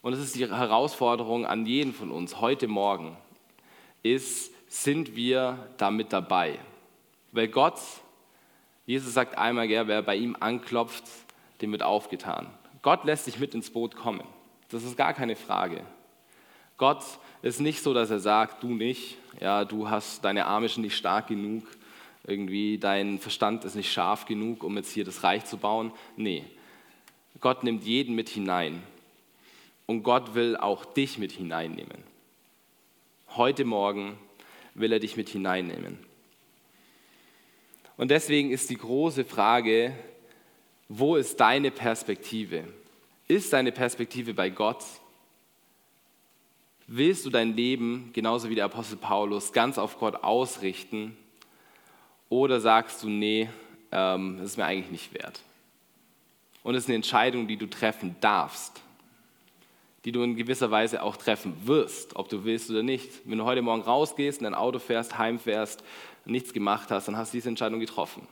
und 0.00 0.12
es 0.12 0.20
ist 0.20 0.34
die 0.34 0.48
Herausforderung 0.48 1.46
an 1.46 1.64
jeden 1.64 1.92
von 1.92 2.10
uns 2.10 2.40
heute 2.40 2.66
Morgen, 2.66 3.16
ist, 4.02 4.52
sind 4.68 5.14
wir 5.14 5.68
damit 5.76 6.12
dabei. 6.12 6.58
Weil 7.30 7.46
Gott, 7.46 7.78
Jesus 8.84 9.14
sagt 9.14 9.38
einmal, 9.38 9.68
wer 9.68 10.02
bei 10.02 10.16
ihm 10.16 10.36
anklopft, 10.38 11.04
dem 11.60 11.70
wird 11.70 11.84
aufgetan. 11.84 12.48
Gott 12.82 13.04
lässt 13.04 13.26
sich 13.26 13.38
mit 13.38 13.54
ins 13.54 13.70
Boot 13.70 13.94
kommen. 13.94 14.26
Das 14.70 14.82
ist 14.82 14.96
gar 14.96 15.14
keine 15.14 15.36
Frage. 15.36 15.82
Gott 16.78 17.04
ist 17.42 17.60
nicht 17.60 17.82
so, 17.82 17.92
dass 17.92 18.10
er 18.10 18.20
sagt, 18.20 18.62
du 18.62 18.68
nicht, 18.68 19.18
ja, 19.40 19.64
du 19.64 19.90
hast 19.90 20.24
deine 20.24 20.46
Arme 20.46 20.68
schon 20.68 20.82
nicht 20.82 20.96
stark 20.96 21.26
genug, 21.26 21.64
irgendwie 22.24 22.78
dein 22.78 23.18
Verstand 23.18 23.64
ist 23.64 23.74
nicht 23.74 23.92
scharf 23.92 24.26
genug, 24.26 24.62
um 24.62 24.76
jetzt 24.76 24.92
hier 24.92 25.04
das 25.04 25.24
Reich 25.24 25.44
zu 25.44 25.56
bauen. 25.56 25.92
Nee, 26.16 26.44
Gott 27.40 27.64
nimmt 27.64 27.84
jeden 27.84 28.14
mit 28.14 28.28
hinein. 28.28 28.82
Und 29.86 30.04
Gott 30.04 30.34
will 30.34 30.56
auch 30.56 30.84
dich 30.84 31.18
mit 31.18 31.32
hineinnehmen. 31.32 32.04
Heute 33.30 33.64
Morgen 33.64 34.16
will 34.74 34.92
er 34.92 35.00
dich 35.00 35.16
mit 35.16 35.28
hineinnehmen. 35.28 35.98
Und 37.96 38.10
deswegen 38.10 38.50
ist 38.50 38.70
die 38.70 38.76
große 38.76 39.24
Frage, 39.24 39.94
wo 40.88 41.16
ist 41.16 41.40
deine 41.40 41.70
Perspektive? 41.70 42.64
Ist 43.26 43.52
deine 43.52 43.72
Perspektive 43.72 44.34
bei 44.34 44.50
Gott? 44.50 44.84
Willst 46.94 47.24
du 47.24 47.30
dein 47.30 47.56
Leben, 47.56 48.10
genauso 48.12 48.50
wie 48.50 48.54
der 48.54 48.66
Apostel 48.66 48.96
Paulus, 48.96 49.54
ganz 49.54 49.78
auf 49.78 49.98
Gott 49.98 50.22
ausrichten? 50.22 51.16
Oder 52.28 52.60
sagst 52.60 53.02
du, 53.02 53.08
nee, 53.08 53.48
ähm, 53.90 54.36
das 54.38 54.50
ist 54.50 54.56
mir 54.58 54.66
eigentlich 54.66 54.90
nicht 54.90 55.14
wert? 55.14 55.40
Und 56.62 56.74
es 56.74 56.84
ist 56.84 56.88
eine 56.88 56.96
Entscheidung, 56.96 57.48
die 57.48 57.56
du 57.56 57.66
treffen 57.66 58.16
darfst 58.20 58.82
die 60.04 60.10
du 60.10 60.22
in 60.22 60.36
gewisser 60.36 60.70
Weise 60.70 61.02
auch 61.02 61.16
treffen 61.16 61.54
wirst, 61.64 62.16
ob 62.16 62.28
du 62.28 62.44
willst 62.44 62.70
oder 62.70 62.82
nicht. 62.82 63.08
Wenn 63.24 63.38
du 63.38 63.44
heute 63.44 63.62
Morgen 63.62 63.82
rausgehst, 63.82 64.40
in 64.40 64.44
dein 64.44 64.54
Auto 64.54 64.78
fährst, 64.78 65.16
heimfährst 65.16 65.82
und 66.24 66.32
nichts 66.32 66.52
gemacht 66.52 66.90
hast, 66.90 67.06
dann 67.06 67.16
hast 67.16 67.32
du 67.32 67.36
diese 67.36 67.48
Entscheidung 67.48 67.78
getroffen. 67.78 68.26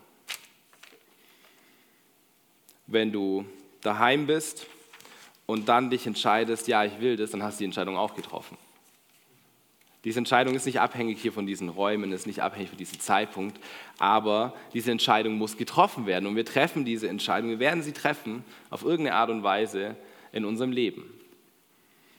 Wenn 2.88 3.12
du 3.12 3.44
daheim 3.82 4.26
bist 4.26 4.66
und 5.50 5.68
dann 5.68 5.90
dich 5.90 6.06
entscheidest, 6.06 6.68
ja, 6.68 6.84
ich 6.84 7.00
will 7.00 7.16
das, 7.16 7.32
dann 7.32 7.42
hast 7.42 7.58
du 7.58 7.62
die 7.62 7.64
Entscheidung 7.64 7.96
auch 7.96 8.14
getroffen. 8.14 8.56
Diese 10.04 10.20
Entscheidung 10.20 10.54
ist 10.54 10.64
nicht 10.64 10.78
abhängig 10.78 11.20
hier 11.20 11.32
von 11.32 11.44
diesen 11.44 11.68
Räumen, 11.68 12.12
ist 12.12 12.28
nicht 12.28 12.40
abhängig 12.40 12.68
von 12.68 12.78
diesem 12.78 13.00
Zeitpunkt, 13.00 13.58
aber 13.98 14.54
diese 14.72 14.92
Entscheidung 14.92 15.34
muss 15.38 15.56
getroffen 15.56 16.06
werden 16.06 16.28
und 16.28 16.36
wir 16.36 16.44
treffen 16.44 16.84
diese 16.84 17.08
Entscheidung, 17.08 17.50
wir 17.50 17.58
werden 17.58 17.82
sie 17.82 17.90
treffen 17.90 18.44
auf 18.70 18.84
irgendeine 18.84 19.16
Art 19.16 19.28
und 19.30 19.42
Weise 19.42 19.96
in 20.30 20.44
unserem 20.44 20.70
Leben. 20.70 21.02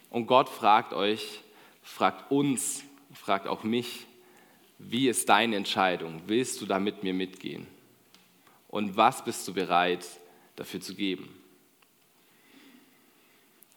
Und 0.09 0.27
Gott 0.27 0.49
fragt 0.49 0.91
euch, 0.91 1.39
fragt 1.83 2.31
uns, 2.31 2.83
fragt 3.13 3.47
auch 3.47 3.63
mich, 3.63 4.07
wie 4.77 5.07
ist 5.07 5.29
deine 5.29 5.55
Entscheidung? 5.55 6.21
Willst 6.27 6.59
du 6.59 6.65
da 6.65 6.79
mit 6.79 7.01
mir 7.01 7.13
mitgehen? 7.13 7.65
Und 8.67 8.97
was 8.97 9.23
bist 9.23 9.47
du 9.47 9.53
bereit 9.53 10.05
dafür 10.57 10.81
zu 10.81 10.95
geben? 10.95 11.40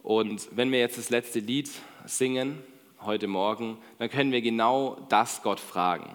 Und 0.05 0.49
wenn 0.53 0.71
wir 0.71 0.79
jetzt 0.79 0.99
das 0.99 1.11
letzte 1.11 1.41
Lied 1.41 1.69
singen, 2.05 2.63
heute 3.01 3.27
Morgen, 3.27 3.79
dann 3.99 4.09
können 4.09 4.31
wir 4.31 4.43
genau 4.43 4.97
das 5.09 5.43
Gott 5.43 5.59
fragen. 5.59 6.09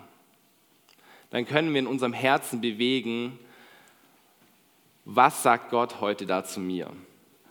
Dann 1.31 1.45
können 1.45 1.73
wir 1.73 1.79
in 1.79 1.87
unserem 1.87 2.13
Herzen 2.13 2.61
bewegen, 2.61 3.37
was 5.03 5.43
sagt 5.43 5.71
Gott 5.71 5.99
heute 5.99 6.25
da 6.25 6.45
zu 6.45 6.61
mir? 6.61 6.89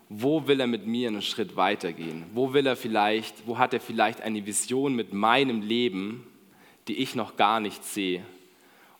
wo 0.08 0.46
will 0.46 0.60
er 0.60 0.66
mit 0.66 0.86
mir 0.86 1.08
einen 1.08 1.22
Schritt 1.22 1.56
weitergehen? 1.56 2.24
Wo 2.32 2.52
will 2.54 2.66
er 2.66 2.76
vielleicht, 2.76 3.46
wo 3.46 3.58
hat 3.58 3.74
er 3.74 3.80
vielleicht 3.80 4.22
eine 4.22 4.46
Vision 4.46 4.94
mit 4.94 5.12
meinem 5.12 5.60
Leben, 5.60 6.26
die 6.88 6.96
ich 6.96 7.14
noch 7.14 7.36
gar 7.36 7.60
nicht 7.60 7.84
sehe? 7.84 8.24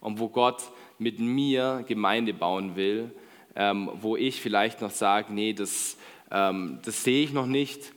Und 0.01 0.19
wo 0.19 0.29
Gott 0.29 0.63
mit 0.99 1.19
mir 1.19 1.85
Gemeinde 1.89 2.35
bauen 2.35 2.77
will, 2.77 3.11
ähm, 3.57 3.91
wo 4.01 4.17
ich 4.17 4.41
vielleicht 4.41 4.83
noch 4.83 4.91
sage, 4.91 5.33
nee, 5.33 5.53
das, 5.53 5.97
ähm, 6.31 6.79
das 6.85 7.05
sehe 7.05 7.25
ich 7.25 7.33
noch 7.33 7.47
nicht 7.47 7.93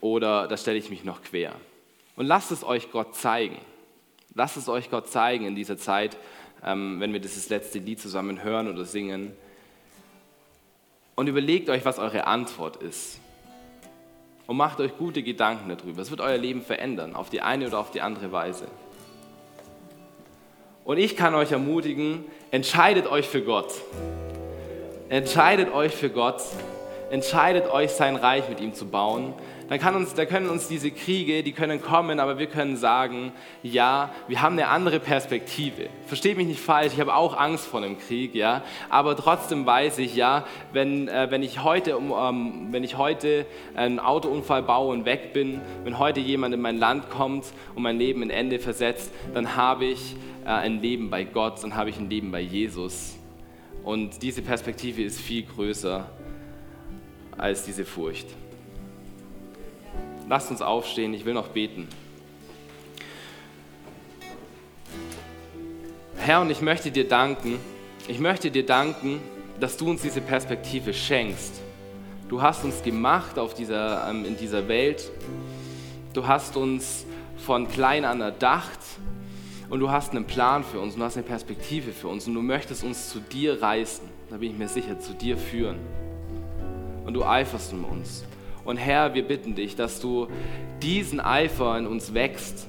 oder 0.00 0.46
da 0.48 0.56
stelle 0.56 0.78
ich 0.78 0.90
mich 0.90 1.04
noch 1.04 1.22
quer. 1.22 1.52
Und 2.16 2.26
lasst 2.26 2.50
es 2.50 2.64
euch 2.64 2.90
Gott 2.90 3.14
zeigen. 3.14 3.58
Lasst 4.34 4.56
es 4.56 4.68
euch 4.68 4.90
Gott 4.90 5.08
zeigen 5.08 5.46
in 5.46 5.54
dieser 5.54 5.78
Zeit, 5.78 6.16
ähm, 6.64 7.00
wenn 7.00 7.12
wir 7.12 7.20
dieses 7.20 7.48
letzte 7.48 7.78
Lied 7.78 8.00
zusammen 8.00 8.42
hören 8.42 8.68
oder 8.68 8.84
singen 8.84 9.32
und 11.16 11.26
überlegt 11.26 11.70
euch, 11.70 11.84
was 11.84 11.98
eure 11.98 12.26
Antwort 12.26 12.76
ist. 12.76 13.18
Und 14.46 14.58
macht 14.58 14.78
euch 14.78 14.96
gute 14.96 15.24
Gedanken 15.24 15.68
darüber. 15.68 16.02
Es 16.02 16.10
wird 16.10 16.20
euer 16.20 16.36
Leben 16.36 16.62
verändern, 16.62 17.16
auf 17.16 17.30
die 17.30 17.40
eine 17.40 17.66
oder 17.66 17.80
auf 17.80 17.90
die 17.90 18.00
andere 18.00 18.30
Weise. 18.30 18.68
Und 20.84 20.98
ich 20.98 21.16
kann 21.16 21.34
euch 21.34 21.50
ermutigen, 21.50 22.24
entscheidet 22.52 23.08
euch 23.08 23.26
für 23.26 23.42
Gott. 23.42 23.72
Entscheidet 25.08 25.72
euch 25.72 25.92
für 25.96 26.10
Gott. 26.10 26.42
Entscheidet 27.10 27.70
euch, 27.70 27.92
sein 27.92 28.16
Reich 28.16 28.48
mit 28.48 28.60
ihm 28.60 28.74
zu 28.74 28.86
bauen 28.86 29.34
dann, 29.68 29.96
uns, 29.96 30.14
dann 30.14 30.28
können 30.28 30.48
uns 30.48 30.68
diese 30.68 30.90
Kriege, 30.90 31.42
die 31.42 31.52
können 31.52 31.82
kommen, 31.82 32.20
aber 32.20 32.38
wir 32.38 32.46
können 32.46 32.76
sagen, 32.76 33.32
ja, 33.62 34.12
wir 34.28 34.42
haben 34.42 34.52
eine 34.52 34.68
andere 34.68 35.00
Perspektive. 35.00 35.88
Versteht 36.06 36.36
mich 36.36 36.46
nicht 36.46 36.60
falsch, 36.60 36.92
ich 36.94 37.00
habe 37.00 37.14
auch 37.14 37.36
Angst 37.36 37.66
vor 37.66 37.82
einem 37.82 37.98
Krieg, 37.98 38.34
ja, 38.34 38.62
aber 38.90 39.16
trotzdem 39.16 39.66
weiß 39.66 39.98
ich, 39.98 40.14
ja, 40.14 40.44
wenn, 40.72 41.08
äh, 41.08 41.30
wenn, 41.30 41.42
ich 41.42 41.64
heute, 41.64 41.92
ähm, 41.92 42.68
wenn 42.70 42.84
ich 42.84 42.96
heute 42.96 43.46
einen 43.74 43.98
Autounfall 43.98 44.62
baue 44.62 44.92
und 44.92 45.04
weg 45.04 45.32
bin, 45.32 45.60
wenn 45.84 45.98
heute 45.98 46.20
jemand 46.20 46.54
in 46.54 46.60
mein 46.60 46.78
Land 46.78 47.10
kommt 47.10 47.46
und 47.74 47.82
mein 47.82 47.98
Leben 47.98 48.22
in 48.22 48.30
Ende 48.30 48.58
versetzt, 48.58 49.12
dann 49.34 49.56
habe 49.56 49.86
ich 49.86 50.16
äh, 50.44 50.48
ein 50.48 50.80
Leben 50.80 51.10
bei 51.10 51.24
Gott, 51.24 51.62
dann 51.62 51.74
habe 51.74 51.90
ich 51.90 51.98
ein 51.98 52.08
Leben 52.08 52.30
bei 52.30 52.40
Jesus. 52.40 53.16
Und 53.82 54.22
diese 54.22 54.42
Perspektive 54.42 55.02
ist 55.02 55.20
viel 55.20 55.44
größer 55.44 56.08
als 57.38 57.64
diese 57.64 57.84
Furcht. 57.84 58.26
Lasst 60.28 60.50
uns 60.50 60.62
aufstehen, 60.62 61.14
ich 61.14 61.24
will 61.24 61.34
noch 61.34 61.48
beten. 61.48 61.88
Herr, 66.16 66.40
und 66.40 66.50
ich 66.50 66.60
möchte 66.60 66.90
dir 66.90 67.06
danken, 67.06 67.58
ich 68.08 68.18
möchte 68.18 68.50
dir 68.50 68.66
danken, 68.66 69.20
dass 69.60 69.76
du 69.76 69.88
uns 69.88 70.02
diese 70.02 70.20
Perspektive 70.20 70.92
schenkst. 70.92 71.60
Du 72.28 72.42
hast 72.42 72.64
uns 72.64 72.82
gemacht 72.82 73.38
auf 73.38 73.54
dieser, 73.54 74.08
ähm, 74.10 74.24
in 74.24 74.36
dieser 74.36 74.66
Welt. 74.66 75.10
Du 76.12 76.26
hast 76.26 76.56
uns 76.56 77.06
von 77.36 77.68
klein 77.68 78.04
an 78.04 78.20
erdacht 78.20 78.80
Und 79.68 79.80
du 79.80 79.90
hast 79.90 80.12
einen 80.12 80.24
Plan 80.24 80.62
für 80.62 80.78
uns, 80.78 80.94
und 80.94 81.00
du 81.00 81.04
hast 81.04 81.16
eine 81.16 81.26
Perspektive 81.26 81.92
für 81.92 82.08
uns 82.08 82.26
und 82.28 82.34
du 82.34 82.42
möchtest 82.42 82.84
uns 82.84 83.08
zu 83.10 83.18
dir 83.18 83.60
reißen, 83.60 84.08
da 84.30 84.36
bin 84.36 84.52
ich 84.52 84.58
mir 84.58 84.68
sicher, 84.68 85.00
zu 85.00 85.12
dir 85.12 85.36
führen. 85.36 85.78
Und 87.06 87.14
du 87.14 87.24
eiferst 87.24 87.72
um 87.72 87.84
uns. 87.84 88.24
Und 88.64 88.76
Herr, 88.78 89.14
wir 89.14 89.22
bitten 89.22 89.54
dich, 89.54 89.76
dass 89.76 90.00
du 90.00 90.26
diesen 90.82 91.20
Eifer 91.20 91.78
in 91.78 91.86
uns 91.86 92.12
wächst, 92.14 92.66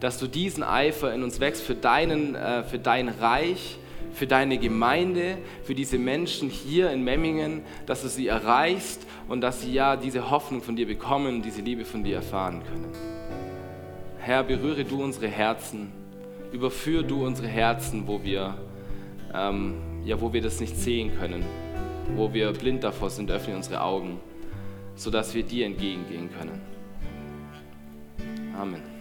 dass 0.00 0.18
du 0.18 0.28
diesen 0.28 0.62
Eifer 0.62 1.12
in 1.12 1.22
uns 1.22 1.40
wächst 1.40 1.62
für, 1.62 1.74
deinen, 1.74 2.34
äh, 2.34 2.62
für 2.62 2.78
dein 2.78 3.08
Reich, 3.08 3.78
für 4.12 4.26
deine 4.26 4.56
Gemeinde, 4.58 5.38
für 5.64 5.74
diese 5.74 5.98
Menschen 5.98 6.48
hier 6.48 6.90
in 6.90 7.02
Memmingen, 7.02 7.62
dass 7.86 8.02
du 8.02 8.08
sie 8.08 8.28
erreichst 8.28 9.06
und 9.28 9.40
dass 9.40 9.62
sie 9.62 9.72
ja 9.72 9.96
diese 9.96 10.30
Hoffnung 10.30 10.62
von 10.62 10.76
dir 10.76 10.86
bekommen, 10.86 11.42
diese 11.42 11.60
Liebe 11.60 11.84
von 11.84 12.04
dir 12.04 12.16
erfahren 12.16 12.62
können. 12.64 12.92
Herr, 14.18 14.42
berühre 14.42 14.84
du 14.84 15.02
unsere 15.02 15.28
Herzen, 15.28 15.92
überführe 16.52 17.04
du 17.04 17.26
unsere 17.26 17.48
Herzen, 17.48 18.06
wo 18.06 18.22
wir, 18.22 18.54
ähm, 19.34 19.74
ja, 20.04 20.20
wo 20.20 20.32
wir 20.32 20.40
das 20.40 20.60
nicht 20.60 20.76
sehen 20.76 21.12
können, 21.18 21.44
wo 22.14 22.32
wir 22.32 22.52
blind 22.52 22.84
davor 22.84 23.10
sind, 23.10 23.30
öffne 23.30 23.56
unsere 23.56 23.82
Augen, 23.82 24.20
sodass 24.94 25.34
wir 25.34 25.42
dir 25.42 25.66
entgegengehen 25.66 26.30
können. 26.38 26.60
Amen. 28.58 28.95